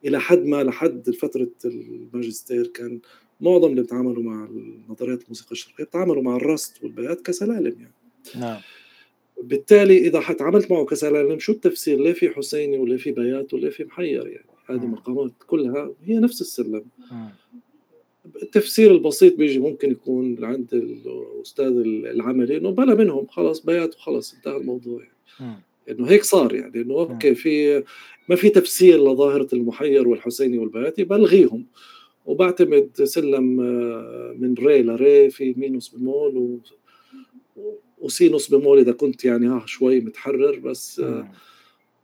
[0.05, 2.99] إلى حد ما لحد فترة الماجستير كان
[3.43, 4.47] معظم اللي بيتعاملوا مع
[4.89, 7.93] نظريات الموسيقى الشرقية بيتعاملوا مع الرست والبيات كسلالم يعني.
[8.39, 8.61] نعم.
[9.43, 13.83] بالتالي إذا حتعاملت معه كسلالم شو التفسير؟ ليه في حسيني وليه في بيات وليه في
[13.83, 14.45] محير يعني.
[14.69, 16.85] هذه مقامات كلها هي نفس السلم.
[18.41, 24.57] التفسير البسيط بيجي ممكن يكون عند الأستاذ العملي إنه بلا منهم خلاص بيات وخلاص انتهى
[24.57, 25.57] الموضوع يعني.
[25.89, 27.83] إنه هيك صار يعني إنه أوكي في
[28.29, 31.65] ما في تفسير لظاهرة المحير والحسيني والبياتي بلغيهم.
[32.25, 36.59] وبعتمد سلم آه، من ري لري في مي نص بمول و
[37.99, 41.31] وسي نص بمول إذا كنت يعني ها شوي متحرر بس آه،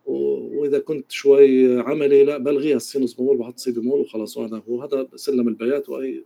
[0.06, 4.84] وإذا كنت شوي عملي لا بلغيها السي نص بمول بحط سي بمول وخلاص وهذا هو.
[4.84, 6.24] هذا سلم البيات واي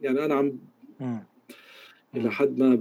[0.00, 0.58] يعني أنا عم
[2.16, 2.74] إلى حد ما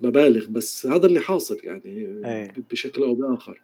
[0.00, 2.06] ببالغ بس هذا اللي حاصل يعني
[2.70, 3.60] بشكل أو بآخر.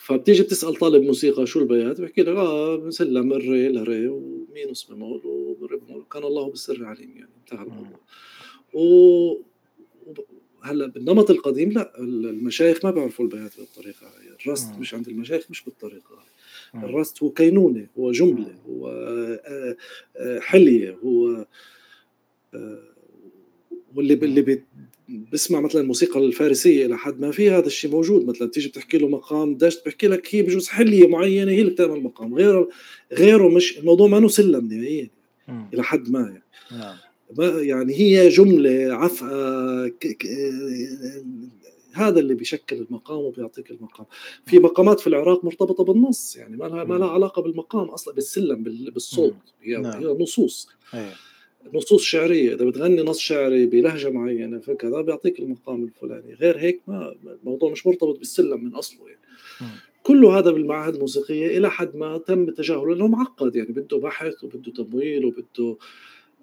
[0.00, 5.26] فبتيجي بتسأل طالب موسيقى شو البيات؟ بحكي لك آه سلم من ري لري ومينوس بمول
[5.60, 8.00] وري بمول كان الله بالسر عليم يعني انتهى الموضوع.
[8.74, 9.50] و
[10.62, 15.64] هلأ بالنمط القديم لا المشايخ ما بيعرفوا البيات بالطريقة هي الرست مش عند المشايخ مش
[15.64, 16.24] بالطريقة
[16.74, 19.76] هي الرست هو كينونة هو جملة هو آه،
[20.16, 21.46] آه، حلية هو
[22.54, 22.82] آه،
[23.94, 24.62] واللي اللي
[25.32, 28.26] بسمع مثلا الموسيقى الفارسية إلى حد ما في هذا الشيء موجود.
[28.26, 31.96] مثلا تيجي بتحكي له مقام دشت بحكي لك هي بجوز حلية معينة هي اللي بتعمل
[31.96, 32.34] المقام.
[32.34, 32.68] غيره
[33.12, 35.10] غيره مش الموضوع ما سلم نهائيا
[35.74, 36.42] إلى حد ما يعني.
[36.72, 36.96] نعم.
[37.62, 39.92] يعني هي جملة عفقة
[41.92, 44.06] هذا اللي بيشكل المقام وبيعطيك المقام.
[44.46, 48.62] في مقامات في العراق مرتبطة بالنص يعني ما لها ما لها علاقة بالمقام أصلا بالسلم
[48.62, 49.34] بالصوت.
[49.62, 50.02] هي, نعم.
[50.02, 50.68] هي نصوص.
[50.94, 51.14] أيه.
[51.74, 57.14] نصوص شعرية إذا بتغني نص شعري بلهجة معينة فكذا بيعطيك المقام الفلاني غير هيك ما
[57.42, 59.20] الموضوع مش مرتبط بالسلم من أصله يعني
[60.02, 64.72] كل هذا بالمعاهد الموسيقية إلى حد ما تم تجاهله لأنه معقد يعني بده بحث وبده
[64.72, 65.76] تمويل وبده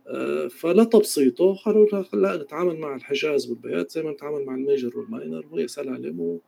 [0.07, 5.45] آه، فلا تبسيطه قالوا لا نتعامل مع الحجاز والبيات زي ما نتعامل مع الميجر والماينر
[5.51, 6.39] وهي سلالم و...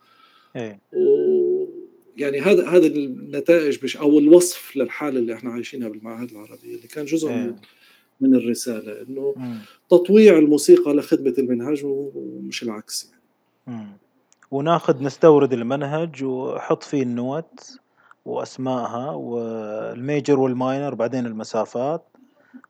[0.56, 0.82] إيه.
[0.94, 1.68] و...
[2.18, 7.06] يعني هذا هذا النتائج مش أو الوصف للحالة اللي إحنا عايشينها بالمعاهد العربية اللي كان
[7.06, 7.56] جزء من إيه.
[8.20, 9.58] من الرسالة إنه مم.
[9.90, 13.22] تطويع الموسيقى لخدمة المنهج ومش العكس يعني.
[13.68, 13.98] مم.
[14.52, 17.80] وناخذ نستورد المنهج وحط فيه النوت
[18.26, 22.06] وأسمائها والميجر والماينر بعدين المسافات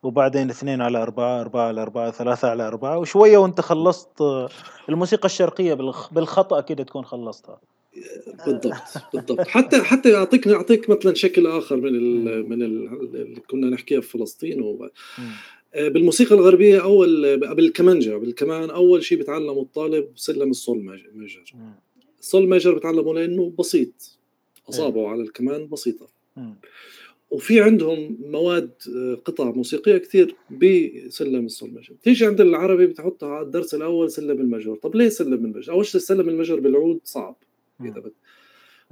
[0.04, 4.22] وبعدين اثنين على أربعة أربعة على أربعة ثلاثة على أربعة وشوية وأنت خلصت
[4.90, 7.60] الموسيقى الشرقية بالخ- بالخطأ كده تكون خلصتها
[8.46, 8.74] بالضبط
[9.14, 9.48] بالضبط.
[9.48, 14.10] حتى حتى يعطيك يعطيك مثلا شكل آخر من ال من ال اللي كنا نحكيها في
[14.10, 14.90] فلسطين و.
[15.74, 20.86] آه، بالموسيقى الغربية أول بالكمانجا بالكمان أول شيء بتعلمه الطالب سلم الصول
[21.16, 21.42] major.
[22.20, 24.18] الصول major بتعلمه لأنه بسيط.
[24.70, 26.08] أصابعه على الكمان بسيطة.
[27.32, 33.46] وفي عندهم مواد آه، قطع موسيقية كثير بسلم الصول major تيجي عند العربي بتحطها على
[33.46, 36.60] الدرس الأول سلم ال major طب ليه سلم ال major اول شيء سلم ال major
[36.60, 37.36] بالعود؟ صعب.
[37.82, 38.00] اذا.
[38.00, 38.14] بدك.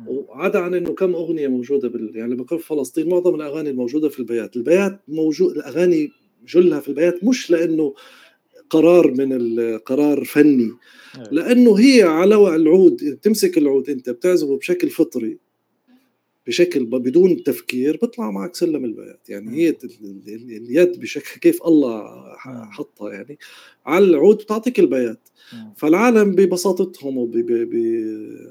[0.07, 2.11] وعدا عن إنه كم أغنية موجودة بال...
[2.15, 6.11] يعني في فلسطين معظم الأغاني الموجودة في البيات، البيات موجود الأغاني
[6.47, 7.93] جلها في البيات مش لأنه
[8.69, 10.71] قرار من القرار فني
[11.17, 11.23] إيه.
[11.31, 15.37] لأنه هي على العود بتمسك العود أنت بتعزفه بشكل فطري
[16.47, 21.63] بشكل بدون تفكير بيطلع معك سلم البيات يعني هي ال- ال- ال- اليد بشكل كيف
[21.63, 22.33] الله.
[22.71, 23.37] حطها يعني
[23.85, 25.19] على العود بتعطيك البيات.
[25.75, 27.37] فالعالم ببساطتهم وب...
[27.37, 27.73] ب...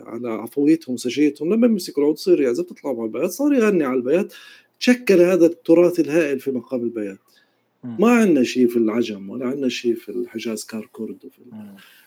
[0.06, 4.32] على عفويتهم وسجيتهم لما يمسكوا العود صير يعزف تطلع مع البيات صار يغني على البيات
[4.80, 7.18] تشكل هذا التراث الهائل في مقام البيات.
[7.84, 11.40] ما عندنا شيء في العجم ولا عندنا شيء في الحجاز كار كرد وفي.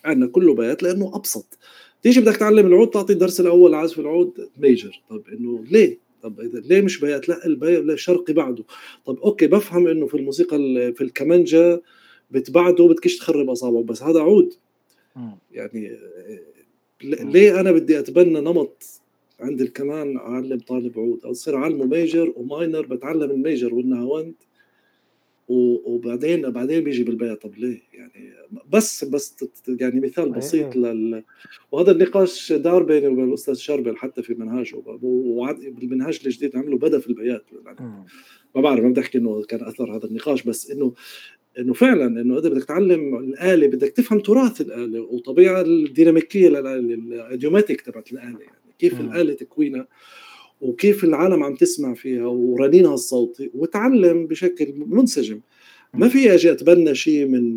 [0.05, 1.57] عندنا كله بيات لأنه أبسط
[2.03, 6.59] تيجي بدك تعلم العود تعطي الدرس الأول عزف العود major طب إنه ليه؟ طب إذا
[6.59, 8.63] ليه مش بيات؟ لا البيات لا الشرقي بعده.
[9.05, 11.81] طب okay بفهم إنه في الموسيقى ال- في الكمانجا
[12.31, 14.53] بتبعده بدكش تخرب أصابعه بس هذا عود.
[15.51, 15.91] يعني
[17.03, 18.83] ليه أنا بدي أتبنى نمط
[19.39, 24.33] عند الكمان أعلم طالب عود؟ أو اصير اعلمه major و minor بتعلم ال major والنهاوند.
[25.49, 28.33] وبعدين بعدين بيجي بالبيات طب ليه يعني
[28.69, 29.35] بس بس
[29.67, 30.75] يعني مثال بسيط.
[30.75, 31.23] لل
[31.71, 34.75] وهذا النقاش دار بيني وبين الأستاذ شربل حتى في منهاجه
[35.71, 38.05] بالمنهاج الجديد عمله بدأ في البيات يعني.
[38.55, 40.93] ما بعرف ما بدي أحكي إنه كان أثر هذا النقاش بس إنه
[41.59, 46.86] إنه فعلا إنه إذا بدك تعلم الآلة بدك تفهم تراث الآلة وطبيعة الديناميكية للاله ال
[46.86, 48.99] idiomatic تبعت الآلة يعني كيف.
[48.99, 49.87] الآلة تكوينها
[50.61, 55.39] وكيف العالم عم تسمع فيها ورنينها الصوتي وتعلم بشكل منسجم
[55.93, 56.07] ما.
[56.09, 57.55] في أجي أتبنى شيء من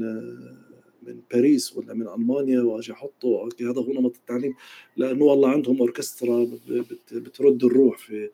[1.07, 4.55] من باريس ولا من ألمانيا وأجي أحطه okay هذا هو نمط التعليم
[4.97, 8.31] لأنه والله عندهم أوركسترا بت- بترد الروح في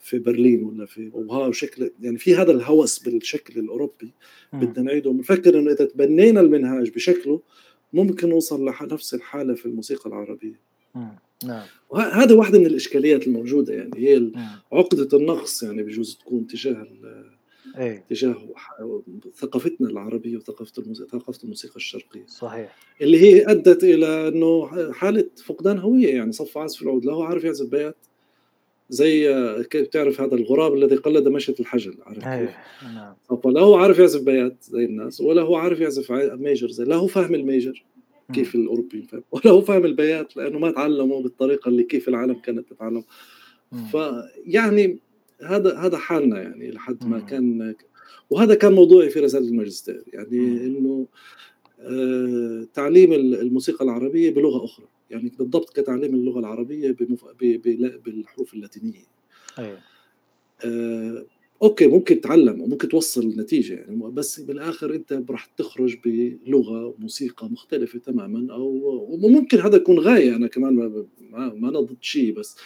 [0.00, 4.12] في برلين ولا في وها شكل يعني في هذا الهوس بالشكل الأوروبي.
[4.52, 7.40] بدنا نعيده بنفكر إنه إذا تبنينا المنهاج بشكله
[7.92, 10.60] ممكن نوصل لنفس الحالة في الموسيقى العربية.
[11.44, 11.66] نعم.
[11.90, 14.46] وهذا واحدة من الإشكاليات الموجودة يعني هي مم.
[14.72, 16.86] عقدة النقص يعني بجوز تكون تجاه
[17.78, 18.04] إيه.
[18.10, 18.36] تجاه
[19.36, 22.26] ثقافتنا العربية وثقافة الموسيقى ثقافة الموسيقى الشرقية.
[22.26, 22.76] صحيح.
[23.00, 27.44] اللي هي أدت إلى إنه حالة فقدان هوية يعني صف عازف العود لا هو عارف
[27.44, 27.96] يعزف بيات
[28.90, 32.56] زي آه، كيف تعرف هذا الغراب الذي قلد مشية الحجل عارف؟ إيه.
[32.82, 33.14] نعم.
[33.44, 37.06] فلا هو عارف يعزف بيات زي الناس ولا هو عارف يعزف major زي لا هو
[37.06, 37.84] فاهم ال major.
[38.32, 42.72] كيف الأوروبيين فاهم ولا هو فاهم البيات لأنه ما تعلموا بالطريقة اللي كيف العالم كانت
[42.72, 43.04] تتعلم.
[43.90, 44.98] فيعني
[45.42, 47.20] هذا هذا حالنا يعني لحد ما.
[47.20, 47.74] كان
[48.30, 50.66] وهذا كان موضوعي في رسالة الماجستير يعني.
[50.66, 51.06] إنه
[51.80, 57.24] آه، تعليم ال- الموسيقى العربية بلغة أخرى يعني بالضبط كتعليم اللغة العربية بمف...
[57.24, 57.44] ب...
[57.44, 58.02] ب...
[58.04, 59.04] بالحروف اللاتينية
[59.58, 59.78] إيه
[60.64, 61.24] آه،
[61.62, 67.98] أوكي ممكن تتعلم وممكن توصل نتيجه يعني بس بالآخر أنت راح تخرج بلغة وموسيقى مختلفة
[67.98, 68.68] تماما أو
[69.10, 72.56] وممكن هذا يكون غاية أنا كمان ما ما, أنا ضد شيء بس.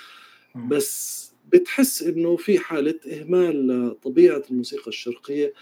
[0.69, 5.53] بس بتحس إنه في حالة إهمال لطبيعة الموسيقى الشرقية.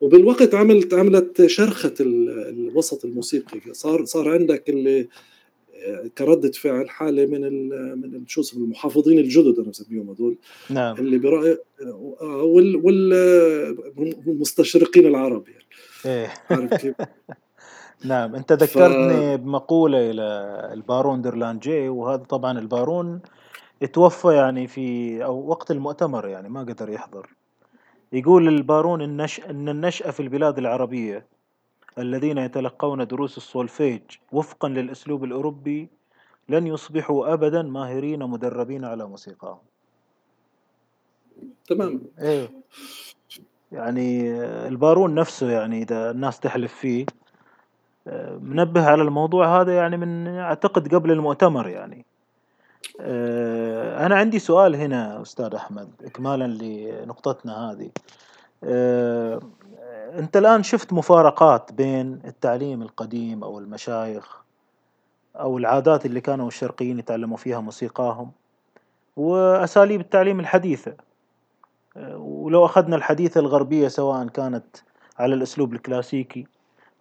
[0.00, 5.08] وبالوقت عملت عملت شرخة ال- الوسط الموسيقي صار صار عندك اللي
[6.18, 7.70] كردة فعل حالة من ال
[8.00, 10.36] من شو اسمه المحافظين الجدد أنا بسميهم هذول.
[10.70, 10.96] نعم.
[10.96, 11.58] اللي برأي
[12.42, 12.76] وال
[13.96, 15.64] والمستشرقين العرب يعني.
[16.06, 16.32] إيه.
[16.50, 16.94] عارف كيف؟
[18.04, 18.34] نعم.
[18.34, 20.22] أنت ذكرتني بمقولة إلى
[20.72, 23.20] البارون درلانجي وهذا طبعا البارون
[23.82, 27.28] اتوفى يعني في أو وقت المؤتمر يعني ما قدر يحضر.
[28.12, 29.40] يقول البارون النش...
[29.40, 31.26] إن النشأة في البلاد العربية
[32.00, 34.02] الذين يتلقون دروس السولفيج
[34.32, 35.88] وفقا للأسلوب الأوروبي
[36.48, 39.58] لن يصبحوا ابدا ماهرين مدربين على موسيقاهم.
[41.66, 42.50] تماما إيه.
[43.72, 47.06] يعني آه، البارون نفسه يعني إذا الناس تحلف فيه
[48.06, 52.04] آه، منبه على الموضوع هذا يعني من أعتقد قبل المؤتمر يعني.
[53.00, 57.90] آه، أنا عندي سؤال هنا أستاذ أحمد اكمالا لنقطتنا هذه.
[60.18, 64.42] أنت الآن شفت مفارقات بين التعليم القديم أو المشايخ
[65.36, 68.32] أو العادات اللي كانوا الشرقيين يتعلموا فيها موسيقاهم
[69.16, 70.94] وأساليب التعليم الحديثة.
[72.16, 74.76] ولو أخذنا الحديثة الغربية سواء كانت
[75.18, 76.46] على الأسلوب الكلاسيكي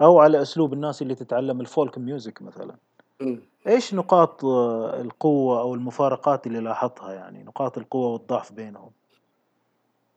[0.01, 2.75] أو على أسلوب الناس اللي تتعلم الفولك ميوزك مثلا.
[3.67, 8.91] إيش نقاط القوة أو المفارقات اللي لاحظتها يعني؟ نقاط القوة والضعف بينهم.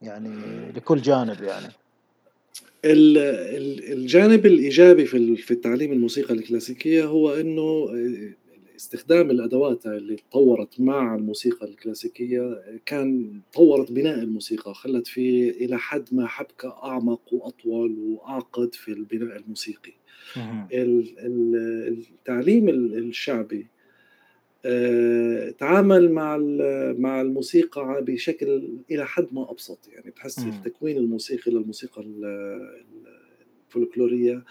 [0.03, 0.29] يعني
[0.73, 1.69] لكل جانب يعني.
[2.85, 5.07] الجانب الإيجابي
[5.37, 7.91] في التعليم الموسيقى الكلاسيكية هو إنه
[8.77, 16.09] استخدام الأدوات اللي تطورت مع الموسيقى الكلاسيكية كان طورت بناء الموسيقى خلت في إلى حد
[16.13, 19.93] ما حبكة أعمق وأطول وأعقد في البناء الموسيقي.
[21.99, 23.82] التعليم الشعبي آه،
[25.59, 26.37] تعامل مع
[26.99, 29.89] مع الموسيقى بشكل إلى حد ما أبسط.
[29.89, 32.05] يعني بتحس التكوين الموسيقي للموسيقى
[33.69, 34.45] الفولكلورية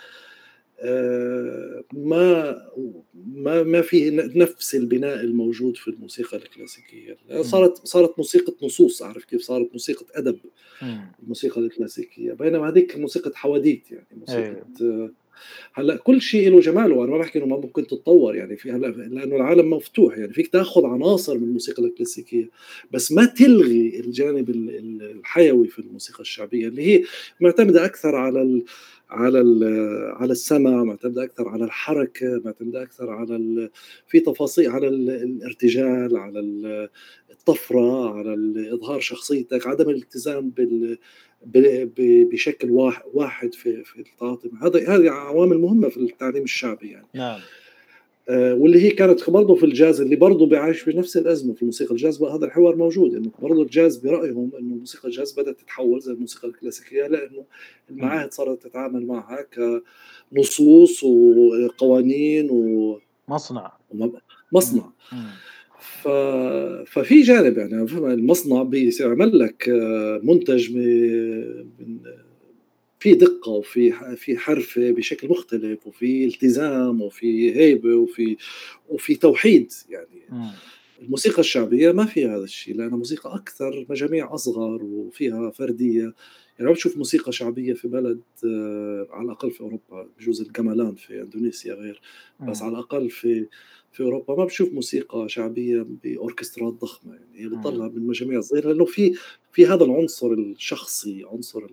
[0.83, 2.57] آه، ما
[3.33, 7.17] ما ما في نفس البناء الموجود في الموسيقى الكلاسيكية.
[7.41, 10.39] صارت صارت موسيقى نصوص عارف كيف؟ صارت موسيقى أدب
[11.23, 12.33] الموسيقى الكلاسيكية.
[12.33, 15.13] بينما هذيك موسيقى حواديت يعني موسيقى أيوه.
[15.73, 18.87] هلأ كل شيء له جماله أنا ما بحكي إنه ما ممكن تتطور يعني في هلأ
[18.87, 22.49] لأنه العالم مفتوح يعني فيك تأخذ عناصر من الموسيقى الكلاسيكية
[22.91, 27.03] بس ما تلغي الجانب الحيوي في الموسيقى الشعبية اللي هي
[27.41, 28.61] معتمدة أكثر على
[29.11, 29.39] على
[30.15, 33.69] على السمع معتمده أكثر على الحركة معتمده أكثر على
[34.07, 36.39] في تفاصيل على الارتجال على
[37.31, 38.33] الطفرة على
[38.73, 40.97] إظهار شخصيتك عدم الالتزام بال
[42.31, 42.71] بشكل
[43.13, 44.51] واحد في في التعاطي.
[44.61, 47.07] هذا هذه عوامل مهمة في التعليم الشعبي يعني.
[47.13, 47.39] نعم.
[48.29, 52.45] واللي هي كانت برضه في الجاز اللي برضه بيعيش بنفس الأزمة في الموسيقى الجاز هذا
[52.45, 57.45] الحوار موجود إنه برضه الجاز برأيهم إنه الموسيقى الجاز بدأت تتحول زي الموسيقى الكلاسيكية لأنه
[57.89, 59.45] المعاهد صارت تتعامل معها
[60.33, 62.99] كنصوص وقوانين و
[63.93, 64.21] مصنع.
[64.51, 64.91] مصنع.
[65.79, 66.07] ف...
[66.87, 67.81] ففي جانب يعني
[68.13, 71.99] المصنع بيعمل لك آه، منتج من
[73.01, 78.37] في دقة وفي في حرفة بشكل مختلف وفي التزام وفي هيبة وفي
[78.89, 80.51] وفي توحيد يعني.
[81.01, 86.13] الموسيقى الشعبية ما فيها هذا الشيء لأنها موسيقى أكثر مجاميع أصغر وفيها فردية.
[86.59, 91.73] يعني بتشوف موسيقى شعبية في بلد آه، على الأقل في أوروبا بجوز الجمالان في إندونيسيا
[91.73, 92.01] غير
[92.47, 93.47] بس على الأقل في
[93.91, 97.43] في أوروبا ما بشوف موسيقى شعبية باوركسترات ضخمه يعني.
[97.43, 99.13] هي بتطلع من مجاميع صغيرة لأنه في
[99.51, 101.67] في هذا العنصر الشخصي عنصر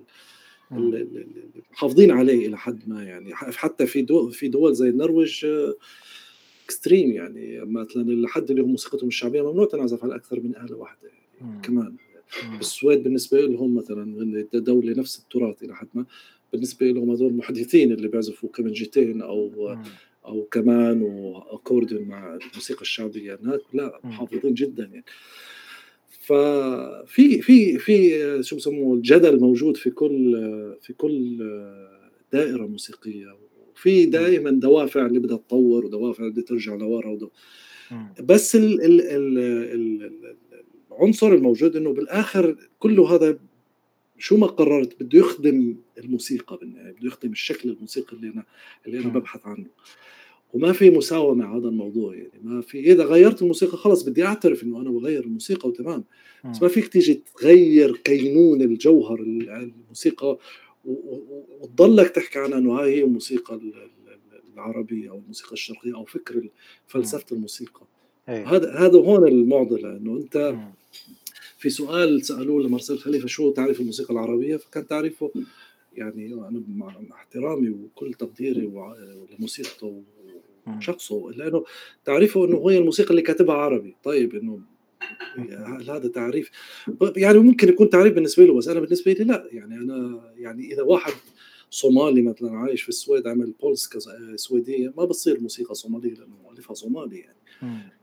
[1.73, 5.47] محافظين عليه إلى حد ما يعني حتى في دول في دول زي النرويج
[6.65, 7.61] extreme يعني.
[7.65, 11.97] مثلا الحد اللي هم موسيقتهم الشعبية ممنوع تنعزف على أكثر من آلة واحدة يعني كمان.
[12.61, 16.05] السويد بالنسبة لهم مثلا دولة نفس التراث إلى حد ما
[16.53, 19.77] بالنسبة لهم هذول المحدثين اللي بيعزفوا كمنجتين أو
[20.27, 25.05] أو كمان واكورديون مع الموسيقى الشعبية هناك لا محافظين جدا يعني.
[26.29, 30.33] ففي في في شو بسموه الجدل موجود في كل
[30.81, 31.39] في كل
[32.33, 33.37] دائرة موسيقية.
[33.75, 37.31] وفي دائما دوافع اللي بدها تطور ودوافع اللي بدها ترجع لورا ودو
[38.25, 40.11] بس ال ال ال
[40.93, 43.39] العنصر الموجود إنه بالآخر كله هذا
[44.19, 48.45] شو ما قررت بده يخدم الموسيقى بالنهاية بده يخدم الشكل الموسيقي اللي أنا
[48.87, 49.67] اللي أنا ببحث عنه.
[50.53, 52.41] وما في مساومة على هذا الموضوع يعني.
[52.43, 56.05] ما في إذا غيرت الموسيقى خلص بدي أعترف إنه أنا بغير الموسيقى وتمام.
[56.51, 60.39] بس ما فيك تيجي تغير كينون الجوهر الموسيقى
[60.85, 63.61] وتضلك تحكي عنها إنه هاي هي الموسيقى
[64.55, 66.49] العربية أو الموسيقى الشرقية أو فكر
[66.87, 67.81] فلسفة الموسيقى.
[68.29, 68.57] أيه.
[68.57, 70.57] هذا هذا هون المعضلة إنه أنت
[71.59, 75.31] في سؤال سألوه لمارسيل خليفة شو تعريف الموسيقى العربية؟ فكان تعريفه
[75.99, 78.73] يعني أنا مع احترامي وكل تقديري
[79.39, 80.03] لموسيقته
[80.81, 81.65] شخصه لأنه
[82.05, 83.97] تعريفه إنه هي الموسيقى اللي كاتبها عربي.
[84.05, 84.61] طيب إنه
[85.49, 86.51] هل هذا تعريف؟
[87.17, 89.49] يعني ممكن يكون تعريف بالنسبة له بس أنا بالنسبة لي لا.
[89.53, 91.13] يعني أنا يعني إذا واحد
[91.71, 93.99] صومالي مثلا عايش في السويد عمل بولسكا
[94.37, 97.39] سويدية ما بتصير موسيقى صومالية لأنه مؤلفها صومالي يعني.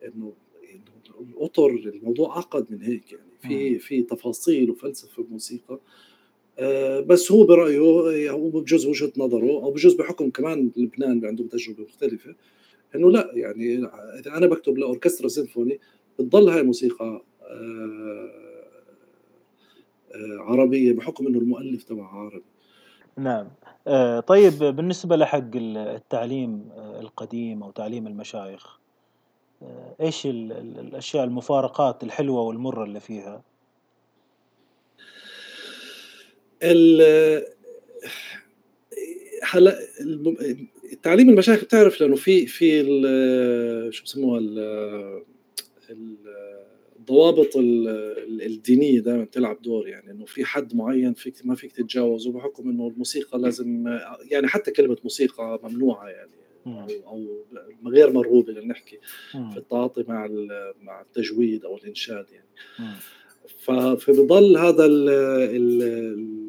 [0.06, 0.34] إنه
[1.20, 3.26] الأطر الموضوع اعقد من هيك يعني.
[3.42, 5.80] في في تفاصيل وفلسفة آه،
[7.08, 12.36] بس هو برأيه هو بجوز وجهة نظره أو بجوز بحكم كمان لبنان عندهم تجربة مختلفة
[12.96, 13.76] إنه لا يعني
[14.20, 15.80] إذا أنا بكتب لأوركسترا سيمفوني
[16.20, 18.30] بتضل هاي موسيقى آه،
[20.16, 22.44] آه، عربية بحكم إنه المؤلف تبعها عربي
[23.18, 23.48] نعم
[24.22, 28.80] طيب بالنسبة لحق التعليم القديم أو تعليم المشايخ
[30.02, 33.42] إيش الأشياء المفارقات الحلوة والمرة اللي فيها؟
[39.44, 39.80] هلا
[40.94, 42.84] التعليم المشايخ بتعرف لأنه في في
[43.92, 44.40] شو بسموها
[47.00, 47.50] الضوابط
[48.46, 52.88] الدينية دائما تلعب دور يعني إنه في حد معين فيك ما فيك تتجاوزه بحكم إنه
[52.88, 53.98] الموسيقى لازم
[54.32, 56.32] يعني حتى كلمة موسيقى ممنوعة يعني
[56.68, 57.46] أو أو
[57.88, 59.00] غير مرغوبة لنحكي
[59.32, 60.28] في التعاطي مع
[60.82, 62.48] مع التجويد أو الإنشاد يعني.
[63.98, 66.45] فبضل هذا القداسه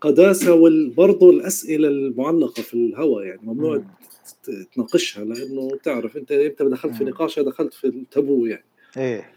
[0.00, 0.52] قداسة.
[0.52, 3.84] وبرضه الأسئلة المعلقة في الهواء يعني ممنوع
[4.74, 8.64] تناقشها لأنه بتعرف أنت أنت دخلت في نقاش دخلت في التابو يعني.
[8.96, 9.32] إيه.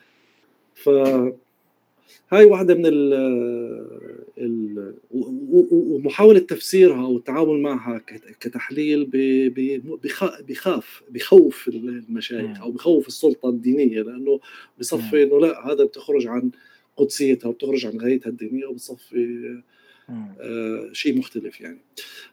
[0.75, 0.89] ف
[2.31, 3.13] هاي واحدة من ال
[4.37, 4.93] ال
[5.71, 8.01] ومحاولة تفسيرها والتعامل معها
[8.39, 9.09] كتحليل
[10.47, 14.39] بخاف بخوف المشايخ أو بخوف السلطة الدينية لأنه
[14.79, 16.51] بصفي إنه لا هذا بتخرج عن
[16.97, 19.61] قدسيتها وبتخرج عن غايتها الدينية وبصفي
[20.09, 21.79] آه شيء مختلف يعني.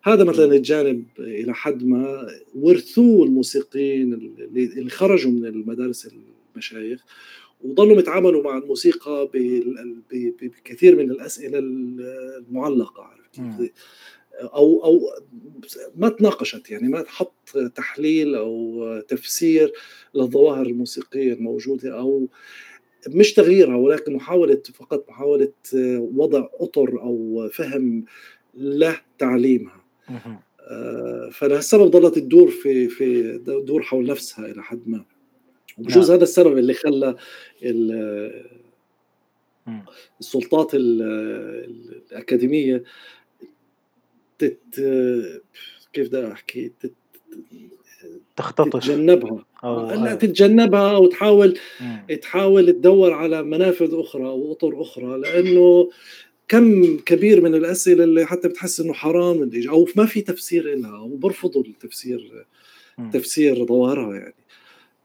[0.03, 4.13] هذا مثلا الجانب إلى حد ما ورثوه الموسيقيين
[4.53, 6.09] اللي خرجوا من المدارس
[6.55, 7.05] المشايخ
[7.61, 9.31] وظلوا يتعاملوا مع الموسيقى
[10.43, 13.71] بكثير من الأسئلة المعلقة كيف؟
[14.43, 15.01] أو أو
[15.97, 19.73] ما تناقشت يعني ما تحط تحليل أو تفسير
[20.15, 22.29] للظواهر الموسيقية الموجودة أو
[23.09, 25.53] مش تغييرها ولكن محاولة فقط محاولة
[26.15, 28.05] وضع أطر أو فهم
[28.55, 29.85] له تعليمها.
[30.61, 35.05] آه، فلهالسبب ظلت تدور في في تدور حول نفسها إلى حد ما.
[35.79, 36.17] وبجوز نعم.
[36.17, 37.17] هذا السبب اللي خلى
[40.21, 42.85] السلطات الأكاديمية
[44.39, 44.81] تت
[45.93, 46.93] كيف بدي أحكي؟ تت
[48.37, 49.45] تختطف تتجنبها.
[49.65, 52.07] أو لا تتجنبها وتحاول مم.
[52.23, 55.91] تحاول تدور على منافذ أخرى واطر أخرى لأنه
[56.49, 61.63] كم كبير من الأسئلة اللي حتى بتحس إنه حرام أو ما في تفسير لها وبرفضوا
[61.65, 62.47] التفسير
[62.99, 63.11] مم.
[63.11, 64.35] تفسير ظواهرها يعني.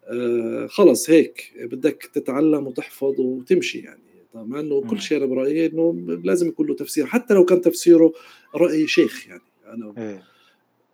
[0.07, 4.05] آه خلص هيك بدك تتعلم وتحفظ وتمشي يعني.
[4.35, 8.13] مع إنه كل شيء أنا برأيي إنه لازم يكون له تفسير حتى لو كان تفسيره
[8.55, 9.41] رأي شيخ يعني.
[9.67, 10.23] أنا إيه.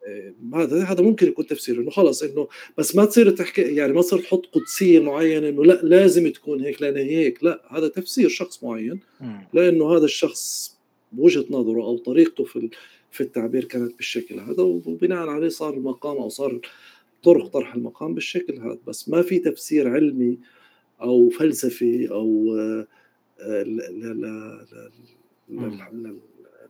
[0.08, 2.48] آه، هذا هذا ممكن يكون تفسير إنه خلص إنه
[2.78, 6.82] بس ما تصير تحكي يعني ما تصير تحط قدسية معينة إنه لا لازم تكون هيك
[6.82, 7.44] لأن هيك.
[7.44, 9.00] لا هذا تفسير شخص معين.
[9.54, 10.76] لأنه هذا الشخص
[11.12, 12.70] بوجهه نظره أو طريقته في
[13.12, 16.60] في التعبير كانت بالشكل هذا وبناء عليه صار المقام أو صار
[17.24, 18.78] طرق طرح المقام بالشكل هذا.
[18.88, 20.38] بس ما في تفسير علمي
[21.02, 22.58] أو فلسفي أو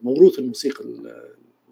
[0.03, 0.85] موروث الموسيقى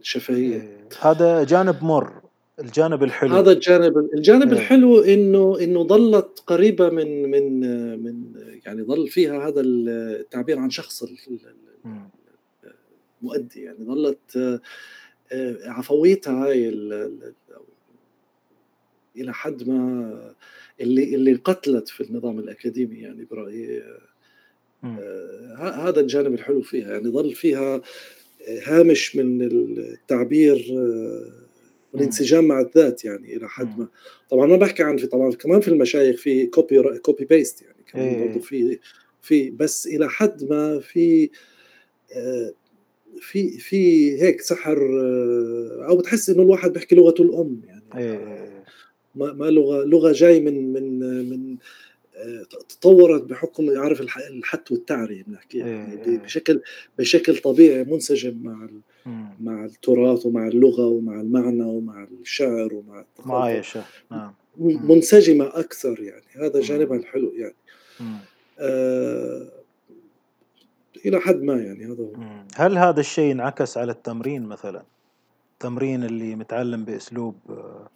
[0.01, 2.21] الشفهيه هذا جانب مر
[2.59, 3.35] الجانب الحلو.
[3.35, 4.59] هذا الجانب الجانب إيه.
[4.59, 7.59] الحلو إنه إنه ظلت قريبة من من
[8.03, 8.23] من
[8.65, 11.03] يعني ظل فيها هذا التعبير عن شخص
[13.21, 14.37] المؤدي يعني ظلت
[15.31, 16.69] آه، عفويتها هاي
[19.17, 20.33] إلى حد ما
[20.81, 23.83] اللي اللي قتلت في النظام الأكاديمي يعني برأيي
[24.83, 26.91] آه هذا الجانب الحلو فيها.
[26.91, 27.81] يعني ظل فيها
[28.63, 31.49] هامش من التعبير آه
[31.93, 33.87] والانسجام مع الذات يعني إلى حد ما
[34.29, 38.05] طبعا ما بحكي عن في طبعا كمان في المشايخ في copy copy paste يعني كمان
[38.05, 38.27] إيه.
[38.27, 38.79] برضه في
[39.21, 41.29] في بس إلى حد ما في
[42.13, 42.53] آه
[43.21, 48.63] في في هيك سحر آه، أو بتحس إنه الواحد بيحكي لغته الأم يعني إيه.
[49.15, 50.99] ما, ما لغه لغة جاي من من
[51.29, 51.57] من
[52.69, 54.01] تطورت بحكم يعرف
[54.31, 56.17] الحت والتعري بنحكي يعني إيه.
[56.17, 56.61] بشكل
[56.97, 58.69] بشكل طبيعي منسجم مع
[59.39, 64.33] مع التراث ومع اللغة ومع المعنى ومع الشعر ومع معايشه نعم.
[64.59, 67.55] منسجمة أكثر يعني هذا جانبها الحلو يعني.
[68.59, 69.47] آه
[71.05, 72.13] إلى حد ما يعني هذا هو.
[72.55, 74.83] هل هذا الشيء انعكس على التمرين مثلا؟
[75.53, 77.89] التمرين اللي متعلم بأسلوب آه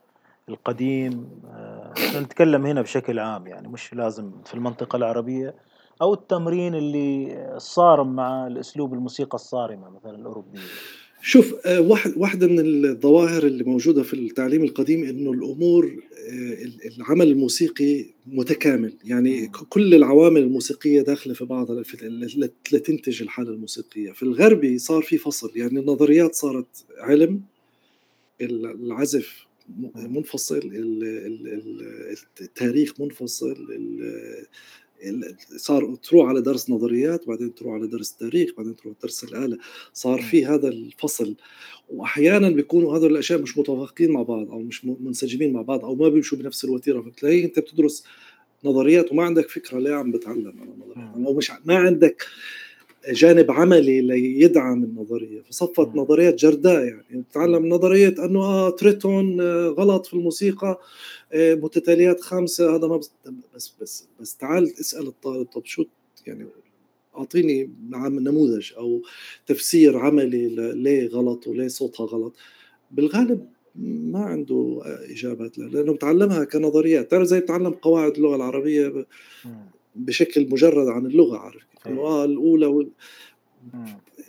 [0.50, 5.56] القديم آه، نتكلم هنا بشكل عام يعني مش لازم في المنطقة العربية
[6.02, 10.60] أو التمرين اللي صارم مع الأسلوب الموسيقى الصارمة مثلا الأوروبية.
[11.22, 16.58] شوف آه، واحد واحدة من الظواهر اللي موجودة في التعليم القديم إنه الأمور آه،
[16.98, 18.94] العمل الموسيقي متكامل.
[19.04, 21.84] يعني كل العوامل الموسيقية داخلة في بعضها
[22.72, 24.12] لتنتج الحالة الموسيقية.
[24.12, 27.42] في الغربي صار في فصل يعني النظريات صارت علم
[28.42, 29.48] العزف
[29.96, 30.72] منفصل
[32.42, 33.68] التاريخ منفصل
[35.58, 39.58] صار تروح على درس نظريات بعدين تروح على درس تاريخ بعدين تروح درس الآلة.
[39.94, 41.36] صار في هذا الفصل.
[41.90, 46.10] واحيانا بيكونوا هذول الأشياء مش متوافقين مع بعض أو مش منسجمين مع بعض أو ما
[46.10, 47.02] بيمشوا بنفس الوتيرة.
[47.02, 48.04] فتلاقي أنت بتدرس
[48.64, 51.28] نظريات وما عندك فكرة ليه عم بتعلم أنا نظريات.
[51.28, 52.26] أو مش ما عندك
[53.12, 55.88] جانب عملي ليدعم النظرية فصفت.
[55.96, 57.24] نظريات جرداء يعني.
[57.32, 60.80] تتعلم نظريه أنه آه تريتون آه غلط في الموسيقى
[61.34, 63.12] آه متتاليات خمسة هذا ما بس
[63.56, 65.86] بس بس, بس تعال اسأل الطالب طب شو
[66.28, 66.46] يعني
[67.18, 69.02] أعطيني نموذج أو
[69.48, 72.34] تفسير عملي ليه غلط وليه صوتها غلط.
[72.92, 77.12] بالغالب ما عنده إجابات له لأنه بتعلمها كنظريات.
[77.12, 79.06] تعرف زي بتعلم قواعد اللغة العربية
[79.96, 82.90] بشكل مجرد عن اللغة عارف انه آه الأولى.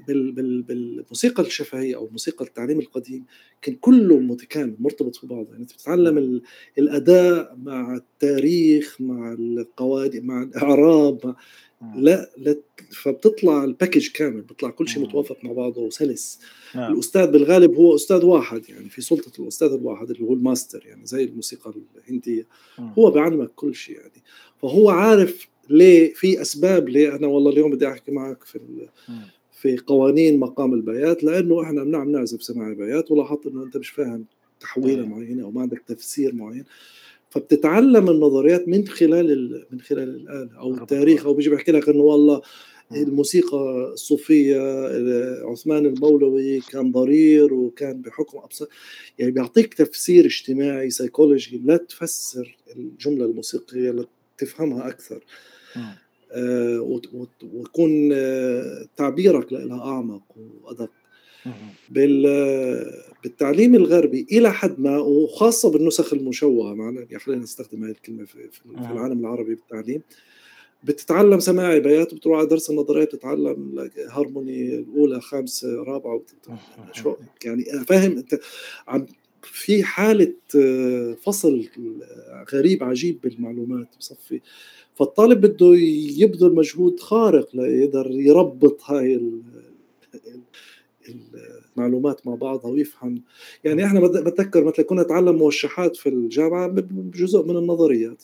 [0.08, 3.24] بالموسيقى الشفهية أو موسيقى التعليم القديم
[3.62, 6.42] كان كله متكامل مرتبط في بعضه يعني بتتعلم ال...
[6.78, 11.34] الأداء مع التاريخ مع القواعد مع الإعراب
[11.80, 11.94] مع...
[11.96, 12.56] لا لا
[13.02, 16.40] فبتطلع ال package كامل بيطلع كل شيء متوافق مع بعضه وسلس.
[16.74, 16.92] نعم.
[16.92, 21.24] الأستاذ بالغالب هو أستاذ واحد يعني في سلطة الأستاذ الواحد اللي هو الماستر يعني زي
[21.24, 22.46] الموسيقى الهندية.
[22.78, 24.22] هو بيعلمك كل شيء يعني.
[24.62, 28.58] فهو عارف ليه في أسباب ليه أنا والله اليوم بدي أحكي معك في
[29.52, 34.24] في قوانين مقام البيات لأنه إحنا بنعم نعزف سماعي بيات ولاحظت إنه أنت مش فاهم
[34.60, 36.64] تحويلة معينة أو ما عندك تفسير معين.
[37.30, 42.42] فبتتعلم النظريات من خلال من خلال الآلة أو التاريخ أو بيجي بيحكي لك إنه والله
[42.92, 44.60] الموسيقى الصوفية
[45.50, 48.68] عثمان المولوي كان ضرير وكان بحكم ابسط
[49.18, 54.06] يعني بيعطيك تفسير اجتماعي سيكولوجي لا تفسر الجملة الموسيقية
[54.40, 55.16] لتفهمها أكثر.
[55.16, 55.53] آه
[57.52, 60.22] ويكون آه تعبيرك لها أعمق
[60.64, 60.90] وأدق.
[63.22, 68.48] بالتعليم الغربي إلى حد ما وخاصة بالنسخ المشوهة معنا يعني خلينا نستخدم هذه الكلمة في,
[68.50, 70.02] في العالم العربي بالتعليم.
[70.84, 76.22] بتتعلم سماعي بيات بتروح على درس النظرية بتتعلم هارموني الأولى خامسه رابعة
[76.92, 78.40] شو يعني فاهم أنت
[78.88, 79.06] عم
[79.44, 80.34] في حالة
[81.22, 81.68] فصل
[82.54, 84.40] غريب عجيب بالمعلومات بصفي
[84.94, 85.74] فالطالب بده
[86.16, 89.20] يبذل مجهود خارق ليقدر يربط هاي
[91.76, 93.22] المعلومات مع بعضها ويفهم.
[93.64, 98.22] يعني إحنا بتذكر مثلا كنا نتعلم موشحات في الجامعة بجزء من النظريات.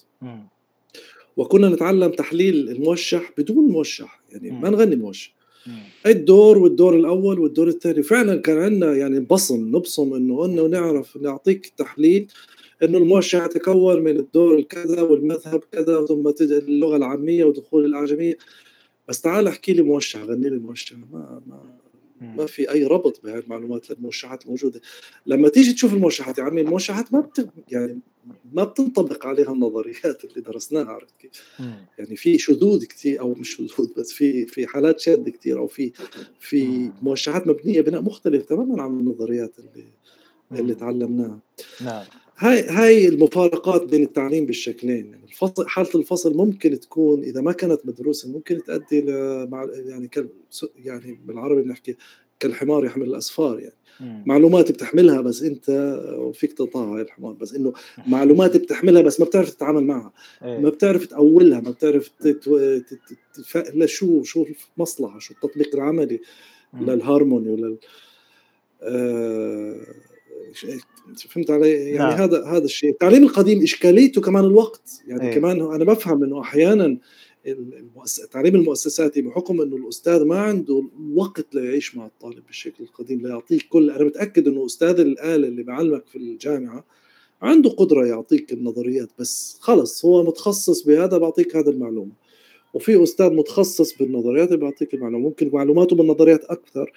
[1.37, 5.40] وكنا نتعلم تحليل الموشح بدون موشح يعني ما نغني موشح.
[6.07, 11.67] الدور والدور الأول والدور الثاني؟ فعلا كان عندنا يعني بصم نبصم إنه إنه نعرف نعطيك
[11.67, 12.27] تحليل
[12.83, 18.39] إنه الموشح يتكون من الدور الكذا والمذهب كذا ثم تجي اللغة العامية ودخول الأعجمية.
[19.09, 21.80] بس تعال أحكي لي موشح غني لي موشح ما ما
[22.21, 24.81] ما في أي ربط بهذه المعلومات للموشحات الموجوده
[25.27, 27.49] لما تيجي تشوف الموشحات يا عمي الموشحات ما بت...
[27.69, 27.99] يعني
[28.53, 31.31] ما بتنطبق عليها النظريات اللي درسناها عرفت كيف؟
[31.99, 35.93] يعني في شذوذ كثير أو مش شذوذ بس في في حالات شاذ كثير أو في
[36.41, 39.85] في موشحات مبنية بناء مختلف تماما عن النظريات اللي
[40.53, 41.39] اللي تعلمناها.
[41.85, 42.05] نعم.
[42.41, 47.81] هاي هاي المفارقات بين التعليم بالشكلين يعني الفصل حالة الفصل ممكن تكون إذا ما كانت
[47.85, 49.09] مدروسة ممكن تؤدي ل
[49.87, 50.29] يعني كل
[50.85, 51.97] يعني بالعربي بنحكي
[52.41, 54.23] كالحمار يحمل الأسفار يعني مم.
[54.27, 55.71] معلومات بتحملها بس أنت
[56.19, 57.73] وفيك تقطعها هاي الحمار بس إنه
[58.07, 60.13] معلومات بتحملها بس ما بتعرف تتعامل معها
[60.45, 60.59] إيه.
[60.59, 62.11] ما بتعرف تأولها ما بتعرف
[63.75, 64.47] لا شو شو
[64.77, 66.21] المصلحة شو التطبيق العملي
[66.75, 67.79] للهارموني ولل
[68.83, 70.10] آه
[71.29, 72.23] فهمت علي؟ يعني نعم.
[72.23, 75.35] هذا هذا الشيء، التعليم القديم إشكاليته كمان الوقت، يعني أيه.
[75.35, 76.99] كمان أنا بفهم إنه أحيانا
[78.25, 80.85] التعليم المؤسساتي بحكم إنه الأستاذ ما عنده
[81.15, 86.07] وقت ليعيش مع الطالب بالشكل القديم ليعطيك كل أنا متأكد إنه أستاذ الآلة اللي بعلمك
[86.07, 86.85] في الجامعة
[87.43, 92.13] عنده قدرة يعطيك النظريات بس خلص هو متخصص بهذا بعطيك هذا المعلومة
[92.75, 96.93] وفي أستاذ متخصص بالنظريات بيعطيك المعلومة ممكن معلوماته بالنظريات أكثر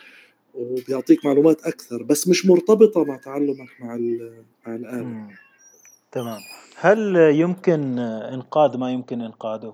[0.53, 3.97] وبيعطيك معلومات أكثر بس مش مرتبطة مع تعلمك مع
[4.67, 5.27] مع الآلة.
[6.11, 6.39] تمام.
[6.75, 9.73] هل يمكن إنقاذ ما يمكن إنقاذه؟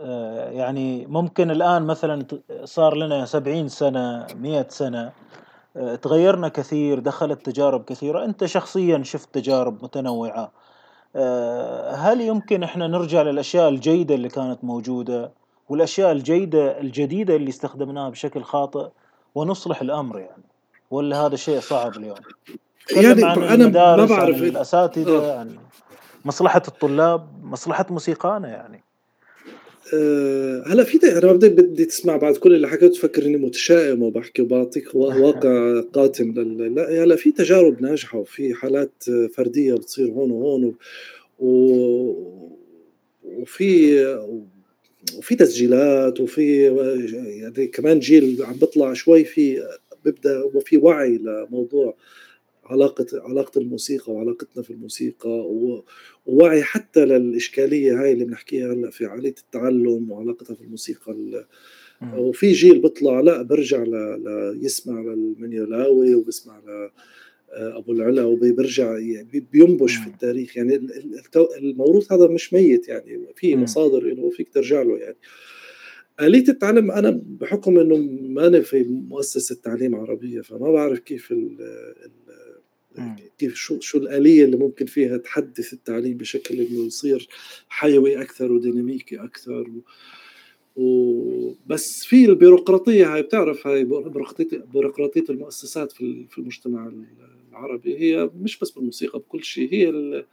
[0.00, 2.26] آه، يعني ممكن الآن مثلا
[2.64, 5.12] صار لنا سبعين سنة مئة سنة
[5.76, 10.52] آه، تغيرنا كثير دخلت تجارب كثيرة أنت شخصيا شفت تجارب متنوعة.
[11.16, 15.30] آه، هل يمكن إحنا نرجع للأشياء الجيدة اللي كانت موجودة
[15.68, 18.88] والأشياء الجيدة الجديدة اللي استخدمناها بشكل خاطئ؟
[19.36, 20.42] ونصلح الأمر يعني.
[20.90, 22.16] ولا هذا شيء صعب اليوم؟
[22.96, 25.56] يعني عن أنا ما بعرف الأساتذة عن
[26.24, 28.84] مصلحة الطلاب مصلحة موسيقانا يعني.
[29.94, 34.42] أه هلا في أنا بدي بدي تسمع بعد كل اللي حكيته تفكر اني متشائم وبحكي
[34.42, 36.30] وبعطيك واقع قاتم
[36.74, 39.04] لا هلا في تجارب ناجحة وفي حالات
[39.34, 40.76] فردية بتصير هون وهون و...
[43.24, 44.02] وفي
[45.18, 46.62] وفي تسجيلات وفي
[47.40, 49.62] يعني كمان جيل عم بيطلع شوي في
[50.04, 51.96] بيبدأ وفي وعي لموضوع
[52.64, 55.46] علاقة علاقة الموسيقى وعلاقتنا في الموسيقى
[56.26, 61.14] ووعي حتى للإشكالية هاي اللي بنحكيها هلأ في عملية التعلم وعلاقتها في الموسيقى
[62.16, 64.58] وفي جيل بيطلع لأ برجع ل...
[64.62, 66.90] يسمع للمنيلاوي وبسمع ل
[67.48, 70.56] أبو العلا وبيرجع يعني بينبش في التاريخ.
[70.56, 70.88] يعني
[71.58, 75.16] الموروث هذا مش ميت يعني في مصادر له فيك ترجع له يعني.
[76.20, 77.96] آلية التعلم أنا بحكم إنه
[78.28, 81.58] ما أنا في مؤسسة تعليم عربية فما بعرف كيف ال
[83.38, 87.28] كيف شو شو الآلية اللي ممكن فيها تحدث التعليم بشكل إنه يصير
[87.68, 89.70] حيوي أكثر وديناميكي أكثر
[90.76, 96.92] وبس في البيروقراطية هاي بتعرف هاي بيروقراطية بيروقراطية المؤسسات في في المجتمع
[97.56, 99.72] العربي هي مش بس بالموسيقى بكل شيء.
[99.72, 100.24] هي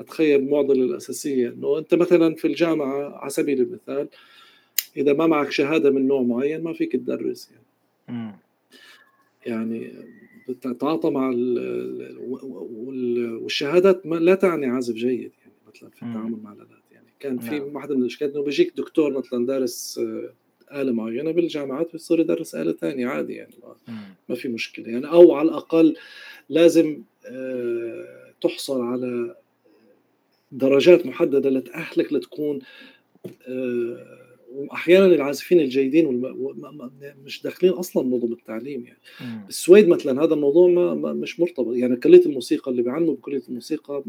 [0.00, 4.08] أتخيل المعضله الأساسية إنه أنت مثلا في الجامعة على سبيل المثال
[4.96, 8.34] إذا ما معك شهادة من نوع معين ما فيك تدرس يعني.
[9.46, 9.92] يعني
[10.62, 11.34] تتعاطى مع
[13.42, 17.06] والشهادات لا تعني عزف جيد يعني مثلا في التعامل مع الألات يعني.
[17.20, 17.76] كان في نعم.
[17.76, 20.32] واحدة من الاشكالات إنه بيجيك دكتور مثلا دارس آه،
[20.80, 23.54] آلة معينة بالجامعات بيصير يدرس آلة ثانية عادي يعني
[24.28, 25.06] ما في مشكلة يعني.
[25.06, 25.96] أو على الأقل
[26.48, 29.36] لازم آه، تحصل على
[30.52, 32.58] درجات محددة لتأهلك لتكون
[33.48, 34.18] آه،
[34.52, 36.22] وأحيانا العازفين الجيدين
[37.24, 38.98] مش داخلين أصلا نظم التعليم يعني.
[39.46, 41.74] بالسويد مثلا هذا الموضوع ما مش مرتبط.
[41.76, 44.04] يعني كليه الموسيقى اللي بيعلموا بكليه الموسيقى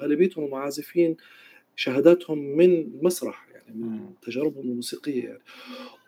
[0.00, 1.16] غالبيتهم عازفين
[1.76, 5.42] شهاداتهم من المسرح يعني من تجاربهم الموسيقية يعني.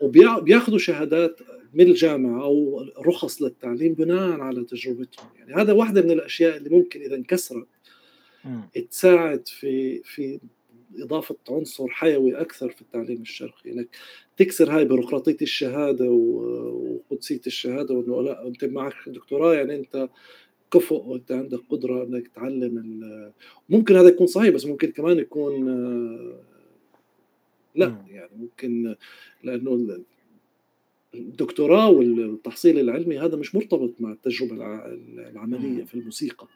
[0.00, 1.40] وبياخذوا شهادات
[1.74, 5.28] من الجامعة أو رخص للتعليم بناء على تجربتهم.
[5.38, 7.66] يعني هذا واحدة من الأشياء اللي ممكن إذا انكسرت
[8.90, 10.40] تساعد في في
[10.98, 13.72] إضافة عنصر حيوي أكثر في التعليم الشرقي.
[13.72, 13.88] إنك
[14.36, 20.08] تكسر هاي بيروقراطية الشهادة وقدسية الشهادة وإنه لا أنت معك دكتوراه يعني أنت
[20.74, 22.84] كفؤ وأنت عندك قدرة إنك تعلم
[23.68, 25.68] ممكن هذا يكون صحيح بس ممكن كمان يكون
[27.74, 28.94] لا يعني ممكن
[29.42, 29.98] لأنه
[31.14, 34.54] الدكتوراه والتحصيل العلمي هذا مش مرتبط مع التجربة
[35.30, 36.46] العملية في الموسيقى.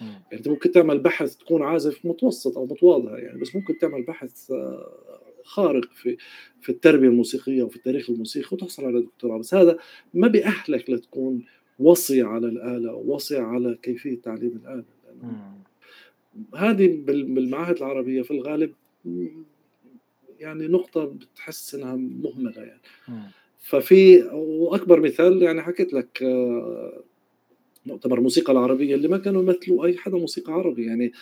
[0.00, 4.50] يعني أنت ممكن تعمل بحث تكون عازف متوسط أو متواضع يعني بس ممكن تعمل بحث
[4.50, 6.16] آه، خارق في
[6.60, 9.78] في التربية الموسيقية وفي التاريخ الموسيقي وتحصل على دكتوراه بس هذا
[10.14, 11.44] ما بيأهلك لتكون
[11.78, 12.48] وصي على
[12.90, 14.84] أو وصي على كيفية تعليم الآلة.
[16.54, 18.72] هذه بالمعاهد العربية في الغالب
[20.40, 22.80] يعني نقطة بتحس إنها مهملة يعني.
[23.58, 27.02] ففي وأكبر مثال يعني حكيت لك آه،
[27.88, 31.12] مؤتمر الموسيقى العربية اللي ما كانوا يمثلوا أي حدا موسيقى عربي يعني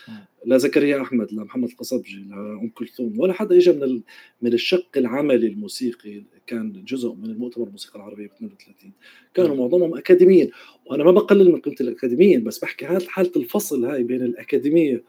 [0.45, 4.01] لا زكريا أحمد لا محمد القصبجي لا أم كلثوم ولا حدا اجى من
[4.43, 8.93] من الشق العملي الموسيقي كان جزء من المؤتمر الموسيقى العربية ب 32
[9.35, 10.51] كانوا معظمهم أكاديميين
[10.87, 15.03] وأنا ما بقلل من قيمة الأكاديميين بس بحكي هذه حالة الفصل هاي بين الأكاديمية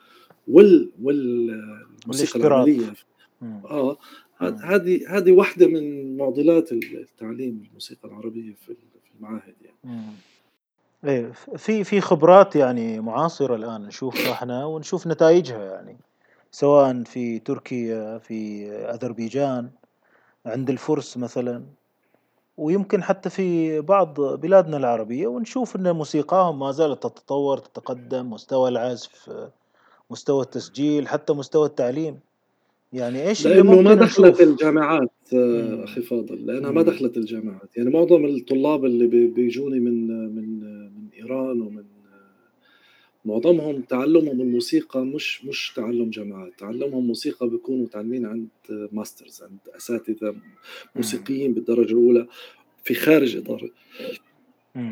[0.48, 2.94] وال والموسيقى العملية.
[3.66, 3.98] آه
[4.64, 8.76] هذه هذه واحدة من معضلات التعليم الموسيقى العربية في
[9.18, 10.02] المعاهد يعني.
[11.06, 15.98] إيه في في خبرات يعني معاصرة الآن نشوفها إحنا ونشوف نتائجها يعني
[16.52, 19.70] سواء في تركيا في أذربيجان
[20.46, 21.64] عند الفرس مثلا
[22.58, 29.30] ويمكن حتى في بعض بلادنا العربية ونشوف إن موسيقاهم ما زالت تتطور تتقدم مستوى العزف
[30.10, 32.20] مستوى التسجيل حتى مستوى التعليم.
[32.94, 37.78] يعني إيش اللي لأنه ما دخلت؟ الجامعات آه، أخي فاضل لأنها ما دخلت الجامعات.
[37.78, 40.60] يعني معظم الطلاب اللي بيجوني من من
[40.96, 41.84] من إيران ومن
[43.26, 48.48] معظمهم تعلمهم الموسيقى مش مش تعلم جامعات تعلمهم موسيقى بيكونوا تعلمين عند
[48.92, 50.36] masters عند أساتذة
[50.96, 52.28] موسيقيين بالدرجة الأولى
[52.84, 53.70] في خارج إطار.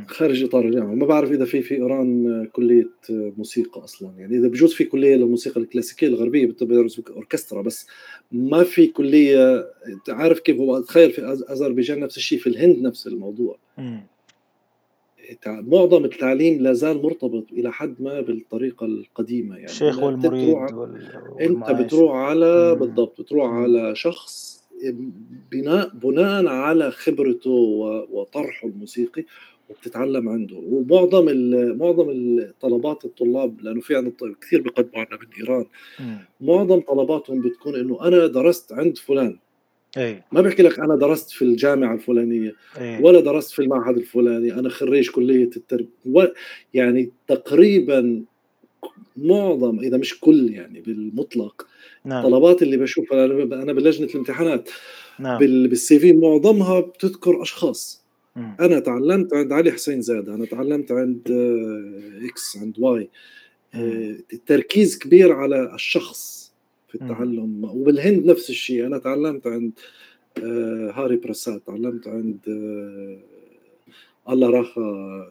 [0.07, 0.94] خارج إطار الجامعة.
[0.94, 4.12] ما بعرف إذا في في إيران كلية موسيقى أصلا.
[4.18, 7.88] يعني إذا بجوز في كلية للموسيقى الكلاسيكية الغربية بتدرس أوركسترا بس.
[8.32, 9.66] ما في كليه
[10.10, 13.57] عارف كيف هو تخيل في أذربيجان نفس الشيء في الهند نفس الموضوع.
[15.48, 19.56] معظم التعليم لا زال مرتبط إلى حد ما بالطريقة القديمة.
[19.56, 21.02] يعني الشيخ والمريد وال...
[21.41, 22.80] أنت بتروح على مم.
[22.80, 23.52] بالضبط بتروح.
[23.52, 24.56] على شخص
[25.52, 27.52] بناء بناء على خبرته
[28.12, 29.24] وطرحه الموسيقي.
[29.70, 31.26] وبتتعلم عنده ومعظم
[31.78, 35.66] معظم الطلبات الطلاب لأنه في عندنا كثير بيقدموا عنا من إيران
[36.42, 39.38] معظم طلباتهم بتكون إنه أنا درست عند فلان
[39.98, 40.24] أي.
[40.32, 43.04] ما بحكي لك أنا درست في الجامعة الفلانية أي.
[43.04, 46.34] ولا درست في المعهد الفلاني أنا خريج كلية التربية
[46.74, 48.24] يعني تقريبا
[49.18, 51.68] معظم إذا مش كل يعني بالمطلق
[52.06, 52.26] نعم.
[52.26, 54.70] الطلبات اللي بشوفها أنا بلجنة الامتحانات
[55.20, 55.40] نعم.
[55.40, 58.05] بال CV معظمها بتذكر أشخاص
[58.38, 61.32] أنا تعلمت عند علي حسين زاد أنا تعلمت عند
[62.30, 63.10] X عند Y.
[64.34, 66.53] التركيز كبير على الشخص
[66.88, 68.86] في التعلم وبالهند نفس الشيء.
[68.86, 69.72] أنا تعلمت عند
[70.44, 73.20] آه، هاري برسات تعلمت عند آه،
[74.34, 75.30] الله راخا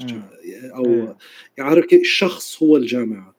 [0.76, 1.16] أو إيه.
[1.58, 3.34] يعرف الشخص هو الجامعة.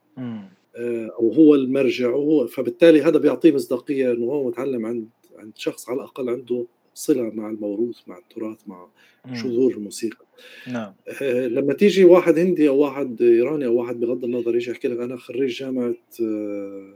[1.19, 5.97] أو هو المرجع وهو فبالتالي هذا بيعطيه مصداقية إنه هو متعلم عند عند شخص على
[5.97, 6.65] الأقل عنده
[6.95, 8.87] صلة مع الموروث مع التراث مع
[9.33, 10.25] شذور الموسيقى.
[10.67, 10.93] نعم.
[11.21, 14.99] آه، لما تيجي واحد هندي أو واحد إيراني أو واحد بغض النظر يجي يحكي لك
[14.99, 16.93] أنا خريج جامعة آه،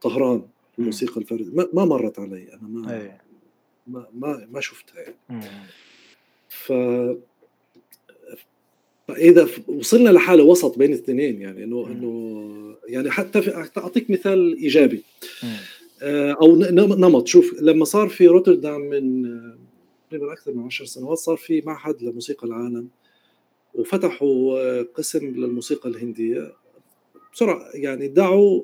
[0.00, 0.42] طهران
[0.78, 1.50] الموسيقى الفردية.
[1.52, 2.52] ما, ما مرت علي.
[2.52, 3.12] أنا ما أي.
[3.86, 5.14] ما ما, ما شفتها يعني.
[5.28, 5.42] مم.
[6.48, 6.72] ف
[9.08, 15.02] فإذا وصلنا لحالة وسط بين الاثنين يعني إنه إنه يعني حتى في أعطيك مثال إيجابي.
[15.42, 15.56] مم.
[16.02, 17.26] آه، أو نمط.
[17.26, 19.22] شوف لما صار في روتردام من
[20.08, 22.88] تقريبا أكثر من 10 سنوات صار في معهد لموسيقى العالم
[23.74, 26.52] وفتحوا آه، قسم للموسيقى الهندية.
[27.34, 28.62] بسرعة يعني دعوا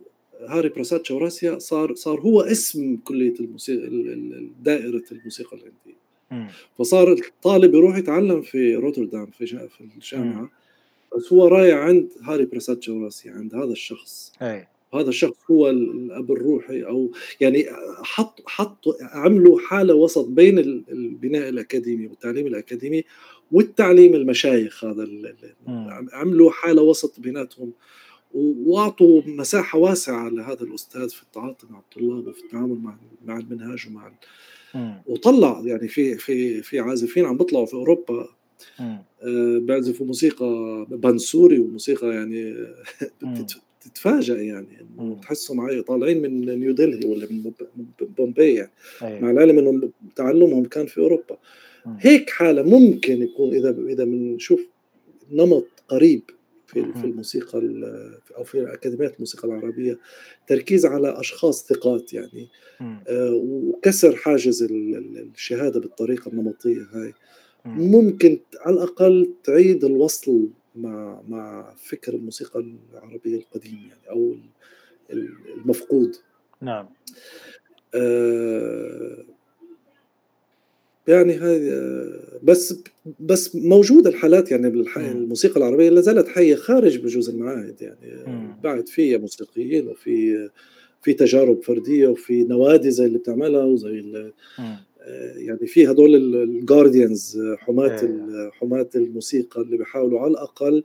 [0.48, 3.88] هاري براساد شوراسيا صار صار هو اسم كلية الموسيقى
[4.62, 6.00] دائرة الموسيقى الهندية.
[6.78, 10.50] فصار الطالب يروح يتعلم في روتردام في في الجامعة.
[11.16, 14.32] بس هو رايح عند هاري براساد شوراسيا عند هذا الشخص.
[14.42, 14.66] أي.
[14.94, 17.10] هذا الشخص هو الأب الروحي أو
[17.40, 17.66] يعني
[18.02, 23.04] حط حط عملوا حالة وسط بين البناء الأكاديمي والتعليم الأكاديمي
[23.52, 25.08] والتعليم المشايخ هذا
[26.12, 27.72] عملوا حالة وسط بيناتهم
[28.34, 34.12] واعطوا مساحة واسعة لهذا الأستاذ في التعاطي مع الطلاب وفي التعامل مع مع المنهاج ومع
[35.06, 38.28] وطلع يعني في في في عازفين عم بيطلعوا في أوروبا.
[38.80, 42.54] آه بيعزفوا موسيقى بنسوري وموسيقى يعني
[43.84, 47.52] تتفاجئ يعني إنه تحسهم طالعين من نيو دلهي ولا من
[48.00, 48.70] بومبي يعني.
[49.02, 49.20] أيوة.
[49.20, 51.38] مع العلم انه تعلمهم كان في أوروبا.
[51.86, 51.96] مم.
[52.00, 54.60] هيك حالة ممكن يكون إذا إذا بنشوف
[55.32, 56.22] نمط قريب
[56.66, 57.58] في في الموسيقى
[58.36, 59.98] أو في أكاديميات الموسيقى العربية
[60.48, 62.48] تركيز على أشخاص ثقات يعني.
[62.80, 67.12] آه وكسر حاجز الشهادة بالطريقة النمطية هاي.
[67.64, 74.36] ممكن على الأقل تعيد الوصل مع مع فكر الموسيقى العربية القديم يعني أو
[75.56, 76.16] المفقود.
[76.60, 76.88] نعم.
[77.94, 79.24] آه
[81.08, 81.72] يعني هاي
[82.42, 82.82] بس
[83.20, 88.24] بس موجودة الحالات يعني الموسيقى العربية لا زالت حية خارج بجوز المعاهد يعني.
[88.26, 88.56] مم.
[88.62, 90.48] بعد فيها موسيقيين وفي
[91.02, 94.32] في تجارب فردية وفي نوادي زي اللي بتعملها وزي
[95.36, 98.50] يعني في هدول الجارديانز حماة إيه.
[98.50, 100.84] حماة الموسيقى اللي بيحاولوا على الأقل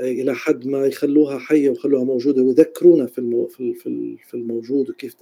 [0.00, 5.14] إلى حد ما يخلوها حية ويخلوها موجودة ويذكرونا في المو في في الموجود وكيف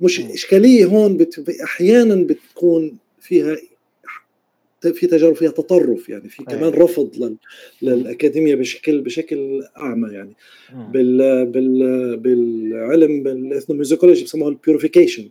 [0.00, 1.50] مش إشكالية هون بت...
[1.62, 3.56] أحيانا بتكون فيها
[4.80, 7.36] في تجارب فيها تطرف يعني في كمان رفض لل...
[7.82, 10.32] للأكاديمية بشكل بشكل أعمى يعني.
[10.92, 15.28] بال بال بالعلم بال ethnomusicology بسموها ال purification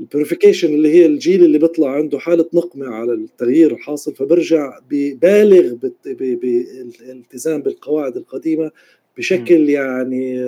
[0.00, 5.74] ال purification اللي هي الجيل اللي بيطلع عنده حالة نقمة على التغيير الحاصل فبرجع ببالغ
[6.04, 8.70] بالالتزام بالقواعد القديمة
[9.16, 10.46] بشكل يعني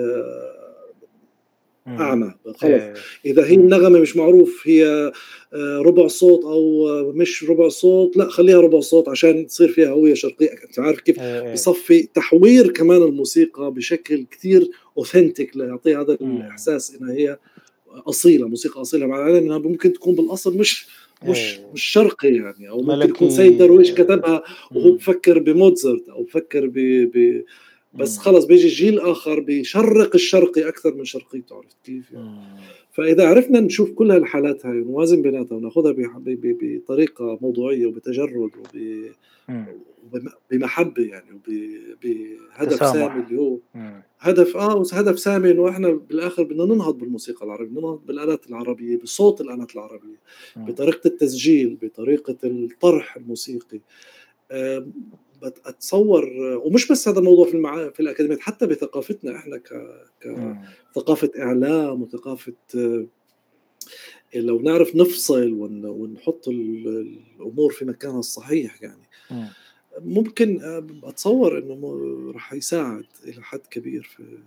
[1.87, 2.33] أعمى.
[2.45, 2.93] خلص إيه.
[3.25, 5.11] إذا هي النغمة مش معروف هي
[5.53, 10.13] آه، ربع صوت أو مش ربع صوت لا خليها ربع صوت عشان تصير فيها هوية
[10.13, 10.49] شرقية.
[10.51, 11.53] أنت عارف كيف؟ إيه، إيه.
[11.53, 17.37] بصفي تحوير كمان الموسيقى بشكل كثير اوثنتيك ليعطيها هذا الإحساس إنها هي
[18.07, 20.87] أصيلة موسيقى أصيلة مع العلم إنها ممكن تكون بالأصل مش
[21.25, 26.67] مش مش شرقي يعني أو ممكن يكون سيد درويش كتبها وهو بفكر بموتزارت أو بفكر
[26.67, 26.73] ب,
[27.13, 27.43] ب
[27.93, 32.29] بس خلص بيجي جيل آخر بيشرق الشرقي أكثر من شرقيته عرفت كيف يعني؟
[32.91, 35.95] فإذا عرفنا نشوف كل هالحالات هاي ونوازن بيناتها وناخذها
[36.27, 38.51] بطريقة موضوعية وبتجرد
[40.51, 43.59] وبمحبه يعني وبهدف سامي اللي هو
[44.19, 49.41] هدف آه هدف سامي انه إحنا بالآخر بدنا ننهض بالموسيقى العربية ننهض بالآلات العربية بصوت
[49.41, 50.17] الآلات العربية
[50.55, 53.79] بطريقة التسجيل بطريقة الطرح الموسيقي.
[55.65, 56.29] أتصور
[56.65, 57.89] ومش بس هذا الموضوع في المع...
[57.89, 59.69] في الأكاديميات حتى بثقافتنا إحنا ك...
[60.91, 62.53] كثقافه إعلام وثقافة
[64.35, 65.85] لو نعرف نفصل ون...
[65.85, 69.08] ونحط الأمور في مكانها الصحيح يعني.
[70.01, 70.59] ممكن
[71.03, 74.37] أتصور إنه راح يساعد إلى حد كبير في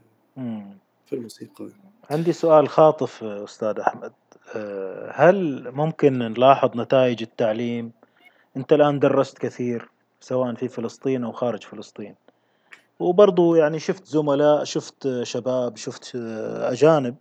[1.06, 1.68] في الموسيقى.
[2.10, 4.12] عندي سؤال خاطف أستاذ أحمد.
[4.56, 7.92] آه، هل ممكن نلاحظ نتائج التعليم؟
[8.56, 9.88] أنت الآن درست كثير
[10.20, 12.14] سواء في فلسطين أو خارج فلسطين.
[12.98, 16.16] وبرضو يعني شفت زملاء شفت شباب شفت
[16.56, 17.14] أجانب.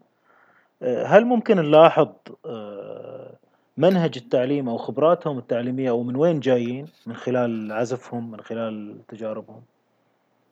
[0.83, 2.07] هل ممكن نلاحظ
[2.45, 3.35] آه،
[3.77, 9.61] منهج التعليم أو خبراتهم التعليمية أو من وين جايين من خلال عزفهم من خلال تجاربهم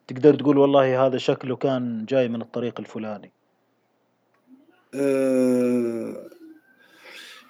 [0.06, 3.30] تقدر تقول والله هذا شكله كان جاي من الطريق الفلاني
[4.94, 6.30] أه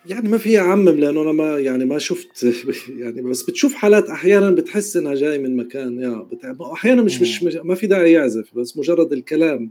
[0.07, 2.47] يعني ما في أعمم لأنه أنا ما يعني ما شُفت
[3.01, 6.27] يعني بس بتشوف حالات أحيانًا بتحس إنها جاي من مكان يا
[6.73, 7.69] أحيانًا مش مش إمم.
[7.69, 9.71] ما في داعي يعزف بس مجرد الكلام،.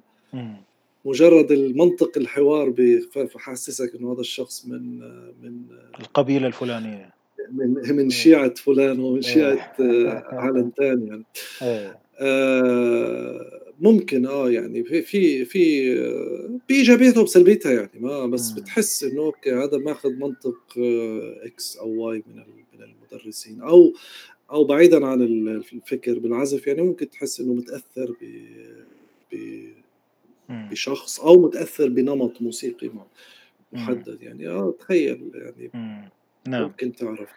[1.05, 4.99] مجرد المنطق الحوار بيحسسك إنه هذا الشخص من
[5.43, 5.61] من
[5.99, 7.13] القبيلة الفلانية.
[7.51, 8.09] من من إيه.
[8.09, 9.33] شيعة فلان ومن إيه.
[9.33, 9.75] شيعة
[10.41, 11.23] عالم تاني يعني.
[11.61, 11.99] إيه.
[12.19, 15.93] آآ ممكن آه يعني في في في
[16.69, 18.51] بإيجابياتها وبسلبياتها يعني ما بس.
[18.51, 20.57] بتحس إنه أوكي هذا ماخذ منطق
[21.45, 22.43] X أو Y من
[22.73, 23.93] من المدرسين أو
[24.51, 28.25] أو بعيدًا عن الفكر بالعزف يعني ممكن تحس إنه متأثّر ب
[29.31, 29.68] ب.
[30.49, 32.89] بشخص أو متأثّر بنمط موسيقي.
[33.73, 35.71] محدد يعني آه تخيّل يعني.
[36.47, 36.63] نعم.
[36.63, 37.29] ممكن تعرف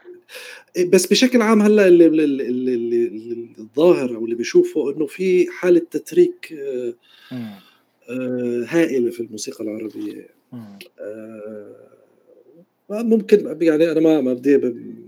[0.77, 5.07] إيه بس بشكل عام هلّأ اللي ال ال ال ال الظاهر أو اللي باشوفه إنه
[5.07, 6.55] في حالة تتريك
[7.33, 7.51] إمم.
[8.11, 10.79] آآ هائلة في الموسيقى العربية إمم.
[11.01, 11.93] آآ
[12.91, 14.57] ممكن يعني أنا ما ما بدي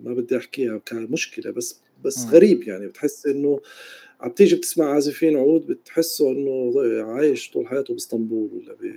[0.05, 2.27] ما بدي أحكيها كمشكلة بس بس.
[2.27, 3.61] غريب يعني بتحس إنه
[4.21, 6.73] عم تيجي بتسمع عازفين عود بتحسّه إنه
[7.03, 8.95] عايش طول حياته بإسطنبول والّا ب.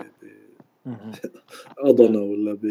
[1.78, 2.30] أضنا نعم.
[2.30, 2.66] والّا ب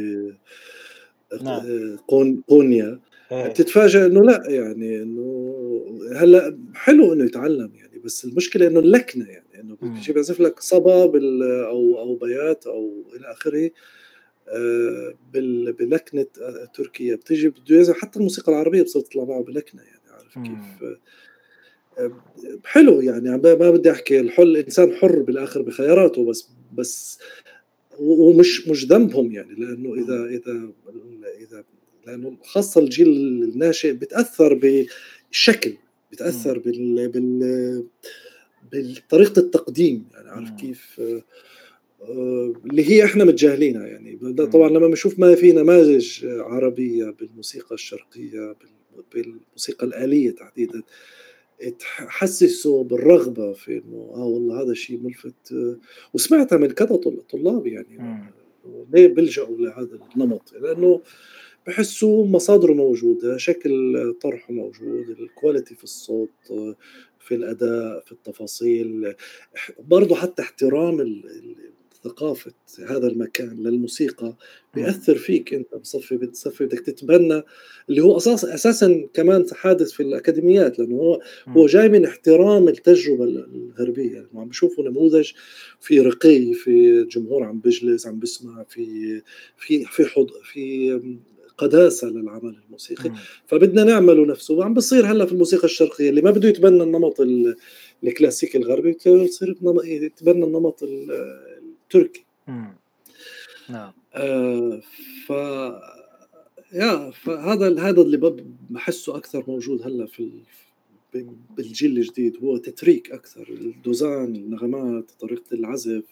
[1.43, 1.97] نعم.
[2.09, 3.01] قون قونيا
[3.33, 3.49] إيه.
[3.49, 9.47] بتتفاجأ إنه لأ يعني إنه هلأ حلو إنه يتعلّم يعني بس المشكلة إنه اللكنة يعني
[9.83, 9.95] إمم.
[9.95, 12.65] بيجي بيعزف لك صبا بال أو أو بيات
[13.25, 13.71] آخره
[14.49, 19.83] آآ بال بلكنة آآ تركيا بتيجي بده يعزف حتى الموسيقى العربية بتصير تطلع معه بلكنة
[19.83, 20.39] يعني عارف.
[20.39, 20.99] كيف؟
[22.65, 27.19] حلو يعني ما بدي أحكي الحُر الإنسان حُر بالآخر بخياراته بس بس
[27.99, 30.27] ومش مش ذنبهم يعني لإنه إذا إمم.
[30.27, 30.71] إذا
[31.41, 31.65] إذا
[32.07, 35.75] لإنه خاصة الجيل الناشئ بيتأثّر بالشكل،
[36.11, 36.63] بيتأثّر إمم.
[36.63, 37.09] بال
[38.73, 40.57] بال بطريقة التقديم يعني عارف إمم.
[40.57, 41.23] كيف؟ آآ
[42.71, 44.19] اللي هي إحنا متجاهلينها يعني.
[44.53, 50.83] طبعًا لمّا بنشوف ما في نماذج عربية بالموسيقى الشرقية بال بالموسيقى الآلية تحديدًا
[51.79, 55.55] تحسّسه بالرغبة في إنه آه والله هذا شيء مُلفت
[56.15, 58.25] وسمعتها من كذا طل طلاب يعني.
[58.93, 61.01] ليه بيلجأوا لهذا النمط؟ لإنه
[61.67, 66.31] بحسّوا مصادره موجودة، شكل طرحه موجود، الquality في الصوت،
[67.19, 69.15] في الأداء، في التفاصيل،
[69.79, 71.01] برضه حتى احترام
[72.09, 72.53] ثقافة
[72.89, 74.37] هذا المكان للموسيقى إمم.
[74.75, 77.43] بيأثّر فيك أنت بصفي بتصفي بدك تتبنى
[77.89, 81.67] اللي هو أساس أساسًا كمان حادث في الأكاديميات لأنه هو هو.
[81.67, 83.47] جاي من احترام التجربة ال
[83.79, 85.33] الغربية، يعني عم بيشوفوا نموذج
[85.81, 89.23] في رقي، في جمهور عم بيجلس عم بيسمع، في
[89.59, 91.01] في في حض في
[91.59, 93.17] قداسة للعمل الموسيقي، إمم.
[93.47, 97.57] فبدنا نعمله نفسه وعم بيصير هلّأ في الموسيقى الشرقية اللي ما بده يتبنى النمط ال
[98.05, 100.83] الكلاسيكي الغربي بتصير يتبنى النمط
[102.49, 102.77] إمم.
[103.69, 103.93] نعم.
[104.15, 104.81] آآ
[105.27, 105.31] ف
[106.73, 110.31] يا فهذا هذا اللي ب باحسّه أكثر موجود هلّأ في
[111.57, 116.05] بالجيل الجديد هو تتريك أكثر، الدوزان، النغمات، طريقة العزف،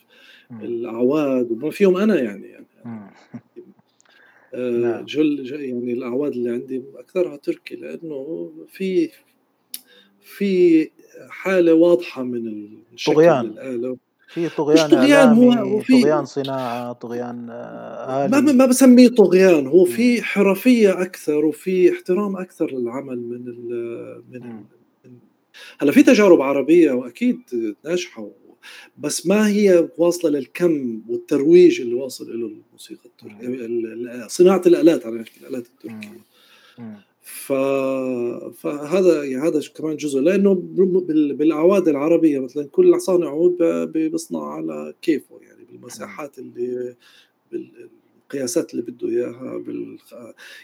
[0.50, 0.60] إمم.
[0.60, 2.66] الأعواد وبما فيهم أنا يعني يعني.
[4.54, 5.04] آآ نعم.
[5.04, 9.10] جل يعني الأعواد اللي عندي أكثرها تركي لإنه في
[10.20, 10.90] في
[11.28, 13.46] حالة واضحة من ال شكل طغيان.
[13.46, 13.96] الآلة
[14.34, 18.52] في طغيان طغيان هو في طغيان صناعة، طغيان ما ما آلي.
[18.52, 20.22] ما باسميه طغيان، هو في إمم.
[20.24, 24.64] حرفية أكثر وفي احترام أكثر للعمل من ال من ال.
[25.04, 25.18] من
[25.78, 27.40] هلّأ في تجارب عربية وأكيد
[27.84, 28.30] ناجحة و
[28.98, 33.54] بس ما هي واصلة للكم والترويج اللي واصل إله الموسيقى التركية إمم.
[33.54, 35.24] ال ال صناعة الآلات أنا
[37.24, 37.52] ف
[38.52, 40.76] فهذا يعني هذا كمان جزء لإنه ب
[41.06, 43.56] بال بالأعواد العربية مثلًا كل صانع عود
[43.92, 45.64] بيصنع على كيفه يعني.
[45.72, 46.94] بالمساحات اللي
[47.52, 47.68] بال
[48.24, 50.14] القياسات اللي بده إياها بالخ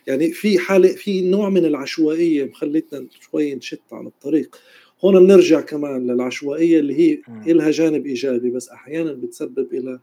[0.06, 4.56] يعني في حالة في نوع من العشوائية مخلّتنا شوي نشِت عن الطريق،
[5.04, 7.18] هون بنرجع كمان للعشوائية اللي هي.
[7.46, 9.98] إلها جانب إيجابي بس أحيانًا بتسبب إلى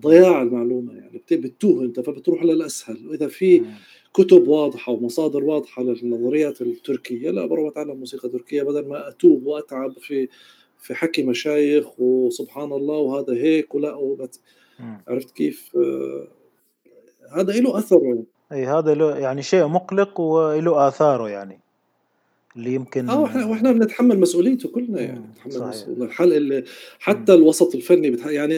[0.00, 3.62] ضياع المعلومة يعني بت بتتوه أنت فبتروح للأسهل، وإذا في.
[4.16, 9.92] كُتب واضحة ومصادر واضحة للنظريات التركية، لأ باروح باتعلم موسيقى تركية بدل ما أتوه وأتعب
[9.98, 10.28] في
[10.78, 14.40] في حكي مشايخ وسبحان الله وهذا هيك ولأ وبت.
[15.08, 15.76] عرفت كيف؟
[17.32, 18.24] هذا إله أثره.
[18.52, 21.60] أي هذا له يعني شيء مُقلق وله آثاره يعني.
[22.56, 25.26] اللي آه يمكن وإحنا وإحنا بنتحمّل مسؤوليته كلنا يعني إمم.
[25.26, 25.68] بنتحمّل صحيح.
[25.68, 26.64] مسؤول الحل ال إمم.
[26.98, 28.54] حتى الوسط الفني بتح يعني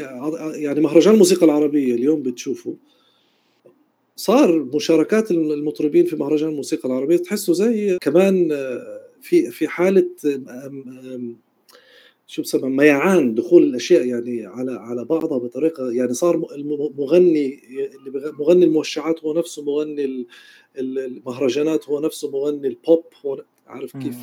[0.54, 2.76] يعني مهرجان الموسيقى العربية اليوم بتشوفه
[4.18, 7.16] صار مشاركات ال المطربين في مهرجان الموسيقى العربية.
[7.16, 8.48] تحسّه زي كمان
[9.20, 11.36] في في حالة آمم آمم
[12.26, 17.60] شو بسمى ميعان دخول الأشياء يعني على على بعضها بطريقة يعني صار المغني
[17.96, 20.26] اللي مغني الموشعات هو نفسه مغني
[20.78, 24.16] المهرجانات هو نفسه مغني البوب هو عارف كيف؟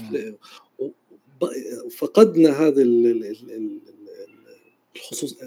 [1.97, 2.83] فقدنا هذا
[4.95, 5.37] الخصوص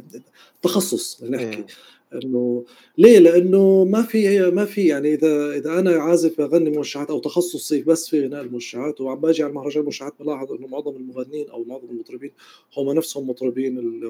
[0.57, 1.59] التخصص نحكي.
[1.59, 1.66] إيه.
[2.15, 2.65] انه
[2.99, 7.83] ليه؟ لأنه ما في ما في يعني اذا إذا أنا عازف بغني موشحات أو تخصصي
[7.83, 11.91] بس في غناء الموشحات وعم باجي على مهرجان الموشحات بلاحظ إنه معظم المغنيين أو معظم
[11.91, 12.31] المطربين
[12.77, 14.01] هم نفسهم مطربين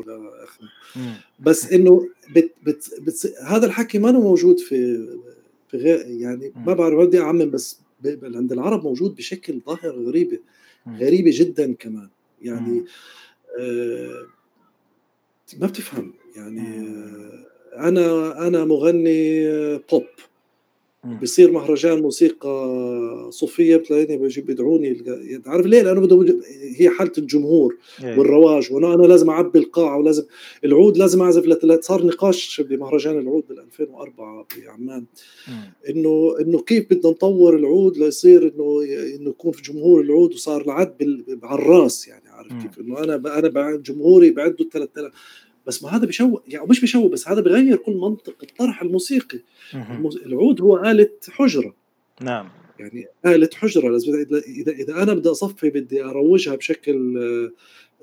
[1.41, 5.07] بس إنه بت بت بت هذا الحكي ما موجود في
[5.69, 7.81] في غير يعني ما بعرف بدي أعمم بس
[8.23, 10.39] عند العرب موجود بشكل ظاهر غريبه
[10.89, 12.09] غريبه جدا كمان.
[12.43, 12.85] يعني
[13.61, 14.27] آه
[15.59, 16.15] ما بتفهم.
[16.37, 20.05] يعني آه أنا أنا مغني بوب
[21.23, 25.03] بصير مهرجان موسيقى صوفية بتلاقيني بجيب بدعوني
[25.47, 26.40] عارف ليه؟ لأنه بده
[26.77, 28.19] هي حالة الجمهور إيه.
[28.19, 30.24] والرواج وأنا أنا لازم أعبي القاعة ولازم
[30.65, 35.05] العود لازم أعزف لثلاث صار نقاش بمهرجان العود بال 2004 بعمان
[35.89, 38.82] إنه إنه كيف بدنا نطور العود ليصير إنه
[39.16, 43.77] إنه يكون في جمهور العود وصار العد على الرأس يعني عارف كيف؟ إنه أنا أنا
[43.77, 45.12] جمهوري بعده 3000
[45.69, 49.39] بس ما هذا بشوه يعني مش بشوه بس هذا بغير كل منطق الطرح الموسيقي.
[50.27, 51.74] العود هو آلة حجرة.
[52.20, 52.49] نعم.
[52.78, 53.97] يعني آلة حجرة.
[54.49, 57.19] إذا إذا أنا بدي أصفي بدي أروجها بشكل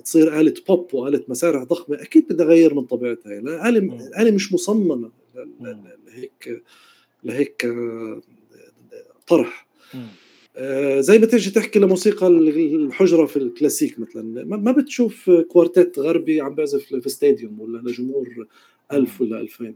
[0.06, 3.32] تصير آلة بوب وآلة مسارح ضخمة أكيد بدي أغير من طبيعتها.
[3.32, 5.12] يعني الآلة الآلة مش مصممة
[6.08, 6.64] لهيك
[7.24, 7.68] لهيك
[9.28, 9.68] طرح.
[9.96, 10.06] آه،
[11.00, 14.46] زي ما تيجي تحكي لموسيقى الحجرة في الكلاسيك مثلا.
[14.46, 18.48] ما بتشوف كوارتيت غربي عم بيعزف في استاديوم ولا لجمهور
[18.94, 19.76] ألف ولا ألفين.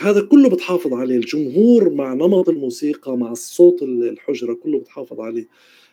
[0.00, 1.16] هذا كله بتحافظ عليه.
[1.16, 5.48] الجمهور مع نمط الموسيقى مع الصوت الحجرة كله بتحافظ عليه.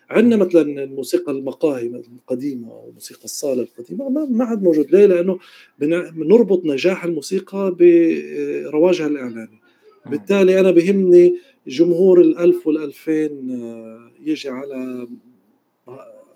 [0.09, 4.91] عندنا مثلا الموسيقى المقاهي القديمة أو موسيقى الصالة القديمة ما, ما عاد موجود.
[4.91, 5.39] ليه؟ لأنه
[5.79, 9.61] بنربط نجاح الموسيقى برواجها الإعلاني.
[10.05, 11.35] بالتالي أنا بهمني
[11.67, 15.07] جمهور الألف والألفين آه، يجي على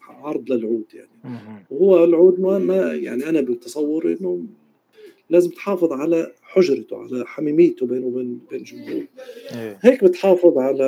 [0.10, 1.66] عرض للعود يعني.
[1.72, 4.44] وهو العود ما, ما يعني أنا بتصوري إنه
[5.30, 9.06] لازم تحافظ على حجرته على حميميته بينه وبين بين الجمهور
[9.52, 9.80] إيه.
[9.82, 10.86] هيك بتحافظ على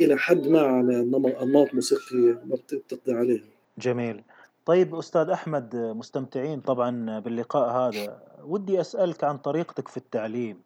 [0.00, 1.00] إلى حد ما على
[1.42, 3.44] أنماط موسيقية ما بتقضي عليها
[3.78, 4.22] جميل.
[4.66, 8.22] طيب أستاذ أحمد مستمتعين طبعا باللقاء هذا.
[8.44, 10.56] ودي أسألك عن طريقتك في التعليم.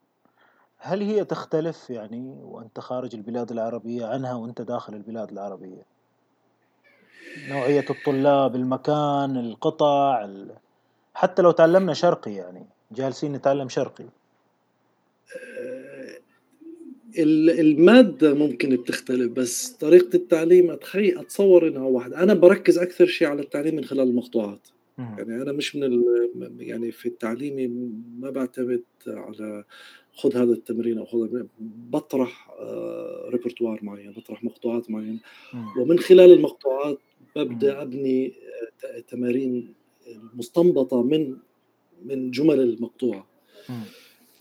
[0.79, 5.83] هل هي تختلف يعني وأنت خارج البلاد العربية عنها وأنت داخل البلاد العربية؟
[7.49, 10.29] نوعية الطلاب، المكان، القطع،
[11.15, 14.05] حتى لو تعلمنا شرقي يعني جالسين نتعلم شرقي.
[15.37, 16.19] آه،
[17.61, 23.43] المادة ممكن بتختلف بس طريقة التعليم أتخيل أتصور إنها واحدة، أنا بركز أكثر شيء على
[23.43, 24.69] التعليم من خلال المقطوعات.
[24.99, 26.03] يعني أنا مش من
[26.59, 27.67] يعني في التعليمي
[28.19, 29.65] ما بعتمد على
[30.13, 35.21] خذ هذا التمرين أو خذ بطرح آه، ريpertoire معين بطرح مقطوعات معينه
[35.79, 36.99] ومن خلال المقطوعات
[37.37, 38.33] ببدأ أبني
[38.85, 39.75] آه، تمارين
[40.35, 41.37] مستنبطة من
[42.05, 43.27] من جمل المقطوعة.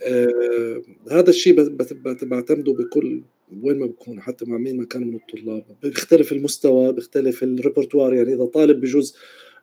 [0.04, 0.82] آه
[1.12, 1.76] هذا الشيء
[2.22, 3.22] بعتمده بكل
[3.62, 5.64] وين ما بكون حتى مع مين ما كان من الطلاب.
[5.84, 9.16] بيختلف المستوى بيختلف الريpertoire يعني إذا طالب بجوز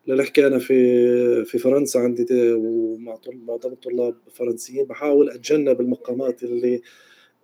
[0.07, 6.83] لنحكي أنا في في فرنسا عندي ومع معظم الطلاب فرنسيين بحاول أتجنب المقامات اللي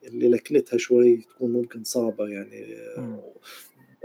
[0.04, 2.76] اللي لكنتها شوي تكون ممكن صعبة يعني.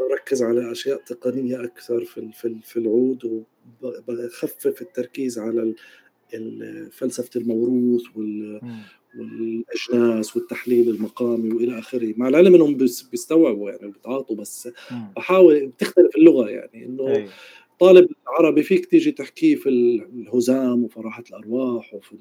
[0.09, 3.45] بركز على أشياء تقنية أكثر في في في العود
[3.81, 5.73] وبخفف التركيز على
[6.91, 8.61] فلسفة الموروث وال
[9.19, 12.13] والأجناس والتحليل المقامي وإلى آخره.
[12.17, 12.77] مع العلم إنهم
[13.11, 14.69] بيستوعبوا يعني وبيتعاطوا بس
[15.15, 17.27] بحاول بتختلف اللغة يعني إنه
[17.79, 19.69] طالب عربي فيك تيجي تحكيه في
[20.13, 22.15] الهزام وفي راحة الأرواح وفي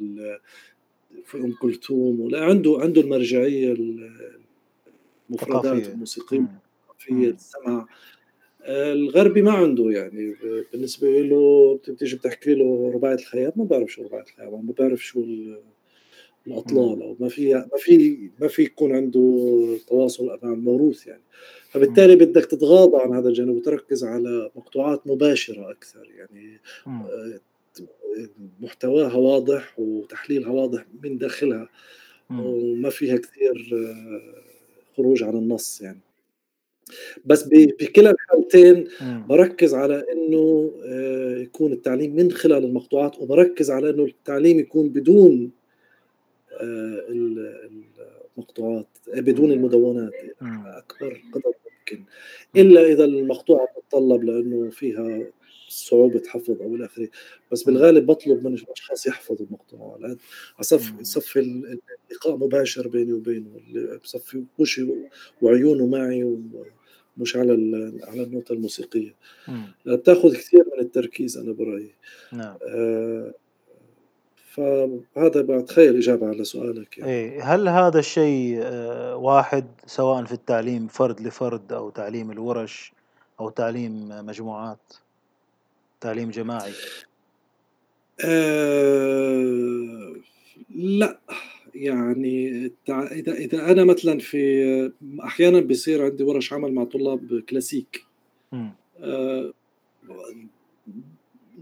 [1.25, 3.73] في أم كلثوم ولا عنده عنده المرجعية
[5.31, 7.87] المفردات الموسيقية الثقافية السمع.
[8.69, 10.37] الغربي ما عنده يعني
[10.73, 15.25] بالنسبة له بتيجي بتحكي له رباعية الخيام ما بعرف شو رباعية الخيام ما بعرف شو
[16.47, 21.23] الأطلال أو ما في ما في ما في يكون عنده تواصل مع الموروث يعني.
[21.71, 26.61] فبالتالي بدك تتغاضى عن هذا الجانب وتركز على مقطوعات مباشرة أكثر يعني.
[26.87, 27.41] آه،
[28.61, 31.69] محتواها واضح وتحليلها واضح من داخلها
[32.31, 34.43] وما فيها كثير آه،
[34.97, 36.01] خروج عن النص يعني.
[37.25, 38.89] بس بكلا الحالتين
[39.29, 45.51] بركز على إنه آه، يكون التعليم من خلال المقطوعات وبركز على إنه التعليم يكون بدون
[48.37, 50.13] المقطوعات بدون المدونات
[50.67, 52.05] أكبر قدر ممكن.
[52.57, 55.27] إلا إذا المقطوعة تتطلب لأنه فيها
[55.69, 57.09] صعوبة حفظ أو إلى آخره،
[57.53, 60.17] بس بالغالب بطلب من الأشخاص يحفظوا المقطوعة.
[60.61, 61.41] أصفي صفي
[62.11, 63.51] اللقاء مباشر بيني وبينه.
[64.05, 64.87] بصفي وشي
[65.43, 66.25] وعيونه معي
[67.17, 67.53] ومش على
[68.03, 69.15] على النوتة الموسيقية.
[69.87, 71.95] بتاخذ كثير من التركيز أنا برأيي.
[72.33, 72.57] نعم.
[72.63, 73.35] آه
[74.55, 77.11] فهذا بتخيل إجابة على سؤالك يعني.
[77.13, 82.93] إيه هل هذا الشيء آه، واحد سواء في التعليم فرد لفرد أو تعليم الورش
[83.41, 84.93] أو تعليم مجموعات
[86.01, 86.73] تعليم جماعي؟
[88.25, 90.15] أه
[90.75, 91.19] لا
[91.75, 94.93] يعني إذا إذا أنا مثلا في
[95.25, 98.05] أحيانا بيصير عندي ورش عمل مع طلاب كلاسيك.
[99.01, 99.53] أه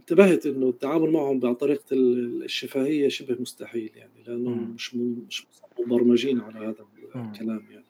[0.03, 5.47] انتبهت إنه التعامل معهم عن طريقة الشفهية شبه مستحيل يعني لأنهم مش مش
[5.87, 7.85] مبرمجين على هذا الكلام يعني.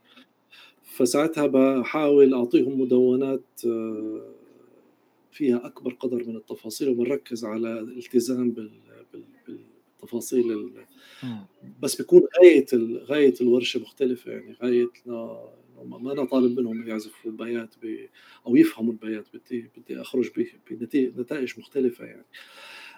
[0.83, 4.35] فساعتها بحاول أعطيهم مدونات آه،
[5.31, 8.55] فيها أكبر قدر من التفاصيل وبنركز على الالتزام
[9.49, 10.73] بالتفاصيل
[11.83, 12.67] بس بيكون غاية
[13.05, 14.57] غاية الورشة مختلفة يعني
[15.85, 17.75] ما أنا طالب منهم يعزفوا بيات
[18.47, 20.31] أو يفهموا البيات بدي بدي أخرج
[20.71, 22.25] بنتائج مختلفة يعني.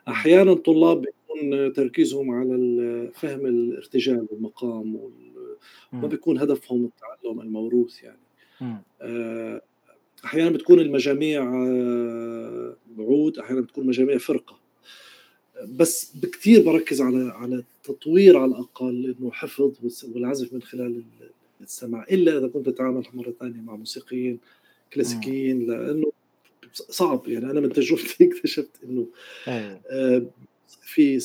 [0.09, 5.11] أحيانا طلاب بيكون تركيزهم على فهم الارتجال والمقام
[5.93, 8.19] ما بيكون هدفهم التعلم الموروث يعني.
[9.03, 9.63] آه،
[10.25, 14.59] أحيانا بتكون المجاميع آه، عود أحيانا بتكون مجاميع فرقة.
[15.69, 19.73] بس بكثير بركز على على التطوير على الأقل إنه حفظ
[20.15, 21.05] والعزف من خلال
[21.65, 24.39] السمع إلا إذا كنت تتعامل مرة ثانية مع موسيقيين
[24.93, 26.13] كلاسيكيين لأنه
[26.73, 27.29] صعب.
[27.29, 29.07] يعني أنا من تجربتي اكتشفت إنه
[29.49, 29.81] أيوه.
[29.91, 30.27] آه،
[30.83, 31.21] في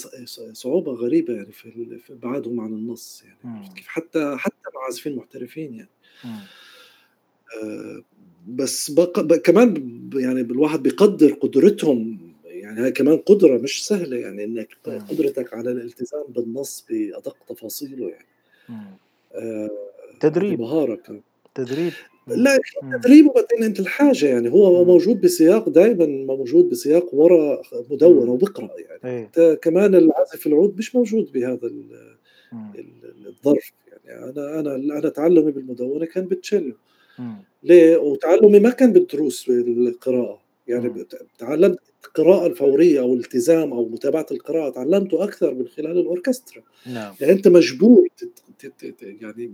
[0.53, 3.69] صعوبة غريبة يعني في ابعادهم عن النص يعني.
[3.75, 5.89] كيف؟ حتى حتى مع عازفين محترفين يعني.
[7.63, 8.03] آه،
[8.47, 9.35] بس بق...
[9.35, 9.73] كمان
[10.13, 12.29] يعني الواحد بيقدر قدرتهم.
[12.45, 18.25] يعني هاي كمان قدرة مش سهلة يعني إنك قدرتك على الالتزام بالنص بأدق تفاصيله يعني.
[19.33, 19.69] آه
[20.19, 20.59] تدريب.
[20.59, 21.21] مهارة كان
[21.55, 21.91] تدريب.
[22.27, 28.69] لا تدريب وبعدين انت الحاجة يعني هو موجود بسياق دائما موجود بسياق ورا مدون وبقرأ
[29.03, 29.25] يعني.
[29.25, 31.71] انت كمان العازف العود مش موجود بهذا
[33.27, 33.71] الظرف
[34.05, 34.29] يعني.
[34.29, 36.73] أنا أنا أنا تعلمي بالمدونه كان بالتشيلو
[37.63, 40.41] ليه؟ وتعلمي ما كان بالدروس بالقراءة.
[40.69, 41.05] يعني
[41.37, 47.13] تعلمت القراءة الفورية أو الالتزام أو متابعة القراءة تعلمته أكثر من خلال الأوركسترا نعم.
[47.21, 48.07] يعني أنت مجبور
[49.01, 49.53] يعني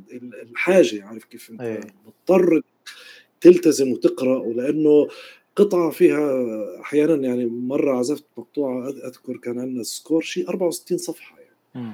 [0.52, 1.80] الحاجة عارف كيف أنت أيه.
[2.06, 2.62] مضطر
[3.42, 5.08] تلتزم وتقرأ ولأنه
[5.56, 6.46] قطعة فيها
[6.82, 11.94] أحيانا يعني مرة عزفت مقطوعة أذكر كان عندنا score شيء 64 صفحة يعني م.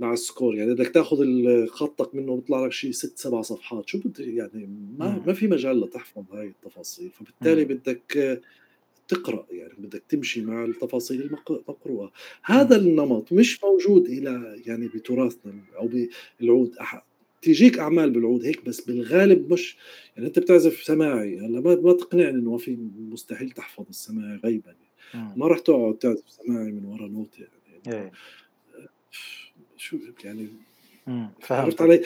[0.00, 1.26] مع ال score يعني بدك تاخذ
[1.66, 3.88] خطك منه بيطلع لك شيء ست سبع صفحات.
[3.88, 4.68] شو بدي يعني
[4.98, 7.10] ما ما في مجال لتحفظ هاي التفاصيل.
[7.10, 8.42] فبالتالي بدك
[9.08, 12.12] تقرأ يعني بدك تمشي مع التفاصيل المقروءة.
[12.42, 15.90] هذا النمط مش موجود إلى يعني بتراثنا أو
[16.40, 16.74] بالعود
[17.42, 19.76] تيجيك أعمال بالعود هيك بس بالغالب مش
[20.16, 21.38] يعني أنت بتعزف سماعي.
[21.38, 24.74] هلا ما ما تقنعني إنه في مستحيل تحفظ السماعي غيبا.
[25.14, 25.38] يعني.
[25.38, 27.98] ما راح تقعد تعزف سماعي من ورا نوتة يعني.
[27.98, 28.12] إيه.
[29.76, 30.48] شو يعني؟
[31.40, 32.02] فهمت علي؟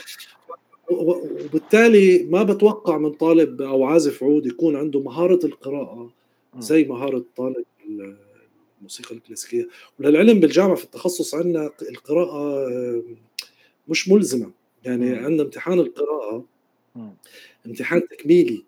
[0.91, 6.11] وبالتالي ما بتوقع من طالب أو عازف عود يكون عنده مهارة القراءة
[6.59, 7.65] زي مهارة طالب
[8.81, 9.69] الموسيقى الكلاسيكية.
[9.99, 12.69] وللعلم بالجامعة في التخصص عندنا القراءة
[13.89, 14.51] مش ملزمة.
[14.85, 16.45] يعني عندنا امتحان القراءة
[17.67, 18.65] امتحان تكميلي.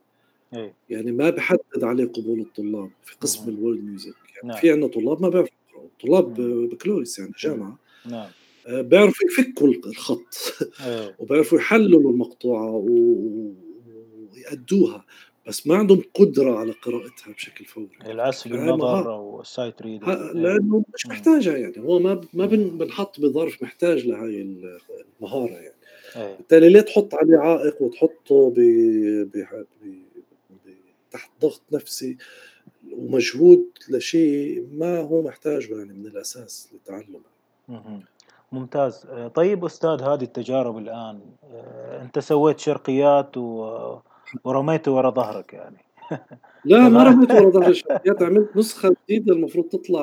[0.54, 0.74] إيه.
[0.90, 4.14] يعني ما بحدد عليه قبول الطلاب في قسم الورد ميوزك.
[4.34, 4.60] يعني نعم.
[4.60, 5.88] في عندنا طلاب ما بيعرفوا يقرأوا.
[6.02, 6.34] طلاب
[6.70, 7.78] بكالوريوس يعني جامعة.
[8.06, 8.30] نعم.
[8.68, 10.58] بيعرفوا يفكوا الخط.
[10.86, 11.14] إيه.
[11.18, 12.70] وبيعرفوا يحللوا المقطوعة
[14.30, 15.04] ويأدوها.
[15.46, 17.88] بس ما عندهم قدرة على قراءتها بشكل فوري.
[18.06, 20.04] العزف بالنظر أو ال sight read
[20.34, 21.78] لأنه مش محتاجها يعني.
[21.78, 24.56] هو ما ما بنحط بظرف محتاج لهي
[25.20, 25.74] المهارة يعني.
[26.16, 26.36] أيه.
[26.36, 28.54] بالتالي ليه تحط عليه عائق وتحطه ب...
[28.54, 29.46] ب...
[29.84, 30.02] ب...
[31.10, 32.16] تحت ضغط نفسي
[32.92, 37.22] ومجهود لشيء ما هو محتاجه يعني من الأساس للتعلم
[38.52, 39.06] ممتاز.
[39.34, 43.76] طيب أستاذ هذه التجارب الآن آه، أنت سويت شرقيات و
[44.44, 45.84] ورميته ورا ظهرك يعني.
[46.64, 47.70] لا ما رميته ورا ظهري.
[47.76, 50.02] الشرقيات عملت نسخة جديدة المفروض تطلع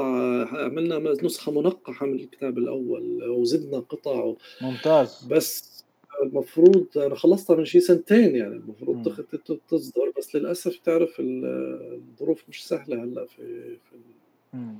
[0.52, 4.38] عملنا نسخة منقحة من الكتاب الأول وزدنا قطع و...
[4.62, 5.28] ممتاز.
[5.32, 5.80] بس
[6.24, 8.56] المفروض أنا خلصتها من شي سنتين يعني.
[8.56, 9.26] المفروض
[9.70, 13.98] تصدر بس للأسف تعرف الظروف مش سهلة هلا في في,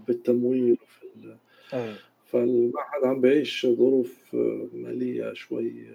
[0.06, 1.36] في التمويل وفي
[1.74, 2.09] أيه.
[2.32, 4.36] فالمعهد عم بعيش ظروف
[4.74, 5.86] مالية شوي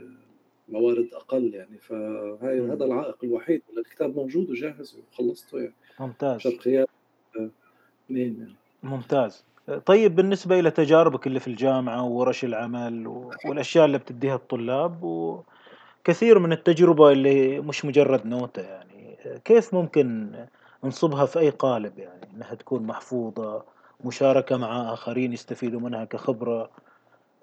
[0.68, 1.78] موارد أقل يعني.
[1.78, 5.74] فهاي هذا العائق الوحيد الكتاب موجود وجاهز وخلصته يعني.
[6.00, 6.40] ممتاز.
[6.40, 6.88] شرقيات
[8.06, 8.54] اثنين يعني.
[8.82, 9.44] ممتاز.
[9.86, 13.06] طيب بالنسبة إلى تجاربك اللي في الجامعة وورش العمل
[13.46, 20.30] والأشياء اللي بتديها الطلاب وكثير من التجربة اللي مش مجرد نوتة يعني كيف ممكن
[20.84, 23.64] نصبها في أي قالب يعني إنها تكون محفوظة
[24.04, 26.70] مشاركة مع آخرين يستفيدوا منها كخبرة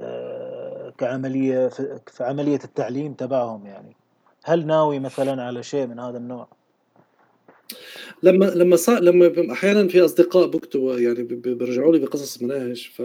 [0.01, 3.95] آه، كعملية في عملية التعليم تبعهم يعني
[4.43, 6.47] هل ناوي مثلا على شيء من هذا النوع؟
[8.23, 13.01] لما لما صار لما أحيانا في أصدقاء بكتبوا يعني بيرجعوا لي بقصص مناهج ف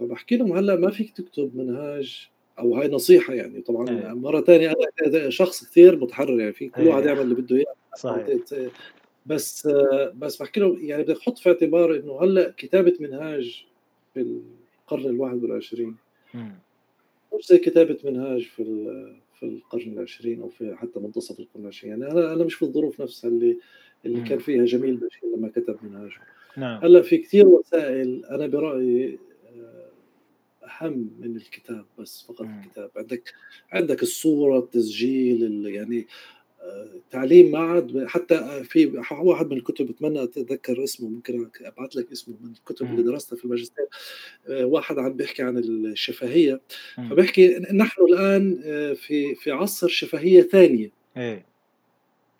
[0.00, 4.14] فبحكي لهم هلأ ما فيك تكتب منهاج أو هاي نصيحة يعني طبعا أيه.
[4.14, 4.74] مرة ثانية
[5.06, 7.08] أنا شخص كثير متحرر يعني في كل واحد أيه.
[7.08, 8.26] يعمل اللي بده إياه صحيح
[9.28, 9.66] بس
[10.14, 13.64] بس بحكي لهم يعني بدك تحط في اعتبار إنه هلأ كتابة منهاج
[14.14, 14.20] في
[14.86, 15.96] القرن الواحد والعشرين.
[17.38, 18.64] مش زي كتابة منهاج في
[19.38, 21.92] في القرن العشرين أو في حتى منتصف القرن العشرين.
[21.92, 23.58] يعني أنا أنا مش في الظروف نفسها اللي
[24.06, 26.20] اللي كان فيها جميل بشير لما كتب منهاجه.
[26.56, 26.84] نعم.
[26.84, 29.18] هلأ في كثير وسائل أنا برأيي
[29.56, 29.88] آه،
[30.80, 32.60] أهم من الكتاب بس فقط مم.
[32.60, 32.90] الكتاب.
[32.96, 33.32] عندك
[33.72, 36.06] عندك الصورة التسجيل يعني
[37.10, 42.34] تعليم ما عاد حتى في واحد من الكتب بتمنى أتذكر اسمه ممكن أبعث لك اسمه
[42.40, 43.84] من الكتب اللي درستها في الماجستير.
[44.48, 46.60] آه، واحد عم بيحكي عن الشفهية.
[47.10, 50.90] فبيحكي نحن الآن آه، في في عصر شفهية ثانية.
[51.16, 51.48] إيه.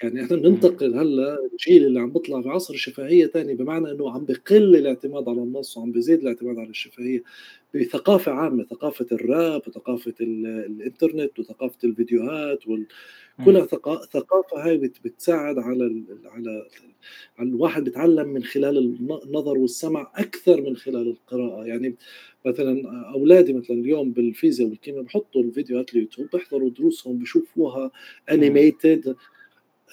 [0.03, 4.25] يعني إحنا بننتقل هلأ الجيل اللي عم بيطلع في عصر شفهية ثانية بمعنى إنه عم
[4.25, 7.23] بقل الاعتماد على النص وعم بيزيد الاعتماد على الشفهية.
[7.75, 12.87] بثقافة عامة ثقافة الراب وثقافة الإنترنت وثقافة الفيديوهات وال
[13.45, 13.67] كلها
[14.13, 16.67] ثقافة هاي بتساعد على على
[17.39, 18.79] على الواحد بيتعلم من خلال
[19.27, 21.65] النظر والسمع أكثر من خلال القراءة.
[21.67, 21.95] يعني
[22.47, 22.83] مثلا
[23.15, 27.91] أولادي مثلا اليوم بالفيزياء والكيمياء بحطوا الفيديوهات اليوتيوب بيحضروا دروسهم بشوفوها
[28.31, 29.17] انيميتد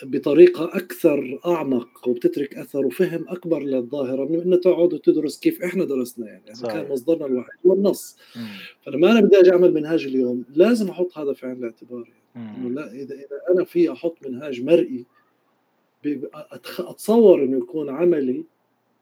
[0.03, 6.27] بطريقة أكثر أعمق وبتترك أثر وفهم أكبر للظاهرة من إنه تقعد وتدرس كيف إحنا درسنا
[6.27, 8.17] يعني, يعني كان مصدرنا الوحيد هو النص.
[8.81, 12.57] فلما أنا بدي أجي أعمل منهاج اليوم لازم أحط هذا في عين الاعتبار يعني.
[12.57, 15.05] إنه لا إذا إذا أنا في أحط منهاج مرئي
[16.79, 18.43] أتصور إنه يكون عملي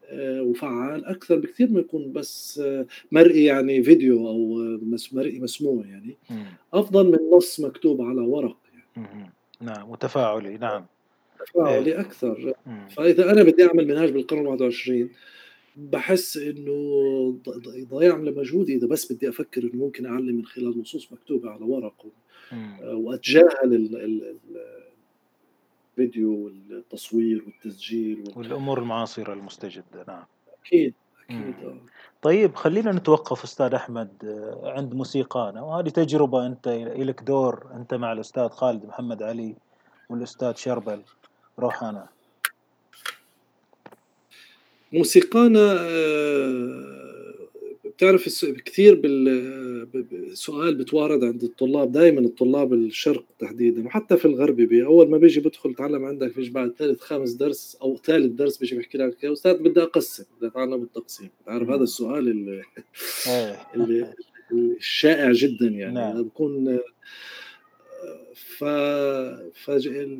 [0.08, 4.58] آه، وفعال أكثر بكثير ما يكون بس آه، مرئي يعني فيديو أو
[5.12, 6.16] مرئي مسموع يعني.
[6.74, 8.56] أفضل من نص مكتوب على ورق
[8.96, 9.30] يعني.
[9.64, 10.86] نعم وتفاعلي نعم.
[11.46, 12.00] تفاعلي إيه.
[12.00, 12.54] أكثر.
[12.90, 15.10] فإذا أنا بدي أعمل منهاج بالقرن 21
[15.76, 17.38] بحس إنه
[17.90, 22.06] ضياع لمجهودي إذا بس بدي أفكر إنه ممكن اعلم من خلال نصوص مكتوبة على ورق
[22.52, 23.90] آه، وأتجاهل
[25.98, 30.24] الفيديو والتصوير والتسجيل والأمور المعاصرة المستجدة نعم.
[30.64, 30.94] أكيد
[31.30, 31.78] أكيد آه.
[32.24, 38.12] طيب خلينا نتوقف أستاذ أحمد آه، عند موسيقانا وهذه تجربة أنت لك دور أنت مع
[38.12, 39.54] الأستاذ خالد محمد علي
[40.10, 41.02] والأستاذ شربل
[41.58, 42.06] روحانا
[44.92, 47.03] موسيقانا آه،
[47.96, 48.94] بتعرف كثير
[49.94, 55.74] بالسؤال بتوارد عند الطلاب دائما الطلاب الشرق تحديدا وحتى في الغربي أول ما بيجي بدخل
[55.74, 59.54] تعلم عندك بيجي بعد ثالث خامس درس أو ثالث درس بيجي بيحكي لك يا أستاذ
[59.54, 62.62] بدي أقسم بدي أتعلم التقسيم بتعرف هذا السؤال اللي,
[63.26, 63.66] إيه.
[63.74, 64.14] اللي
[64.52, 66.22] الشائع جدا يعني نعم.
[66.22, 66.78] بكون
[68.34, 68.64] ف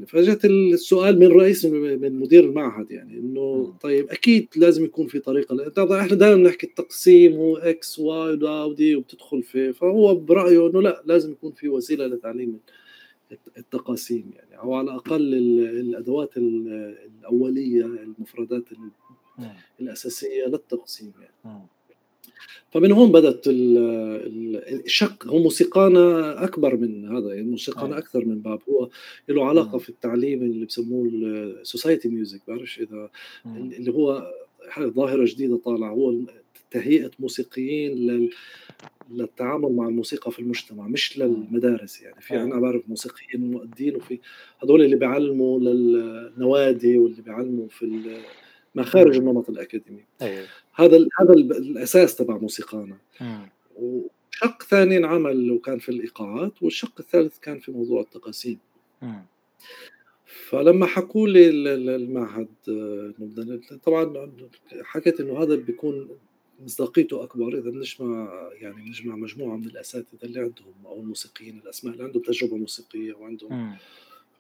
[0.06, 5.68] فجت السؤال من رئيس من مدير المعهد يعني إنه طيب أكيد لازم يكون في طريقة
[5.68, 8.32] طبعا إحنا دائما نحكي التقسيم و X Y
[8.64, 12.58] و D وبتدخل في فهو برأيه إنه لا لازم يكون في وسيلة لتعليم
[13.58, 15.34] التقاسيم يعني أو على الأقل
[15.80, 18.64] الأدوات الأولية المفردات
[19.80, 21.34] الأساسية للتقسيم يعني.
[22.70, 28.60] فمن هون بدأت الشق هو موسيقانا أكبر من هذا يعني موسيقانا أكثر من باب.
[28.68, 28.88] هو
[29.28, 33.10] له علاقة في التعليم اللي بسموه ال society music بعرفش إذا
[33.46, 34.32] اللي هو
[34.80, 35.90] ظاهرة جديدة طالعة.
[35.90, 36.14] هو
[36.70, 38.30] تهيئة موسيقيين لل
[39.10, 42.20] للتعامل مع الموسيقى في المجتمع مش للمدارس يعني.
[42.20, 44.18] في أنا بعرف موسيقيين ومؤدين وفي
[44.62, 48.20] هذول اللي بيعلموا للنوادي واللي بيعلموا في
[48.74, 50.04] ما خارج النمط الأكاديمي.
[50.22, 50.46] أيوه.
[50.74, 52.98] هذا هذا الأساس تبع موسيقانا.
[53.76, 58.58] وشق ثاني انعمل وكان في الإيقاعات والشق الثالث كان في موضوع التقاسيم.
[60.26, 61.48] فلما حكوا لي
[61.96, 62.48] المعهد
[63.84, 64.30] طبعا
[64.82, 66.08] حكيت إنه هذا بيكون
[66.64, 72.04] مصداقيته أكبر إذا بنجمع يعني بنجمع مجموعة من الأساتذة اللي عندهم أو الموسيقيين الأسماء اللي
[72.04, 73.76] عندهم تجربة موسيقية وعندهم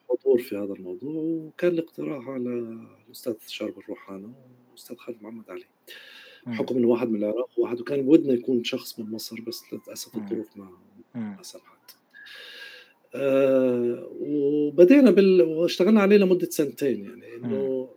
[0.08, 1.12] حضور في هذا الموضوع.
[1.14, 4.32] وكان الاقتراح على الأستاذ شارب الروحانه
[4.68, 5.64] والأستاذ خالد محمد علي.
[6.46, 10.56] بحكم إنه واحد من العراق وواحد وكان بودنا يكون شخص من مصر بس للأسف الظروف
[10.56, 10.68] ما
[11.14, 11.96] ما سمحت.
[13.14, 15.42] أه وبدينا بال...
[15.42, 17.88] واشتغلنا عليه لمدة سنتين يعني إنه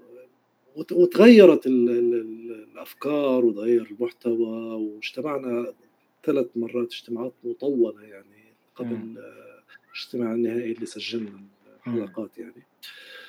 [0.91, 5.73] وتغيرت الأفكار وتغير المحتوى واجتمعنا
[6.23, 9.17] ثلاث مرات اجتماعات مطولة يعني قبل
[9.93, 11.41] الاجتماع النهائي اللي سجلنا
[11.77, 12.51] الحلقات يعني.
[12.51, 13.26] آه،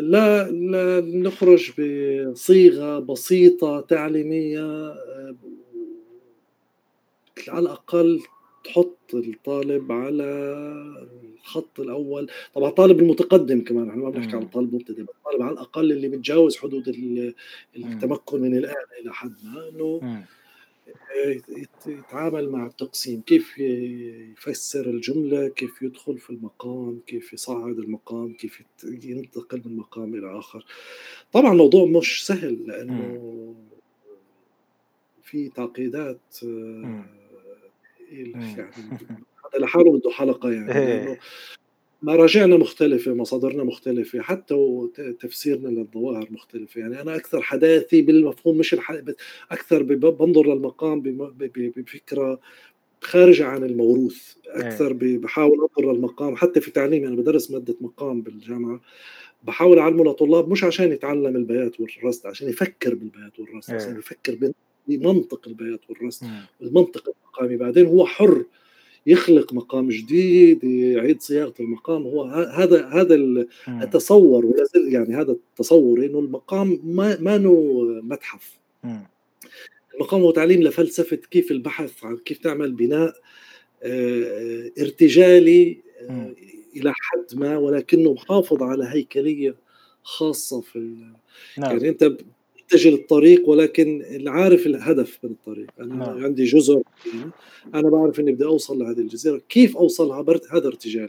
[0.00, 4.60] لا, لا نخرج بصيغة بسيطة تعليمية
[4.90, 5.36] آه،
[7.48, 8.20] على الأقل
[8.64, 10.24] تحط الطالب على
[11.40, 12.30] الخط الأول.
[12.54, 16.56] طبعا الطالب المتقدم كمان إحنا ما بنحكي عن الطالب المبتدئ الطالب على الأقل اللي بتجاوز
[16.56, 16.88] حدود
[17.76, 20.00] التمكن من الآلة إلى حد ما إنه
[21.86, 23.20] يتعامل مع التقسيم.
[23.20, 30.38] كيف يفسر الجملة كيف يدخل في المقام كيف يصعد المقام كيف ينتقل من مقام إلى
[30.38, 30.64] آخر.
[31.32, 33.54] طبعا الموضوع مش سهل لأنه
[35.22, 36.42] في تعقيدات
[38.12, 38.32] يعني
[39.44, 41.18] هذا لحاله بده حلقة يعني إيه.
[42.02, 44.88] مراجعنا مختلفة مصادرنا مختلفة حتى
[45.20, 46.80] تفسيرنا للظواهر مختلفة.
[46.80, 49.02] يعني أنا أكثر حداثي بالمفهوم مش الح...
[49.50, 51.00] أكثر بنظر للمقام
[51.56, 52.40] بفكرة
[53.00, 54.34] خارجة عن الموروث.
[54.46, 58.80] أكثر بحاول أنظر للمقام حتى في تعليمي أنا بدرس مادة مقام بالجامعة.
[59.44, 64.52] بحاول أعلمه لطلاب مش عشان يتعلم البيات والرصد عشان يفكر بالبيات والرصد عشان يفكر
[64.88, 66.26] بمنطق البيات والرصد.
[66.62, 68.44] المنطق المقامي بعدين هو حر.
[69.06, 72.02] يخلق مقام جديد يعيد صياغة المقام.
[72.02, 73.14] هو هذا هذا
[73.68, 77.38] التصور يعني هذا التصور إنه المقام ما ما
[78.02, 78.58] متحف.
[79.94, 83.14] المقام هو تعليم لفلسفة كيف البحث عن كيف تعمل بناء
[83.82, 86.34] آه، ارتجالي آه،
[86.76, 89.54] إلى حد ما ولكنه محافظ على هيكلية
[90.02, 90.78] خاصة في
[91.58, 91.70] نعم.
[91.70, 92.16] يعني أنت
[92.66, 95.66] اتجه للطريق ولكن عارف الهدف من الطريق.
[95.80, 96.24] أنا نعم.
[96.24, 96.82] عندي جزر
[97.74, 99.40] أنا بعرف إني بدي أوصل لهذه الجزيرة.
[99.48, 101.08] كيف أوصلها؟ هذا ارتجالي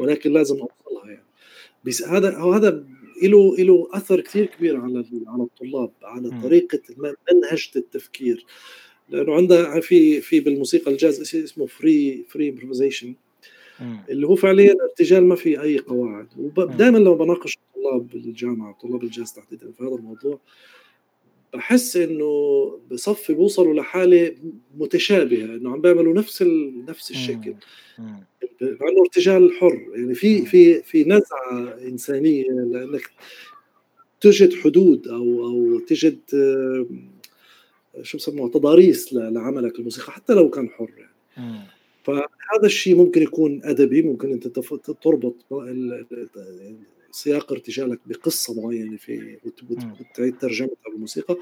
[0.00, 1.24] ولكن لازم أوصلها يعني.
[1.84, 2.84] بس هذا هذا
[3.22, 8.44] له له أثر كثير كبير على على الطلاب على طريقة منهجه التفكير.
[9.08, 13.14] لأنه عندها في في بالموسيقى الجاز شيء اسمه free free improvisation
[14.10, 16.26] اللي هو فعليا ارتجال ما في أي قواعد.
[16.56, 20.40] ودائما لما بناقش طلاب الجامعة طلاب الجاز تحديدا في هذا الموضوع
[21.54, 24.34] بحس إنه بصفي بوصلوا لحالة
[24.78, 26.84] متشابهة إنه عم بيعملوا نفس ال...
[26.88, 27.54] نفس الشكل.
[28.60, 33.10] مع إنه ارتجال حر يعني في في في نزعة إنسانية لإنك
[34.20, 36.18] تجد حدود أو أو تجد
[38.02, 41.12] شو بسموها تضاريس لعملك الموسيقى حتى لو كان حر يعني.
[42.04, 44.48] فهذا الشيء ممكن يكون أدبي ممكن أنت
[45.02, 45.46] تربط
[47.18, 49.38] سياق ارتجالك بقصة معينة في
[50.00, 51.36] وتعيد ترجمتها بالموسيقى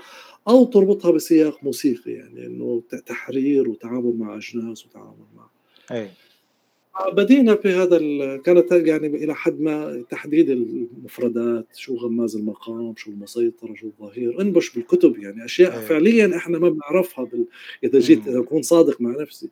[0.48, 5.48] أو تربطها بسياق موسيقي يعني إنه تحرير وتعامل مع أجناس وتعامل مع
[5.92, 6.10] أي.
[7.12, 7.98] بدينا بهذا
[8.36, 14.74] كانت يعني إلى حد ما تحديد المفردات شو غماز المقام شو المسيطرة شو الظهير انبش
[14.74, 15.86] بالكتب يعني أشياء أيه.
[15.86, 17.46] فعليا إحنا ما بنعرفها بال...
[17.84, 19.48] إذا جيت اذا أكون صادق مع نفسي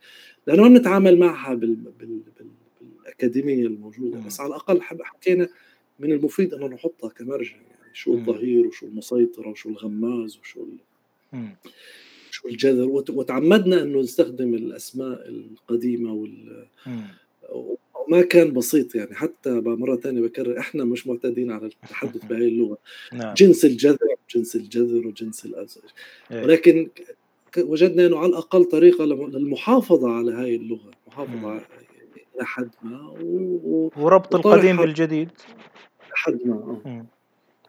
[0.46, 1.74] لأنه ما بنتعامل معها بال...
[1.74, 2.20] بال...
[2.38, 2.48] بال...
[2.80, 5.48] بالأكاديمية الموجودة بس على الأقل حكينا
[5.98, 10.66] من المفيد أن نحطها كمرجع يعني شو الظهير وشو المسيطرة وشو الغماز وشو
[12.30, 12.88] شو الجذر.
[12.88, 16.66] وتعمدنا إنه نستخدم الأسماء القديمة وال
[17.94, 19.14] وما كان بسيط يعني.
[19.14, 22.78] حتى مرة ثانية بكرر إحنا مش معتادين على التحدث بهي اللغة.
[23.12, 23.34] نعم.
[23.34, 23.98] جنس الجذر
[24.34, 25.82] جنس الجذر وجنس الأزج
[26.30, 26.42] إيه.
[26.42, 26.88] ولكن
[27.58, 31.60] وجدنا إنه على الأقل طريقة للمحافظة على هاي اللغة محافظة
[32.36, 33.90] إلى حد ما و...
[33.96, 35.30] وربط القديم بالجديد
[36.12, 37.06] لحد ما آه.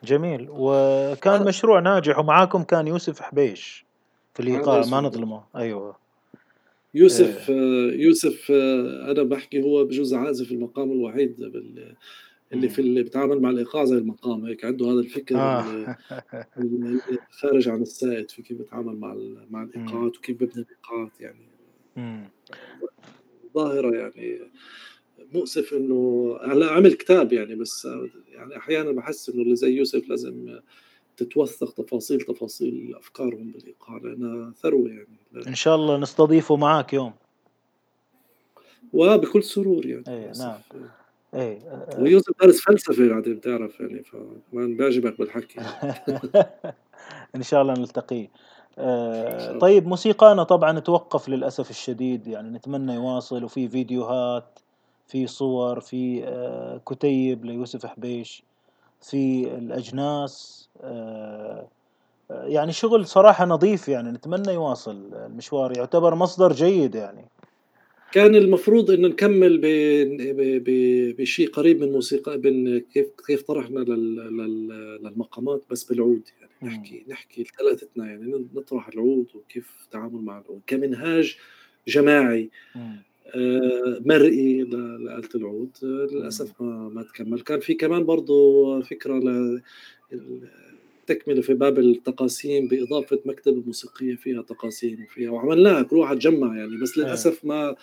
[0.04, 1.44] جميل وكان آه.
[1.44, 3.86] مشروع ناجح ومعاكم كان يوسف حبيش
[4.34, 5.96] في الإيقاع ما نظلمه أيوه
[6.94, 7.56] يوسف إيه.
[7.56, 7.94] آه.
[7.94, 8.52] يوسف
[9.12, 11.42] أنا بحكي هو بجوز عازف المقام الوحيد
[12.54, 15.98] اللي في اللي بيتعامل مع الإيقاع زي المقام هيك عنده هذا الفكر آه.
[17.32, 19.16] خارج عن السائد في كيف بيتعامل مع
[19.50, 21.50] مع الإيقاعات وكيف ببني الإيقاعات يعني
[23.56, 24.40] ظاهره يعني
[25.34, 27.88] مؤسف إنه هلا عمل كتاب يعني بس
[28.32, 30.60] يعني أحيانا بحس إنه اللي زي يوسف لازم
[31.18, 35.48] تتوثق تفاصيل تفاصيل أفكارهم بالإيقاع لانها ثروة يعني.
[35.48, 37.14] إن شاء الله نستضيفه معك يوم.
[38.94, 40.04] وبكل سرور يعني.
[40.08, 40.60] إيه نعم.
[41.34, 41.60] إيه
[42.00, 45.60] ويوسف درس فلسفة بعدين بتعرف يعني فكمان بيعجبك بالحكي.
[47.36, 48.28] إن شاء الله نلتقيه
[48.78, 54.60] آه طيب موسيقانا طبعا توقف للأسف الشديد يعني نتمنى يواصل وفي فيديوهات
[55.08, 58.44] في صور في آه، كتيب ليوسف حبيش
[59.02, 61.68] في الأجناس آه،
[62.30, 67.26] يعني شغل صراحة نظيف يعني نتمنى يواصل المشوار يعتبر مصدر جيد يعني
[68.12, 69.62] كان المفروض إنه نكمّل
[71.18, 74.68] بشيء قريب من موسيقى بن كيف كيف طرحنا لل لل
[75.04, 76.45] للمقامات بس بالعود يعني.
[76.64, 81.38] نحكي نحكي ثلاثتنا يعني نطرح العود وكيف التعامل مع العود كمنهاج
[81.88, 82.50] جماعي.
[83.28, 86.62] آآ مرئي لآلة العود، آه، للأسف.
[86.62, 89.62] ما ما تكمّل، كان في كمان برضه فكرة ل
[91.12, 96.58] ال تكملة في باب التقاسيم بإضافة مكتبة موسيقية فيها تقاسيم وفيها وعملناها كل واحد جمّع
[96.58, 97.06] يعني بس إيه.
[97.06, 97.76] للأسف ما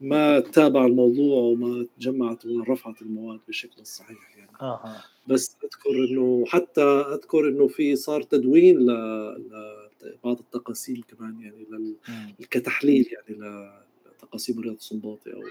[0.00, 5.04] ما تابع الموضوع وما تجمّعت وما رفعت المواد بالشكل الصحيح يعني، أها.
[5.26, 8.86] بس أذكر إنه حتى أذكر إنه في صار تدوين ل
[9.38, 9.50] ل
[10.24, 11.96] بعض التقاسيم كمان يعني لل.
[12.50, 13.62] كتحليل يعني
[14.06, 15.42] لتقاسيم رياض السنباطي أو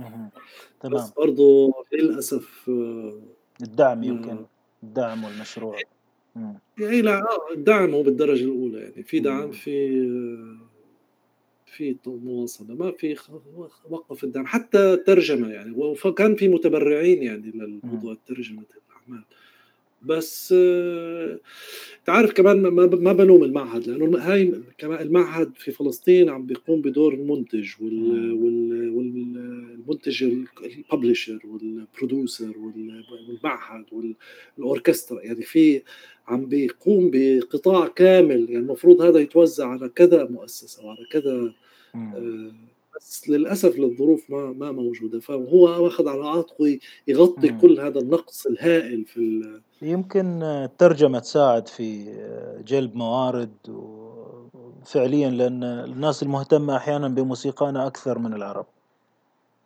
[0.00, 0.30] اهم.
[0.30, 1.10] بس تمام.
[1.16, 3.22] برضه للأسف آه،
[3.62, 4.46] الدعم يمكن،
[4.82, 5.78] الدعم والمشروع.
[6.78, 9.02] يعني لا آه، الدعم هو بالدرجة الأولى يعني.
[9.02, 9.50] في دعم.
[9.50, 10.02] في
[11.66, 13.16] في ط مواصلة ما في
[13.90, 15.70] وقّف الدعم حتى ترجمة يعني.
[16.04, 19.24] وكان في متبرعين يعني للموضوع ترجمة الأعمال.
[20.04, 21.38] بس آه،
[22.00, 27.14] أنت عارف كمان ما بالوم المعهد الم هاي كمان المعهد في فلسطين عم بيقوم بدور
[27.14, 28.44] المنتج وال إمم.
[28.44, 29.12] وال وال
[29.74, 34.14] المنتج ال الpublisher والproducer وال والمعهد وال
[34.58, 35.82] الأوركسترا يعني في
[36.28, 41.52] عم بيقوم بقطاع كامل يعني المفروض هذا يتوزع على كذا مؤسسة وعلى كذا
[41.94, 42.71] إمم.
[43.02, 47.60] بس للأسف للظروف ما ما موجودة، فهو واخد على عاتقه يغطي إمم.
[47.60, 49.42] كل هذا النقص الهائل في
[49.82, 52.04] يمكن الترجمة تساعد في
[52.66, 58.66] جلب موارد وفعليًا لأن الناس المهتمة أحيانًا بموسيقانا أكثر من العرب،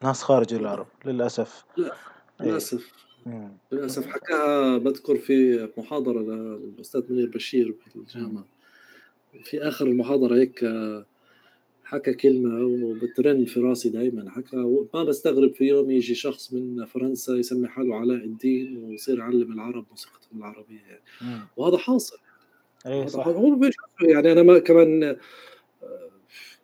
[0.02, 1.64] ناس خارج العرب للأسف.
[1.76, 1.92] لأ
[2.40, 2.46] إيه.
[2.46, 2.92] للأسف
[3.26, 3.52] إمم.
[3.72, 8.44] للأسف حكاها باذكر في محاضرة للأستاذ منير بشير بالجامعة،
[9.44, 10.64] في آخر المحاضرة هيك
[11.86, 17.32] حكى كلمة وبترن في راسي دايمًا، حكى وما باستغرب في يوم ييجي شخص من فرنسا
[17.32, 21.40] يسمي حاله علاء الدين ويصير يعلم العرب موسيقتهم العربية يعني،.
[21.56, 22.18] وهذا حاصل.
[22.86, 23.26] هذا صح.
[23.26, 25.16] هو يعني أنا ما كمان آآ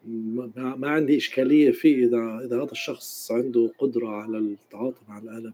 [0.07, 5.53] ما ما عندي إشكالية فيه إذا إذا هذا الشخص عنده قدرة على التعاطي مع ب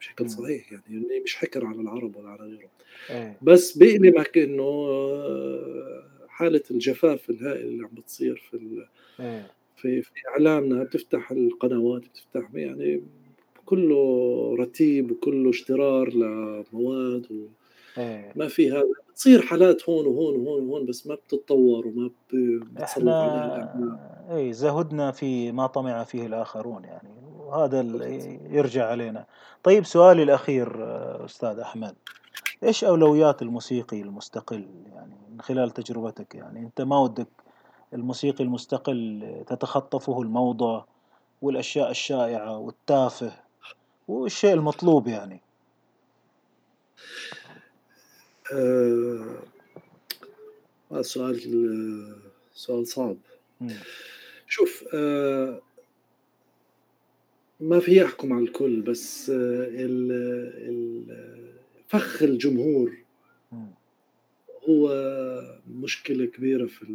[0.00, 0.30] بشكل.
[0.30, 2.68] صحيح يعني مش حكر على العرب ولا على غيرهم،
[3.10, 3.38] إيه.
[3.42, 4.86] بس بيألمك إنه
[6.32, 8.86] حالة الجفاف الهائل اللي عم بتصير في
[9.20, 9.50] إيه.
[9.76, 13.02] في في إعلامنا بتفتح القنوات بتفتح يعني
[13.66, 17.48] كله رتيب وكله اشترار لمواد
[17.98, 18.32] إيه.
[18.36, 22.10] وما في هذا بتصير حالات هون وهون وهون وهون بس ما بتتطور وما.
[22.82, 27.80] إحنا إيه زهدنا في ما طمع فيه الآخرون يعني، وهذا.
[28.50, 29.26] يرجع علينا.
[29.62, 30.68] طيب سؤالي الأخير
[31.24, 31.94] أستاذ أحمد،
[32.62, 37.28] إيش أولويات الموسيقي المستقل يعني من خلال تجربتك يعني أنت ما ودك
[37.94, 40.84] الموسيقي المستقل تتخطفه الموضة
[41.42, 43.32] والأشياء الشائعة والتافه
[44.08, 45.40] والشيء المطلوب يعني؟
[50.92, 51.40] هذا سؤال
[52.54, 53.16] سؤال صعب.
[53.62, 53.76] إمم.
[54.48, 55.60] شوف آآ
[57.60, 60.12] ما في أحكم على الكل بس ال
[60.68, 61.54] ال
[61.88, 62.96] فخ الجمهور.
[64.68, 64.88] هو
[65.82, 66.86] مشكلة كبيرة في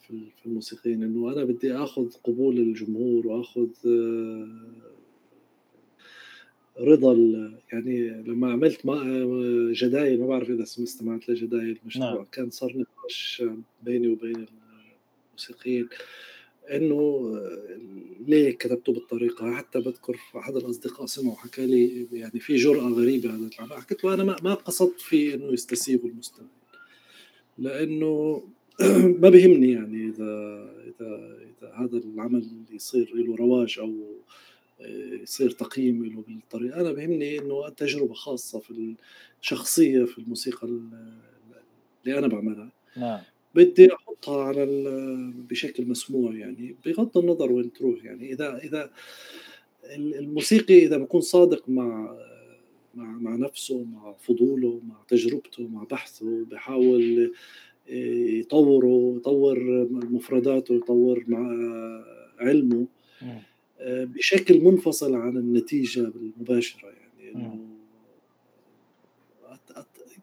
[0.00, 3.68] في ال في الموسيقيين، إنه أنا بدي آخُذ قبول الجمهور وآخُذ
[6.78, 9.02] رضا ال يعني لمّا عملت ما
[9.72, 12.26] جدايل ما بعرف سم استمعت لجدايل مشروع نعم.
[12.32, 13.42] كان صار نقاش
[13.82, 14.46] بيني وبين
[15.30, 15.88] الموسيقيين
[16.70, 17.32] إنه
[18.26, 23.50] ليه كتبته بالطريقة حتى باذكر أحد الأصدقاء سمعه وحكى لي يعني في جرأة غريبة هذا
[23.54, 26.59] العمل، حكيت له أنا ما قصدت فيه إنه يستسيغوا المستمعين،
[27.58, 28.42] لإنه
[29.22, 30.24] ما بيهمني يعني إذا
[30.86, 33.94] إذا إذا هذا العمل يصير له رواج أو
[34.80, 38.94] آآ يصير تقييم له بالطريقة، أنا بيهمني إنه تجربة خاصة في
[39.40, 40.80] الشخصية في الموسيقى ال
[42.04, 43.20] اللي أنا باعملها، نعم.
[43.54, 44.66] بدي أحطها على
[45.50, 48.90] بشكل مسموع يعني بغض النظر وين تروح يعني إذا
[49.84, 52.16] ال الموسيقي إذا بيكون صادق مع
[52.94, 57.32] مع مع نفسه، مع فضوله، مع تجربته، مع بحثه، بيحاول
[57.90, 57.94] آآ
[58.40, 61.40] يطوّره، يطوّر مفرداته، يطوّر مع
[62.38, 62.86] علمه.
[63.80, 67.32] آآ بشكل منفصل عن النتيجة المباشرة يعني.
[67.34, 67.66] إنه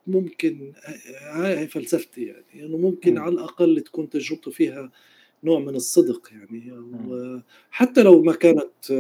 [0.08, 0.92] ممكن ه
[1.32, 3.20] هاي فلسفتي يعني، إنه ممكن إمم.
[3.26, 4.92] على الأقل تكون تجربته فيها
[5.44, 6.72] نوع من الصدق يعني.
[7.08, 8.92] وحتى لو ما كانت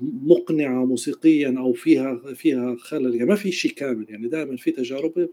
[0.00, 5.28] مقنعة موسيقيًا أو فيها فيها خلل، يعني ما في شيء كامل يعني دائمًا في تجارب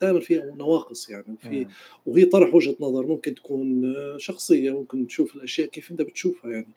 [0.00, 1.68] دائمًا فيها نواقص يعني وفي إمم.
[2.06, 6.68] وهي طرح وجهة نظر ممكن تكون شخصية، ممكن تشوف الأشياء كيف أنت بتشوفها يعني،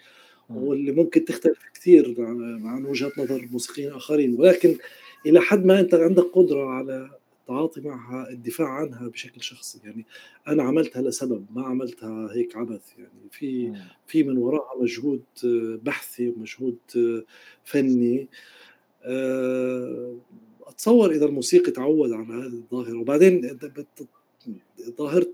[0.49, 2.15] واللي ممكن تختلف كثير
[2.65, 4.75] عن وجهة نظر موسيقيين آخرين ولكن
[5.25, 7.09] إلى حد ما أنت عندك قدرة على
[7.47, 9.79] التعاطي معها الدفاع عنها بشكل شخصي.
[9.83, 10.05] يعني
[10.47, 12.81] أنا عملتها لسبب ما عملتها هيك عبث.
[12.97, 13.73] يعني في
[14.07, 15.23] في من وراءها مجهود
[15.83, 16.77] بحثي ومجهود
[17.63, 18.27] فني.
[19.03, 20.17] آه،
[20.61, 22.97] أتصور إذا الموسيقي تعود على هذه الظاهرة.
[22.99, 23.59] وبعدين
[24.97, 25.31] ظاهرة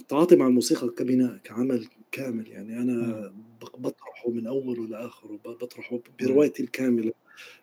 [0.00, 2.48] التعاطي مع الموسيقى كبناء كعمل كامل.
[2.48, 3.32] يعني أنا
[3.78, 7.12] بطرحه من أوله لآخره بطرحه بروايتي الكاملة.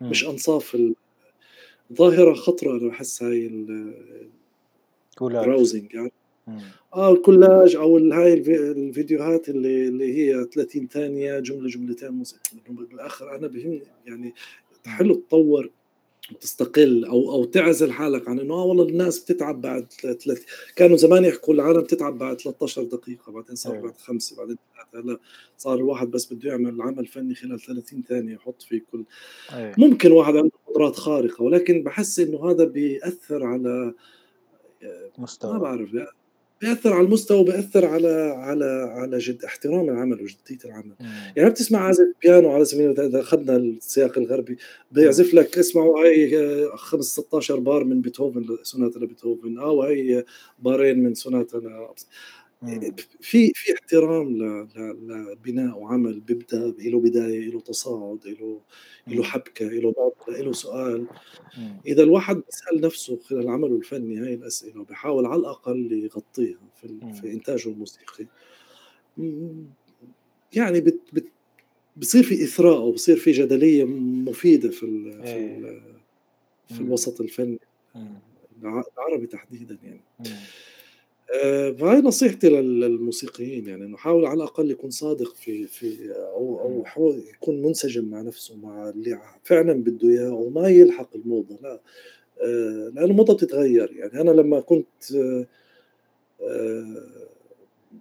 [0.02, 0.78] مش أنصاف
[1.94, 3.48] ظاهرة خطرة أنا بحس هاي
[5.22, 6.12] ال browsing يعني.
[6.94, 13.48] آه الكولاج أو هاي الفيديوهات اللي اللي هي 30 ثانية جملة جملتين موسيقى بالاخر أنا
[13.48, 14.34] بهمني يعني
[14.86, 15.70] حلو تطور.
[16.42, 20.46] تستقل أو أو تعزل حالك عن إنه آه والله الناس بتتعب بعد ثلاث
[20.76, 23.84] كانوا زمان يحكوا العالم بتتعب بعد 13 دقيقة بعدين صار أيوه.
[23.84, 25.20] بعد خمسة بعدين ثلاثة هلأ
[25.58, 29.04] صار الواحد بس بده يعمل عمل فني خلال 30 ثانية يحط فيه كل
[29.54, 29.74] أيه.
[29.78, 33.94] ممكن واحد عنده قدرات خارقة ولكن بحس إنه هذا بيأثر على
[35.18, 35.90] مستوى ما بعرف
[36.62, 38.66] بيأثر على المستوى بياثر على على
[38.96, 41.34] على جد احترام العمل وجدية العمل مم.
[41.36, 44.58] يعني بتسمع عازف بيانو على سبيل المثال إذا أخذنا السياق الغربي
[44.92, 50.26] بيعزف لك اسمعوا هي 5 16 بار من بيتهوفن سوناتا لبيتهوفن أو هي
[50.60, 51.58] بارين من سوناتا
[53.22, 54.38] في في احترام
[54.78, 58.62] لبناء وعمل بيبدأ له بداية له تصاعد له
[59.08, 61.08] له حبكة له نقطه له سؤال.
[61.88, 67.34] إذا الواحد بيسأل نفسه خلال عمله الفني هاي الأسئلة وبيحاول على الأقل يغطيها في, في
[67.34, 68.28] إنتاجه الموسيقي.
[70.54, 71.32] يعني بت بت
[71.98, 75.82] بصير في إثراء وبصير في جدلية مفيدة في ال في, ال
[76.68, 77.60] في الوسط الفني
[78.98, 80.04] العربي تحديدا يعني.
[81.34, 86.86] آه، فهاي نصيحتي للموسيقيين يعني إنه حاول على الأقل يكون صادق في في أو أو
[86.86, 91.80] حاول يكون منسجم مع نفسه مع اللي فعلا بده إياه وما يلحق الموضة لا.
[92.42, 95.46] آه، لأنه الموضة بتتغير يعني أنا لما كنت آه،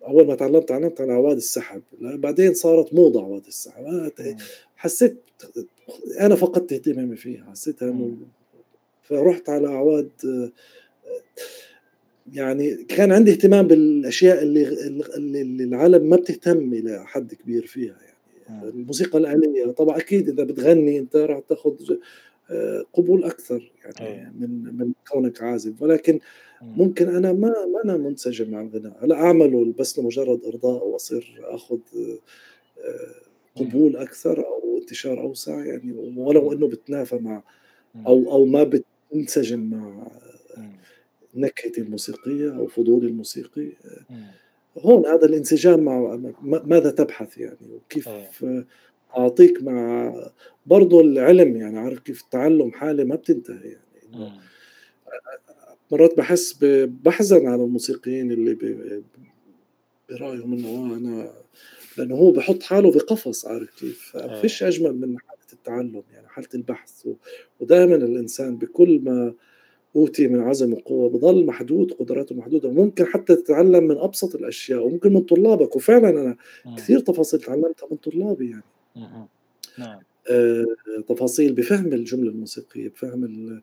[0.06, 3.84] أول ما تعلمت تعلمت على عواد السحب بعدين صارت موضة عواد السحب.
[4.76, 5.16] حسيت
[6.20, 8.16] أنا فقدت اهتمامي فيها حسيتها إنه
[9.02, 10.10] فرحت على عواد
[12.32, 14.68] يعني كان عندي اهتمام بالأشياء اللي
[15.16, 17.96] اللي العالم ما بتهتم إلى حد كبير فيها
[18.48, 18.68] يعني.
[18.68, 21.74] الموسيقى الآلية طبعا أكيد إذا بتغني أنت راح تاخذ
[22.50, 24.32] آه، قبول أكثر يعني أيه.
[24.40, 25.82] من من كونك عازف.
[25.82, 26.20] ولكن
[26.62, 29.06] ممكن أنا ما ما أنا منسجم مع الغناء.
[29.06, 31.78] لا أعمله بس لمجرد إرضاء وأصير أخذ
[32.78, 35.92] آه، قبول أكثر أو انتشار أوسع يعني.
[36.16, 37.42] ولو إنه بتنافى مع
[38.06, 38.70] أو أو ما
[39.12, 40.08] بتنسجم مع
[41.40, 43.68] نكهتي الموسيقية أو فضولي الموسيقي.
[44.78, 48.66] هون هذا الانسجام مع ماذا تبحث يعني؟ وكيف أيه.
[49.16, 50.12] أعطيك مع
[50.66, 53.76] برضه العلم يعني عارف كيف التعلم حالة ما بتنتهي
[54.12, 54.32] يعني.
[55.92, 56.56] مرات بحس
[57.04, 58.54] بحزن على الموسيقيين اللي
[60.10, 61.32] برايهم انه أنا
[61.98, 67.08] لأنه هو بحط حاله بقفص عارف كيف؟ فيش أجمل من حالة التعلم يعني حالة البحث.
[67.60, 69.34] ودائما الإنسان بكل ما
[69.96, 75.12] أوتي من عزم وقوة بضل محدود قدراته محدودة وممكن حتى تتعلم من أبسط الأشياء وممكن
[75.12, 75.76] من طلابك.
[75.76, 76.36] وفعلا أنا
[76.76, 78.62] كثير تفاصيل تعلمتها من طلابي يعني.
[79.78, 80.00] نعم.
[80.30, 80.64] آه
[81.08, 83.60] تفاصيل بفهم الجملة الموسيقية بفهم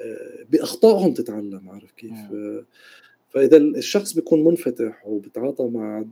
[0.00, 2.64] آه بأخطائهم تتعلم عارف كيف؟ آه
[3.30, 6.04] فإذا الشخص بيكون منفتح وبتعاطى مع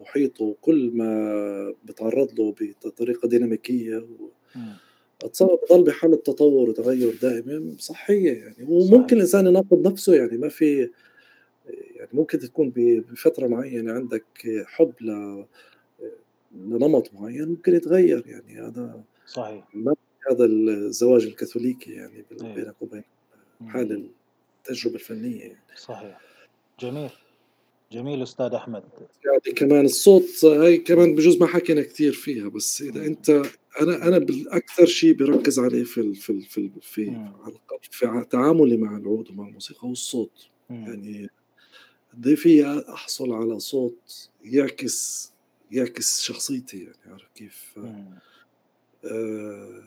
[0.00, 2.54] محيطه كل ما بتعرض له
[2.84, 4.28] بطريقة ديناميكية و...
[5.24, 8.56] اتصور بضل بحالة تطور وتغير دائمة صحية يعني.
[8.68, 10.90] وممكن الإنسان يناقض نفسه يعني ما في
[11.96, 14.24] يعني ممكن تكون بفترة معينة عندك
[14.66, 15.44] حب ل
[16.54, 19.64] لنمط معين ممكن يتغير يعني هذا صحيح.
[19.74, 19.94] ما
[20.30, 22.54] هذا الزواج الكاثوليكي يعني إيه.
[22.54, 23.04] بينك وبين
[23.66, 24.10] حال
[24.60, 25.58] التجربة الفنية يعني.
[25.76, 26.20] صحيح.
[26.80, 27.10] جميل.
[27.92, 28.82] جميل أستاذ أحمد.
[29.24, 33.42] يعني كمان الصوت هاي كمان بجوز ما حكينا كثير فيها بس إذا أنت
[33.80, 37.28] أنا أنا بالأكثر شيء بركز عليه في ال في ال في ال في,
[37.90, 41.30] في تعاملي مع العود ومع الموسيقى هو الصوت يعني
[42.12, 45.32] قد في أحصل على صوت يعكس
[45.70, 47.78] يعكس شخصيتي يعني عارف كيف؟
[49.04, 49.82] آه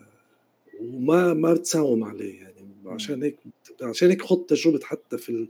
[0.81, 2.59] وما ما بتساوم عليه يعني.
[2.85, 3.37] عشان هيك
[3.81, 5.47] عشان هيك خضت تجربه حتى في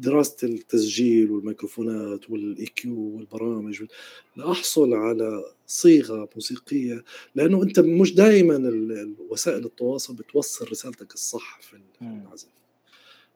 [0.00, 3.84] دراسة التسجيل والميكروفونات والإي كيو والبرامج
[4.36, 8.72] لاحصل على صيغة موسيقية لأنه أنت مش دائما
[9.30, 12.48] وسائل التواصل بتوصل رسالتك الصح في العزف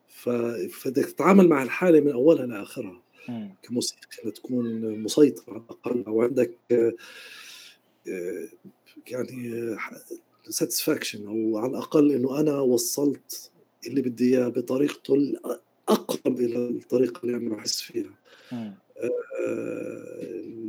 [0.09, 3.03] فبدك تتعامل مع الحالة من أولها لآخرها.
[3.63, 6.51] كموسيقى لتكون مسيطر على الأقل أو عندك
[9.07, 9.77] يعني
[10.49, 13.51] ساتسفاكشن أو على الأقل إنه أنا وصلت
[13.87, 15.15] اللي بدي إياه بطريقته
[15.91, 18.11] الاقرب إلى الطريقة اللي أنا بحس فيها.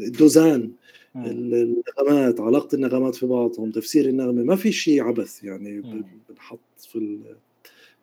[0.08, 0.72] الدوزان
[1.16, 5.82] النغمات علاقة النغمات في بعضهم تفسير النغمة ما في شيء عبث يعني
[6.30, 7.20] بنحط في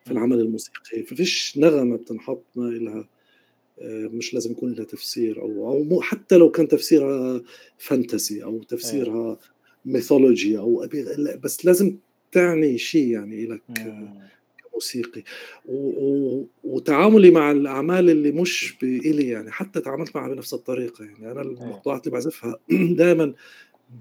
[0.05, 1.03] في العمل الموسيقي.
[1.03, 3.07] فيش نغمة بتنحط ما لها
[3.81, 7.41] آه، مش لازم يكون لها تفسير أو أو حتى لو كان تفسيرها
[7.77, 9.37] fantasy أو تفسيرها
[9.85, 10.87] mythology أو
[11.43, 11.97] بس لازم
[12.31, 13.61] تعني شيء يعني لك.
[14.79, 15.23] كموسيقي
[16.63, 21.31] وتعاملي مع الأعمال اللي مش بإلي يعني حتى تعاملت معها بنفس الطريقة يعني.
[21.31, 22.59] أنا المقطوعات اللي بعزفها
[22.99, 23.33] دائما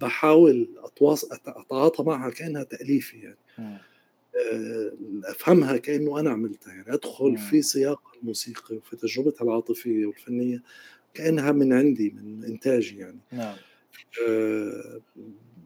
[0.01, 3.39] بحاول اتواصل أتعاطى معها كأنها تأليفي يعني.
[3.59, 4.93] آه،
[5.25, 6.95] أفهمها كأنه أنا عملتها يعني.
[6.95, 10.63] أدخل في سياق الموسيقى وفي تجربتها العاطفية والفنية
[11.15, 13.19] كأنها من عندي من إنتاجي يعني.
[13.33, 13.57] نعم.
[14.29, 15.01] آه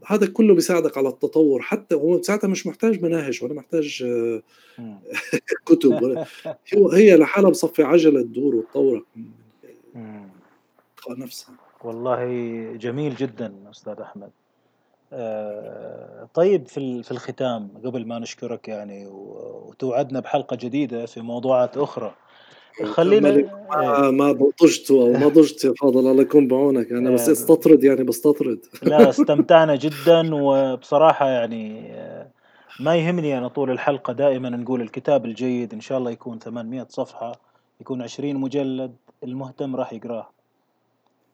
[0.06, 1.62] هذا كله بيساعدك على التطور.
[1.62, 4.42] حتى هو ساعتها مش محتاج مناهج ولا محتاج آه
[5.66, 6.26] كتب ولا
[6.98, 9.04] هي لحالها بصفي عجلة تدور وتطورك
[11.18, 11.54] نفسها.
[11.84, 12.24] والله
[12.76, 14.30] جميل جدا أستاذ أحمد.
[15.12, 22.14] آه، طيب في في الختام قبل ما نشكرك يعني وتوعدنا بحلقة جديدة في موضوعات أخرى.
[22.84, 23.30] خلينا
[23.70, 26.92] ما, ما ضجت أو ما ضجت يا فاضل الله يكون بعونك.
[26.92, 27.32] أنا بس آه.
[27.32, 28.58] استطرد يعني بستطرد.
[28.82, 32.28] لا استمتعنا جدا وبصراحة يعني آه،
[32.80, 37.32] ما يهمني أنا طول الحلقة دائما نقول الكتاب الجيد إن شاء الله يكون 800 صفحة
[37.80, 40.30] يكون 20 مجلد المهتم راح يقراه.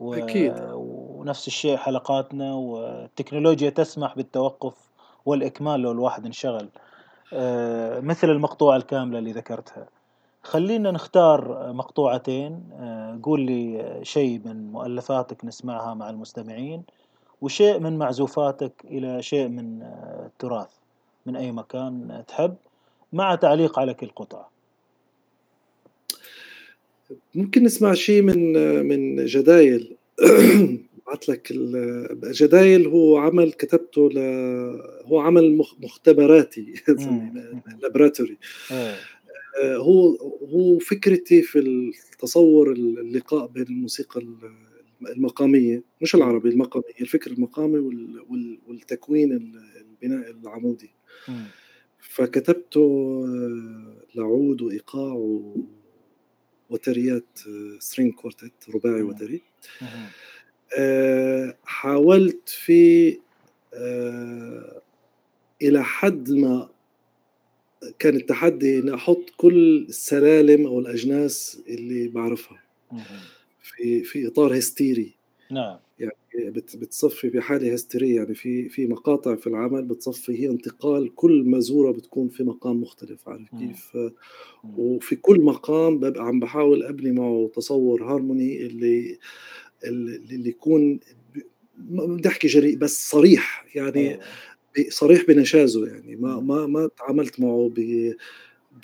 [0.00, 0.14] و...
[0.14, 0.54] أكيد.
[0.72, 4.74] ونفس الشيء حلقاتنا والتكنولوجيا تسمح بالتوقف
[5.26, 6.68] والإكمال لو الواحد انشغل.
[7.32, 9.97] آه، مثل المقطوعة الكاملة اللي ذكرتها.
[10.42, 12.62] خلينا نختار مقطوعتين.
[12.72, 16.82] آه، قول لي شيء من مؤلفاتك نسمعها مع المستمعين
[17.40, 20.70] وشيء من معزوفاتك إلى شيء من آه، التراث
[21.26, 22.56] من أي مكان تحب
[23.12, 24.50] مع تعليق على كل قطعة.
[27.34, 28.52] ممكن نسمع شيء من
[28.86, 29.96] من جدايل.
[31.08, 31.52] بعت لك
[32.24, 34.18] جدايل هو عمل كتبته ل...
[35.04, 36.74] هو عمل مختبراتي
[37.82, 38.38] laboratory.
[38.72, 38.94] آه،
[39.62, 40.16] هو
[40.52, 44.26] هو فكرتي في التصور اللقاء بين الموسيقى
[45.10, 47.78] المقامية مش العربي المقامية الفكر المقامي
[48.68, 49.32] والتكوين
[50.02, 50.90] البناء العمودي.
[52.00, 52.80] فكتبته
[53.28, 55.44] آه، لعود وإيقاع
[56.70, 57.38] وتريات
[57.78, 59.42] string quartet رباعي وتري.
[60.78, 63.18] آه، حاولت في
[63.74, 64.82] آه،
[65.62, 66.68] إلى حد ما
[67.98, 72.62] كان التحدي اني أحط كل السلالم أو الأجناس اللي بعرفها
[73.62, 75.12] في في إطار هستيري.
[75.50, 75.78] نعم.
[75.98, 81.92] يعني بتصفي بحاله هستيرية يعني في في مقاطع في العمل بتصفي هي انتقال كل مزورة
[81.92, 83.96] بتكون في مقام مختلف عارف كيف؟
[84.78, 89.18] وفي كل مقام ببقى عم بحاول أبني معه تصور هارموني اللي
[89.84, 91.00] اللي يكون
[91.78, 94.20] بدي أحكي جريء بس صريح يعني أيوة.
[94.88, 96.16] صريح بنشازه يعني.
[96.16, 98.12] ما ما ما تعاملت معه ب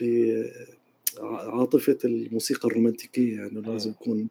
[0.00, 3.60] بعاطفه الموسيقى الرومانتيكية يعني.
[3.60, 3.90] لازم.
[3.90, 4.28] يكون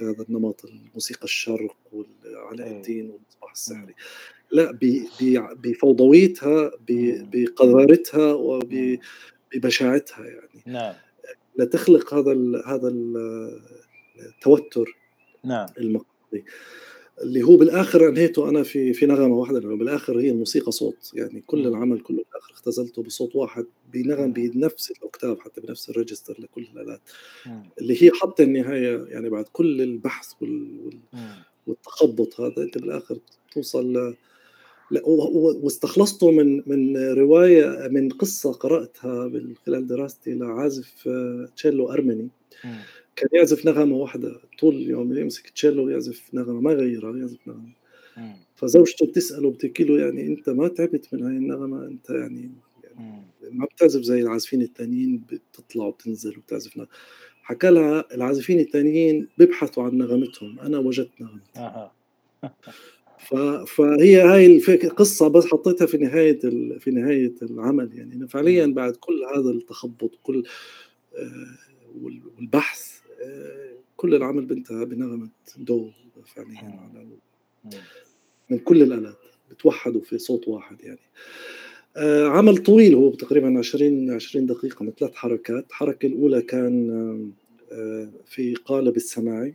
[0.00, 2.70] هذا النمط الموسيقى الشرق وعلاء.
[2.70, 3.94] الدين والمصباح السحري.
[4.50, 4.78] لا
[5.62, 6.70] بفوضويتها
[7.32, 10.62] بقذارتها وببشاعتها يعني.
[10.66, 10.94] نعم.
[11.58, 12.32] لتخلق هذا
[12.66, 12.88] هذا
[14.18, 14.96] التوتر
[15.44, 15.66] نعم.
[15.78, 16.44] المقصودي.
[17.22, 21.10] اللي هو بالآخر انهيته أنا في في نغمة واحدة لأنه بالآخر هي الموسيقى صوت.
[21.14, 25.95] يعني كل العمل كله بالآخر اختزلته بصوت واحد بنغم بنفس ال octave حتى بنفس ال
[25.95, 27.00] register لكل الآلات.
[27.80, 30.90] اللي هي حتى النهاية يعني بعد كل البحث وال
[31.66, 33.18] والتخبط هذا أنت بالآخر
[33.52, 34.14] توصل
[34.90, 35.00] ل
[35.62, 41.08] واستخلصته من من رواية من قصة قرأتها من خلال دراستي لعازف
[41.56, 42.28] تشيلو ارمني
[43.16, 47.72] كان يعزف نغمة واحدة طول اليوم يمسك تشيلو ويعزف نغمة ما غيرها يعزف نغمة.
[48.56, 52.50] فزوجته بتسأله بتحكي له يعني أنت ما تعبت من هاي النغمة أنت يعني,
[52.94, 56.88] يعني ما بتعزف زي العازفين التانيين بتطلع وتنزل وبتعزف نغمة.
[57.42, 61.90] حكى لها العازفين التانيين بيبحثوا عن نغمتهم أنا وجدت نغمتي
[63.66, 66.38] فهي هاي القصة بس حطيتها في نهاية
[66.78, 68.28] في نهاية العمل يعني.
[68.28, 70.44] فعليا بعد كل هذا التخبط كل
[71.16, 71.56] آه،
[72.02, 73.03] والبحث
[73.96, 75.90] كل العمل بانتهى بنغمة دو
[76.26, 76.90] فعليا
[78.50, 79.18] من كل الآلات
[79.50, 80.98] بتوحدوا في صوت واحد يعني.
[81.96, 85.66] آه، عمل طويل هو تقريبا 20 20 دقيقة من ثلاث حركات.
[85.68, 86.90] الحركة الأولى كان
[87.72, 89.54] آه، في قالب السماعي.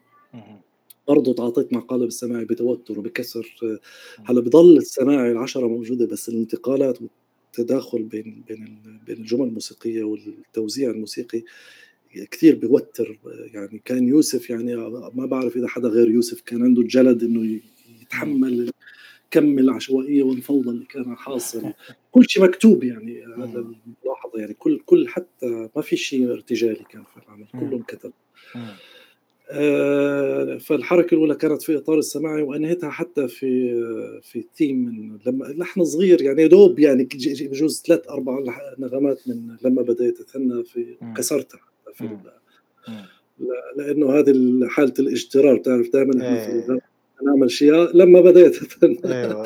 [1.07, 3.79] برضه تعاطيت مع قالب السماعي بتوتر وبكسر
[4.25, 11.43] هلا بضل السماعي العشرة موجودة بس الانتقالات والتداخل بين بين بين الجمل الموسيقية والتوزيع الموسيقي
[12.31, 13.19] كثير بيوتر
[13.53, 14.75] يعني كان يوسف يعني
[15.13, 17.59] ما بعرف إذا حدا غير يوسف كان عنده الجلد إنه
[18.01, 18.71] يتحمل
[19.31, 21.73] كم العشوائيه والفوضى اللي كان حاصل
[22.11, 27.03] كل شيء مكتوب يعني هذا الملاحظة يعني كل كل حتى ما في شيء ارتجالي كان
[27.03, 28.11] في العمل كله انكتب
[29.51, 33.73] آه فالحركة الأولى كانت في إطار السماعي وأنهيتها حتى في
[34.21, 37.07] في ثيم من لما لحن صغير يعني دوب يعني
[37.41, 38.39] بجوز ثلاث أربع
[38.79, 41.68] نغمات من لما بديت اتهنى في كسرتها.
[41.99, 42.17] في
[43.77, 46.79] لأنه هذه حالة الاجترار تعرف دائما إحنا في إيه.
[47.23, 48.59] نعمل شيء لما بديت.
[49.05, 49.43] أيوه.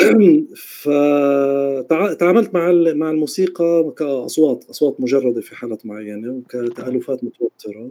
[0.82, 7.90] فتعاملت مع مع الموسيقى كأصوات أصوات مجردة في حالات معينة وكتألفات متوترة.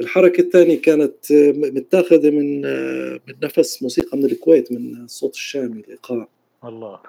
[0.00, 2.60] الحركة الثانية كانت متاخذة من
[3.28, 6.28] من نفس موسيقى من الكويت من الصوت الشامي الإيقاع.
[6.64, 7.00] الله.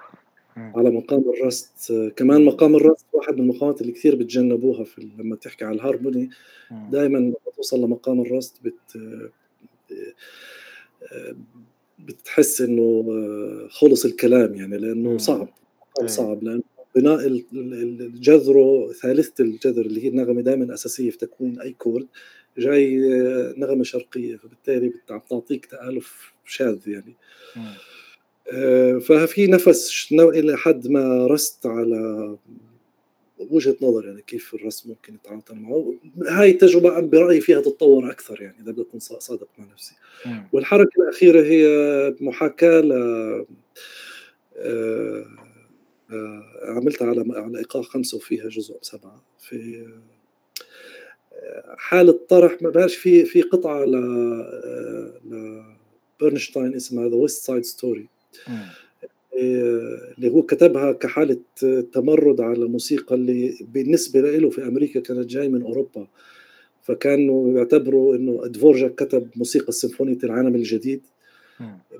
[0.56, 1.92] على مقام الرست.
[2.16, 6.30] كمان مقام الرست واحد من المقامات اللي كثير بتجنبوها في لما تحكي على الهارموني.
[6.70, 8.98] دائما لما توصل لمقام الرست بت
[11.98, 13.04] بتحس إنه
[13.70, 15.48] خلص الكلام يعني لأنه صعب
[16.00, 16.06] إيه.
[16.06, 16.44] صعب.
[16.44, 16.62] لأنه
[16.94, 22.06] بناء الجذر ثالثة الجذر اللي هي النغمة دائما أساسية في تكوين أي chord
[22.58, 22.96] جاي
[23.56, 27.14] نغمة شرقية فبالتالي بتعطيك تآلف شاذ يعني.
[27.56, 27.76] آه،
[29.00, 32.36] ففي نفس إلى حد ما رست على
[33.38, 35.94] وجهة نظر يعني كيف الرسم ممكن يتعاطى معه.
[36.28, 39.94] هاي التجربة برأيي فيها تتطور أكثر يعني إذا بدي أكون صادق مع نفسي.
[40.52, 41.66] والحركة الأخيرة هي
[42.20, 42.92] محاكاة ل
[44.56, 45.26] آه،
[46.10, 49.22] آه، عملتها على على إيقاع خمسة وفيها جزء سبعة.
[49.38, 49.86] في
[51.76, 53.96] حالة طرح ما بقاش في في قطعة ل
[55.30, 55.62] ل
[56.20, 58.08] برنشتاين اسمها The West Side Story
[59.38, 61.36] اللي هو كتبها كحالة
[61.92, 66.06] تمرد على الموسيقى اللي بالنسبة له في أمريكا كانت جاي من أوروبا.
[66.82, 71.00] فكانوا يعتبروا إنه دفورجاك كتب موسيقى سيمفونية العالم الجديد.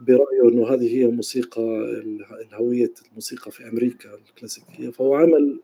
[0.01, 1.63] برأيه إنه هذه هي موسيقى
[2.47, 4.91] الهوية الموسيقى في أمريكا الكلاسيكية.
[4.91, 5.61] فهو عمل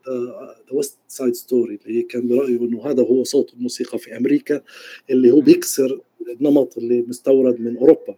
[0.71, 4.61] West Side Story اللي كان برأيه إنه هذا هو صوت الموسيقى في أمريكا
[5.09, 6.01] اللي هو بيكسر
[6.39, 8.15] النمط اللي مستورد من أوروبا.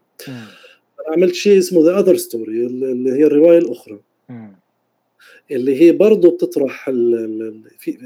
[1.08, 4.00] عملت شيء اسمه The Other Story اللي هي الرواية الأخرى.
[5.52, 7.98] اللي هي برضه بتطرح ال في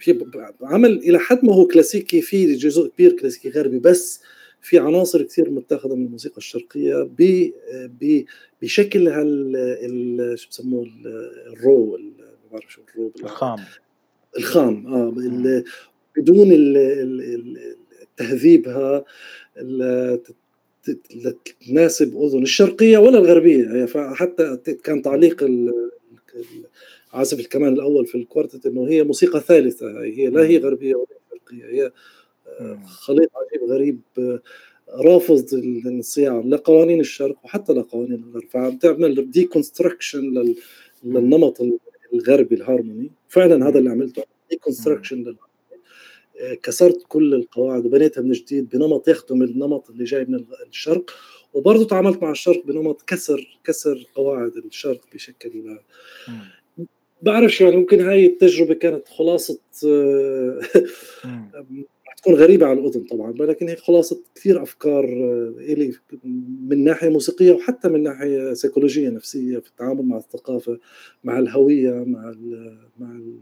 [0.00, 0.24] في
[0.62, 4.20] عمل إلى حد ما هو كلاسيكي في جزء كبير كلاسيكي غربي بس
[4.60, 8.22] في عناصر كثير متاخذة من الموسيقى الشرقية ب
[8.62, 10.88] بشكل هال شو بسموه
[11.52, 12.12] ال raw ما
[12.52, 13.58] بعرف شو ال raw الخام.
[14.38, 15.14] الخام آه
[16.16, 16.48] بدون
[18.16, 19.04] تهذيبها
[21.68, 25.50] تناسب اذن الشرقية ولا الغربية؟ يعني فحتى كان تعليق
[27.12, 30.02] عازف الكمان الأول في ال quartet إنه هي موسيقى ثالثة.
[30.02, 31.66] هي لا هي غربية ولا شرقية.
[31.66, 31.92] هي
[32.60, 34.00] آه، خليط عجيب غريب
[34.90, 38.44] رافض الانصياع لقوانين الشرق وحتى لقوانين الغرب.
[38.50, 40.54] فعم تعمل deconstruction
[41.04, 41.60] للنمط
[42.14, 43.10] الغربي الهارموني.
[43.28, 44.22] فعلا هذا اللي عملته.
[44.50, 45.36] deconstruction
[46.62, 51.10] كسرت كل القواعد وبنيتها من جديد بنمط يخدم النمط اللي جاي من الشرق.
[51.54, 55.78] وبرضه تعاملت مع الشرق بنمط كسر كسر قواعد الشرق بشكل
[57.22, 59.58] بعرفش يعني ممكن هاي التجربة كانت خلاصة
[62.16, 65.04] تكون غريبة على الأذن طبعا ولكن هي خلاصة كثير أفكار
[65.58, 65.92] إلي
[66.68, 70.78] من ناحية موسيقية وحتى من ناحية سيكولوجية نفسية في التعامل مع الثقافة
[71.24, 73.40] مع الهوية مع ال مع ال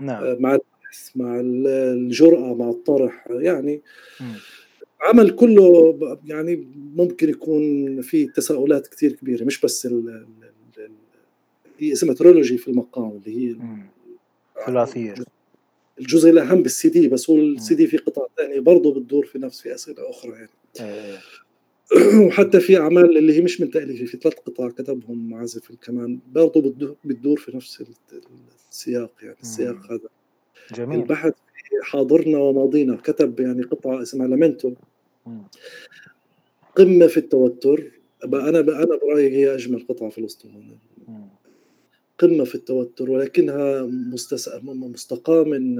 [0.00, 0.42] نعم.
[0.42, 0.69] مع البحث
[1.16, 3.26] مع الجرأة مع الطرح.
[3.30, 3.80] يعني
[5.00, 10.26] عمل كله يعني ممكن يكون في تساؤلات كثير كبيرة مش بس ال
[11.78, 13.56] هي اسمها ترولوجي في المقام اللي هي
[14.66, 15.14] ثلاثيه
[16.00, 19.60] الجزء الأهم بالسي دي بس هو السي دي في قطع ثانية برضه بتدور في نفس
[19.60, 20.48] في أسئلة أخرى يعني.
[20.80, 21.18] إيه.
[22.26, 26.96] وحتى في أعمال اللي هي مش من تأليفي في ثلاث قطع كتبهم عازف الكمان برضه
[27.04, 27.84] بتدور في نفس
[28.70, 30.08] السياق يعني السياق هذا.
[30.74, 30.98] جميل.
[30.98, 34.74] البحث في حاضرنا وماضينا كتب يعني قطعة اسمها لامنتو.
[36.76, 37.90] قمة في التوتر.
[38.24, 40.78] أنا أنا برأيي هي أجمل قطعة في الاسطوانه
[42.18, 43.82] قمة في التوتر ولكنها
[44.62, 45.76] مستقاه من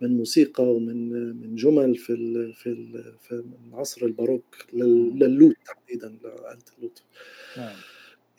[0.00, 6.08] من موسيقى ومن من جمل في ال في ال في العصر الباروك لل lute تحديدا
[6.08, 7.02] لآلة ال lute.
[7.56, 7.76] نعم.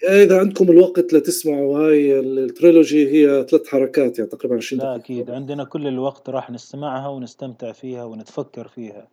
[0.10, 4.96] إذا عندكم الوقت لتسمعوا هاي ال trilogy هي ثلاث حركات يعني تقريبا 20 دقيقة.
[4.96, 9.08] أكيد عندنا كل الوقت راح نستمعها ونستمتع فيها ونتفكر فيها.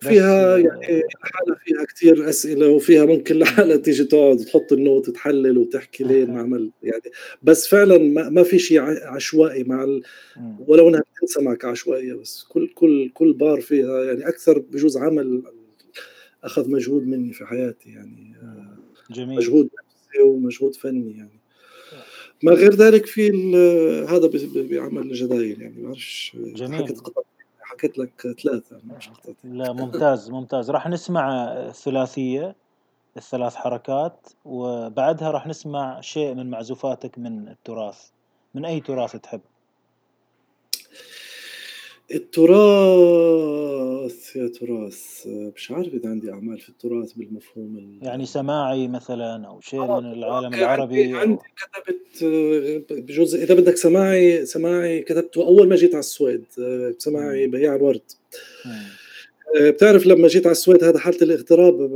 [0.00, 6.04] فيها يعني لحالها فيها كثير أسئلة وفيها ممكن لحالها تيجي تقعد تحط النوت وتحلل وتحكي
[6.04, 7.02] ليه انعمل يعني.
[7.42, 10.02] بس فعلا ما, ما في شيء عشوائي مع ال...
[10.66, 15.42] ولو إنها بتنسى معك عشوائيه بس كل كل كل بار فيها يعني أكثر بجوز عمل
[16.44, 18.34] أخذ مجهود مني في حياتي يعني
[19.10, 19.36] جميل.
[19.36, 19.68] مجهود
[20.22, 21.40] ومجهود فني يعني.
[22.42, 23.30] ما غير ذلك في
[24.08, 26.94] هذا بعمل الجدايل يعني ما بعرفش جميل.
[27.60, 28.80] حكيت لك ثلاثة
[29.44, 30.70] لا ممتاز ممتاز.
[30.70, 32.56] راح نسمع الثلاثية
[33.16, 38.08] الثلاث حركات وبعدها راح نسمع شيء من معزوفاتك من التراث.
[38.54, 39.40] من أي تراث تحب؟
[43.04, 43.76] التراث
[44.36, 45.26] يا تراث.
[45.26, 50.12] مش عارف إذا عندي أعمال في التراث بالمفهوم يعني سماعي مثلا أو شيء آه، من
[50.12, 52.24] العالم العربي عندي كتبت
[52.92, 56.44] بجوز إذا بدك سماعي سماعي كتبته أول ما جيت على السويد
[56.98, 58.00] سماعي بياع الورد.
[59.60, 61.90] آه، بتعرف لما جيت على السويد هذا حالة الاغتراب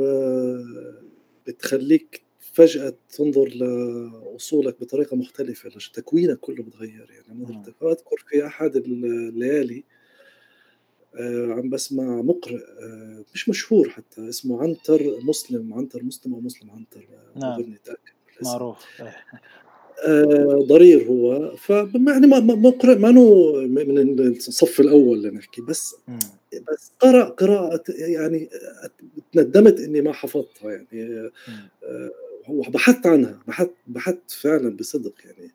[1.47, 2.23] بتخليك
[2.53, 7.65] فجأة تنظر لأصولك بطريقة مختلفة تكوينك كله بتغير يعني.
[7.83, 9.98] أذكر في أحد الليالي آه،
[11.53, 17.09] عم بسمع مقرئ آه، مش مشهور حتى اسمه عنتر مسلم عنتر مسلم أو مسلم عنتر
[17.37, 17.75] آه، نعم.
[18.43, 18.77] معروف.
[20.69, 21.57] ضرير هو.
[21.57, 26.19] فيعني مقرئ ما من الصف الأول لنحكي بس م.
[26.73, 28.49] بس قرأ قراءة يعني
[29.33, 31.31] تندمت إني ما حفظتها يعني
[32.49, 35.53] بحثت عنها بحثت بحثت فعلا بصدق يعني.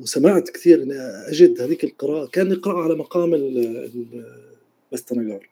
[0.00, 3.34] وسمعت كثير إني أجد هذيك القراءة كان يقرا على مقام
[4.92, 5.48] البستنجار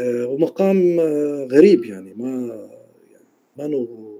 [0.00, 1.00] آه، ومقام
[1.50, 2.68] غريب يعني ما
[3.56, 4.12] ما نو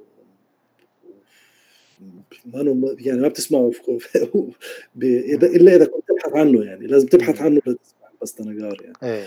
[2.46, 3.72] ما نو يعني ما بتسمعه
[5.42, 8.96] إلا إذا كنت تبحث عنه يعني لازم تبحث عنه لتسمع البستنجار يعني.
[9.02, 9.26] إيه.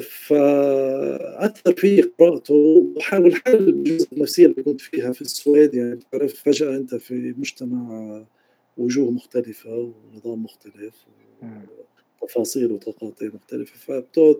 [0.00, 2.54] فاثر في قراءته
[2.96, 8.24] وحاول حل الجزء النفسية اللي كنت فيها في السويد يعني تعرف فجأة أنت في مجتمع
[8.76, 10.94] وجوه مختلفة ونظام مختلف
[12.22, 14.36] وتفاصيل وتقاطيع مختلفة فبتقعد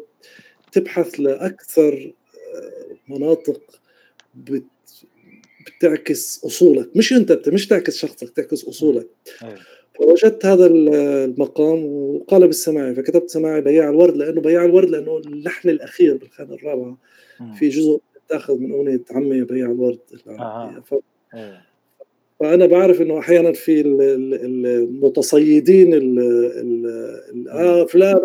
[0.73, 2.13] تبحث لأكثر
[3.09, 3.81] مناطق
[4.35, 4.65] بت
[5.67, 6.97] بتعكس أصولك.
[6.97, 9.09] مش أنت مش تعكس شخصك تعكس أصولك.
[9.99, 16.17] فوجدت هذا المقام وقال بالسماعي فكتبت سماعي بياع الورد لأنه بياع الورد لأنه اللحن الأخير
[16.17, 16.97] بالخانه الرابعة.
[17.55, 19.99] في جزء تاخذ من أغنية عمي بياع الورد.
[20.85, 20.95] ف...
[21.35, 21.69] إيه.
[22.41, 23.81] فأنا بعرف إنه أحيانا في
[24.45, 28.21] المتصيدين ال ال آه فلان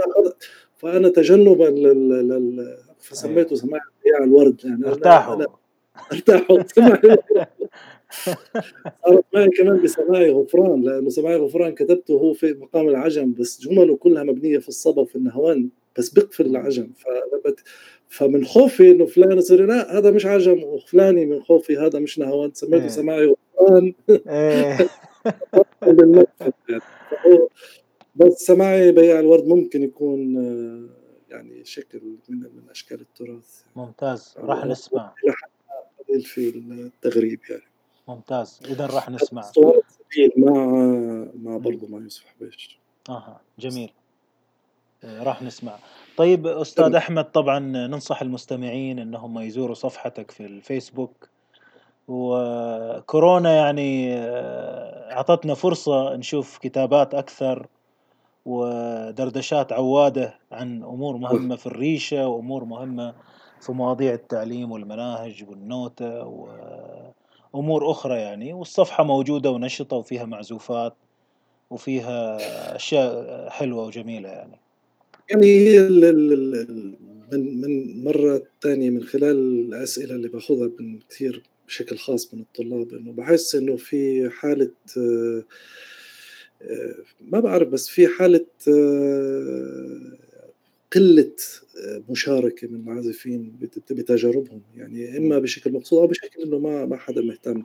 [0.77, 3.55] فأنا تجنبا لل فسميته إيه.
[3.55, 4.61] سماعي بياع الورد.
[4.65, 5.45] يعني أرتاحوا.
[6.11, 6.57] أرتاحوا.
[9.05, 13.97] صارت معي كمان بسماعي غفران لأنه سماعي غفران كتبته هو في مقام العجم بس جمله
[13.97, 16.89] كلها مبنية في الصبا وفي النهوان بس بقفل العجم.
[16.97, 17.55] فلما
[18.07, 22.51] فمن خوفي إنه فلان يصير لا هذا مش عجم وفلاني من خوفي هذا مش نهوان
[22.53, 22.89] سميته إيه.
[22.89, 23.93] سماعي غفران.
[24.09, 24.77] إيه.
[28.15, 30.35] بس سماعي بياع الورد ممكن يكون
[31.29, 33.61] يعني شكل من من أشكال التراث.
[33.75, 34.35] ممتاز.
[34.37, 35.13] راح نسمع.
[36.21, 37.72] في التغريب يعني.
[38.07, 38.59] ممتاز.
[38.65, 39.51] إذا راح نسمع.
[40.37, 40.53] مع
[41.35, 42.77] مع برضه مع يوسف حبيش
[43.09, 43.93] أها جميل.
[45.03, 45.75] راح نسمع.
[46.17, 51.29] طيب أستاذ أحمد طبعا ننصح المستمعين إنهم يزوروا صفحتك في الفيسبوك.
[52.07, 57.67] وكورونا يعني آه، أعطتنا فرصة نشوف كتابات أكثر
[58.45, 63.13] ودردشات عوادة عن أمور مهمة في الريشة وأمور مهمة
[63.61, 66.47] في مواضيع التعليم والمناهج والنوتة و
[67.55, 70.93] أمور أخرى يعني والصفحة موجودة ونشطة وفيها معزوفات
[71.69, 72.37] وفيها
[72.75, 74.59] أشياء حلوة وجميلة يعني.
[75.29, 75.79] يعني هي
[77.31, 82.93] من من مرة ثانية من خلال الأسئلة اللي باخذها من كثير بشكل خاص من الطلاب
[82.93, 84.71] إنه بحس إنه في حالة
[87.21, 88.45] ما بعرف بس في حالة
[90.95, 91.31] قلة
[92.09, 93.55] مشاركة من العازفين
[93.91, 97.63] بتجاربهم يعني إما بشكل مقصود أو بشكل إنه ما ما حدا مهتم.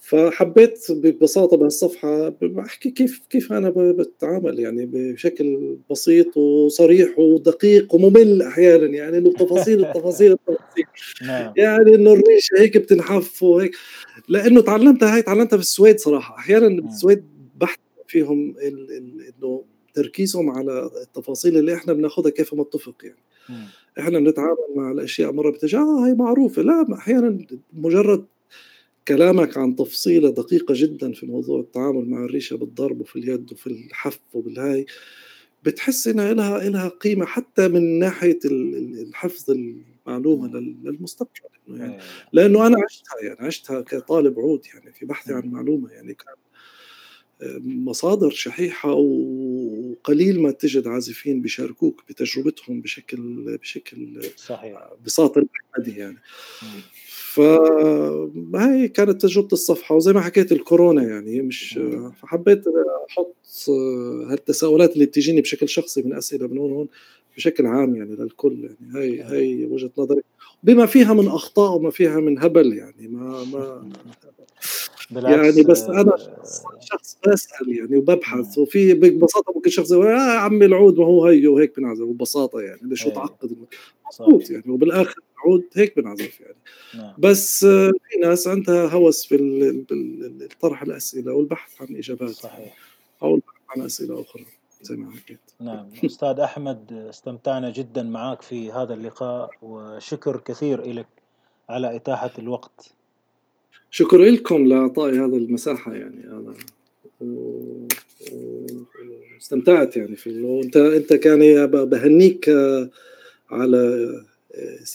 [0.00, 8.86] فحبيت ببساطة بهالصفحه بحكي كيف كيف أنا بتعامل يعني بشكل بسيط وصريح ودقيق وممل أحيانا
[8.86, 10.84] يعني إنه تفاصيل التفاصيل التفاصيل.
[11.22, 11.52] نعم.
[11.56, 13.76] يعني إنه الريشة هيك بتنحف وهيك.
[14.28, 16.34] لأنه تعلمتها هاي تعلمتها في السويد صراحة.
[16.38, 17.24] أحيانا بالسويد
[17.60, 17.78] بحث
[18.08, 18.54] فيهم
[19.38, 19.64] إنه
[19.96, 23.18] تركيزهم على التفاصيل اللي إحنا بناخذها كيف متفق يعني.
[23.48, 23.54] م.
[24.00, 26.62] إحنا بنتعامل مع الأشياء مرة بتجي آه هي معروفة.
[26.62, 27.38] لا أحيانا
[27.72, 28.26] مجرد
[29.08, 34.20] كلامك عن تفصيلة دقيقة جدا في موضوع التعامل مع الريشة بالضرب وفي اليد وفي الحف
[34.34, 34.86] وبالهاي
[35.64, 40.48] بتحس إنها لها لها قيمة حتى من ناحية الحفظ المعلومة
[40.84, 41.30] للمستقبل.
[41.68, 41.98] يعني.
[42.32, 46.34] لأنه أنا عشتها يعني عشتها كطالب عود يعني في بحثي عن معلومة يعني كان
[47.64, 54.90] مصادر شحيحة وقليل ما تجد عازفين بيشاركوك بتجربتهم بشكل بشكل صحيح.
[55.06, 56.18] بساط الأحمدي يعني.
[57.08, 61.80] فهي كانت تجربة الصفحة؟ وزي ما حكيت الكورونا يعني مش
[62.22, 62.64] فحبيت
[63.10, 63.34] أحط
[64.30, 66.88] هالتساؤلات اللي بتجيني بشكل شخصي من أسئلة من هون هون
[67.36, 68.98] بشكل عام يعني للكل يعني.
[68.98, 70.20] هي هي وجهة نظري.
[70.62, 73.90] بما فيها من أخطاء وما فيها من هبل يعني ما ما
[75.10, 80.38] بالعكس يعني بس أنا آه، شخص بسال يعني وببحث وفي ببساطة ممكن شخص يقول آه
[80.38, 82.04] عمي العود ما هو هي وهيك بنعزف.
[82.04, 83.56] ببساطه يعني ليش شو تعقد
[84.20, 86.56] مضبوط يعني وبالآخر العود هيك بنعزف يعني.
[86.94, 87.14] نعم.
[87.18, 89.84] بس آه، في ناس عندها هوس في
[90.60, 92.76] طرح الأسئلة والبحث عن إجابات صحيح.
[93.22, 94.44] أو البحث عن أسئلة أخرى
[94.82, 95.40] زي ما حكيت.
[95.60, 95.90] نعم.
[96.04, 101.06] أستاذ أحمد استمتعنا جدا معك في هذا اللقاء وشكر كثير لك
[101.68, 102.95] على إتاحة الوقت.
[103.96, 106.54] شكر لكم لاعطائي هذا المساحة يعني أنا
[109.40, 112.48] استمتعت يعني في وأنت أنت كان بهنيك
[113.50, 114.10] على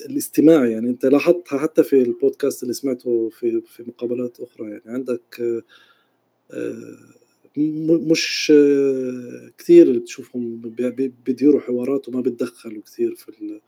[0.06, 0.90] الاستماع يعني.
[0.90, 4.84] أنت لاحظتها حتى في البودكاست اللي سمعته في في مقابلات أخرى يعني.
[4.86, 5.62] عندك
[7.58, 8.54] مش
[9.58, 10.62] كثير اللي بتشوفهم
[11.26, 13.60] بيديروا حوارات وما بتدخلوا كثير في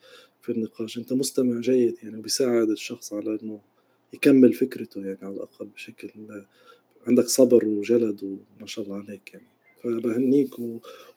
[0.42, 0.98] في النقاش.
[0.98, 3.73] أنت مستمع جيد يعني وبيساعد الشخص على إنه
[4.14, 6.10] يكمل فكرته يعني على الأقل بشكل
[7.08, 9.48] عندك صبر وجلد وما شاء الله عليك يعني.
[9.84, 10.50] فبهنيك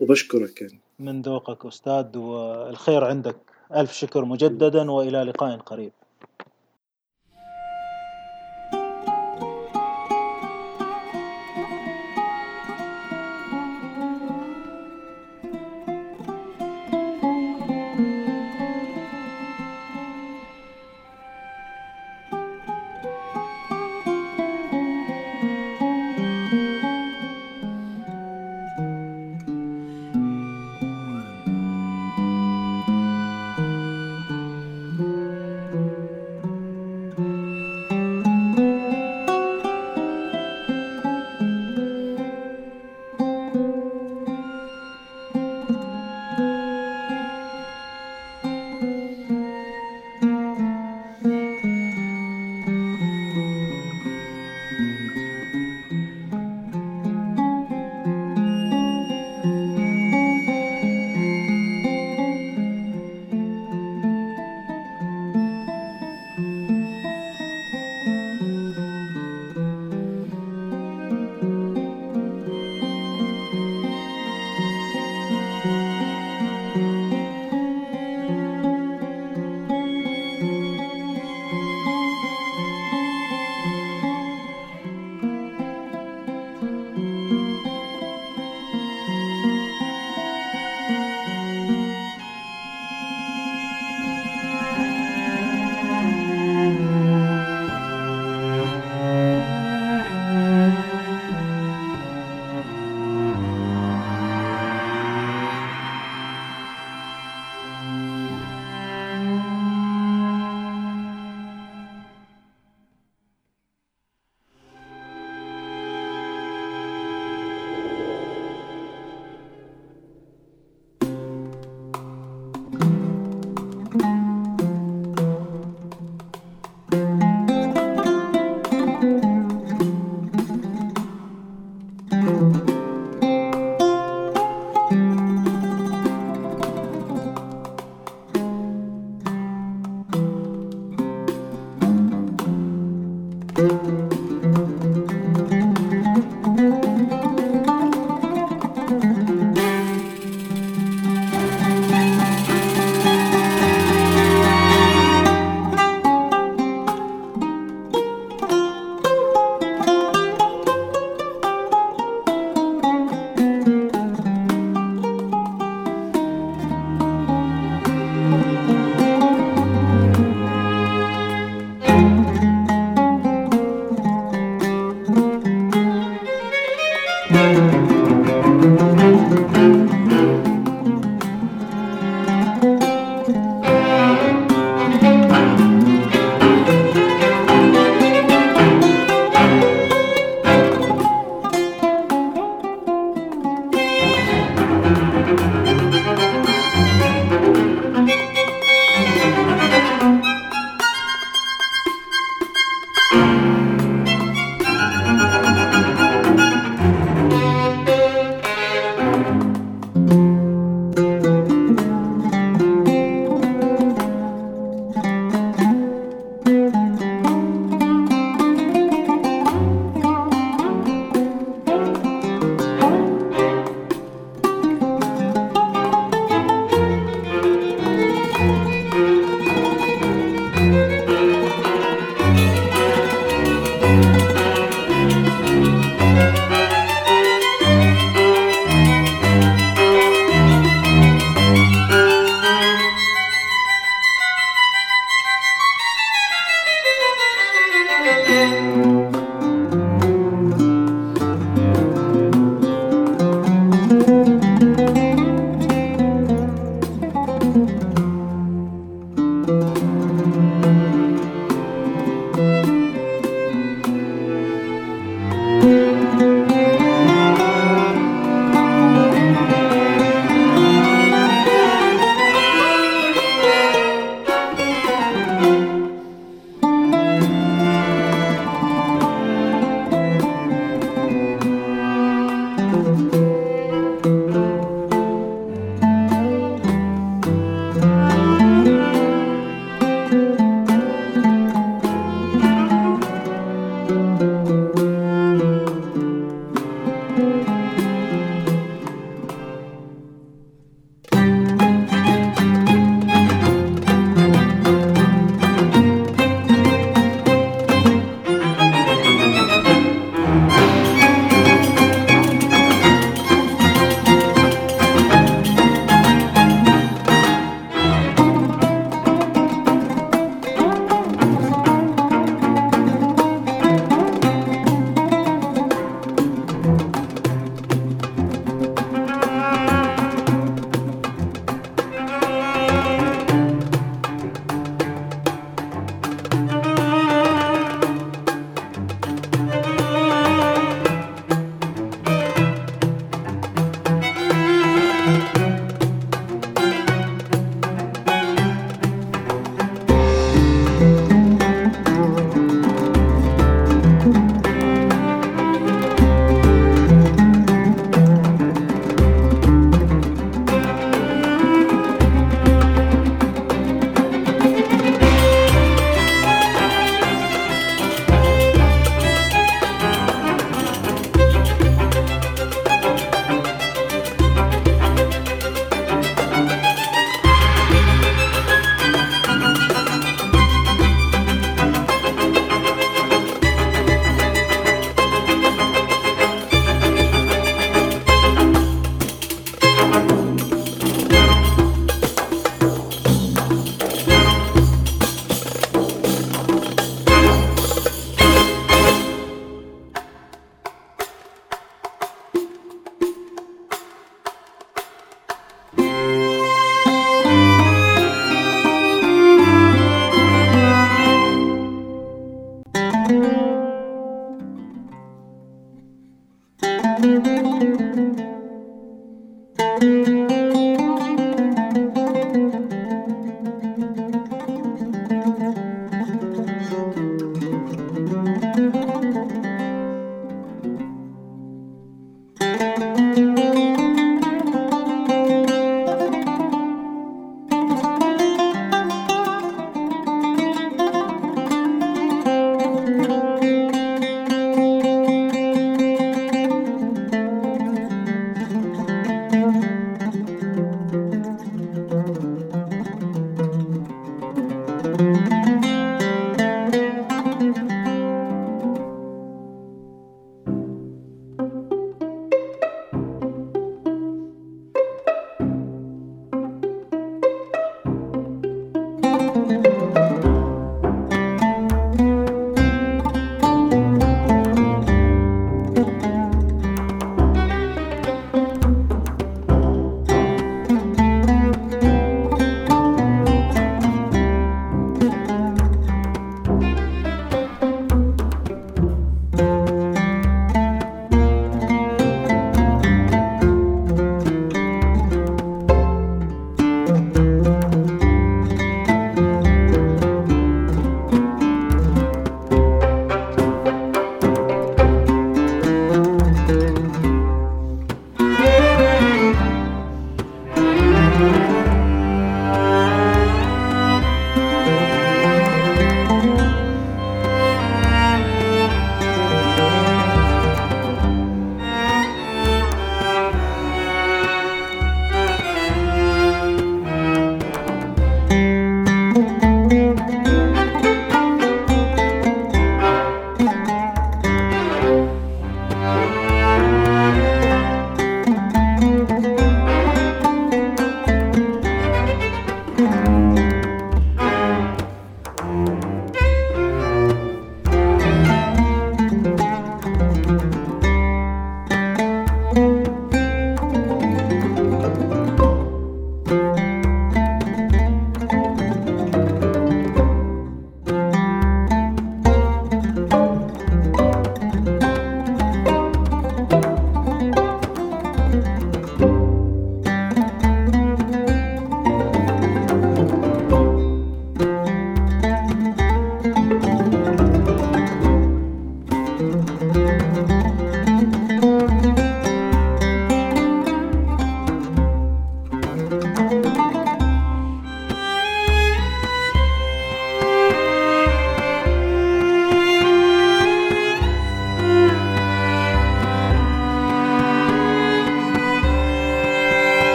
[0.00, 0.80] وبشكرك يعني.
[0.98, 3.36] من ذوقك أستاذ والخير عندك.
[3.76, 5.92] ألف شكر مجددا وإلى لقاء قريب.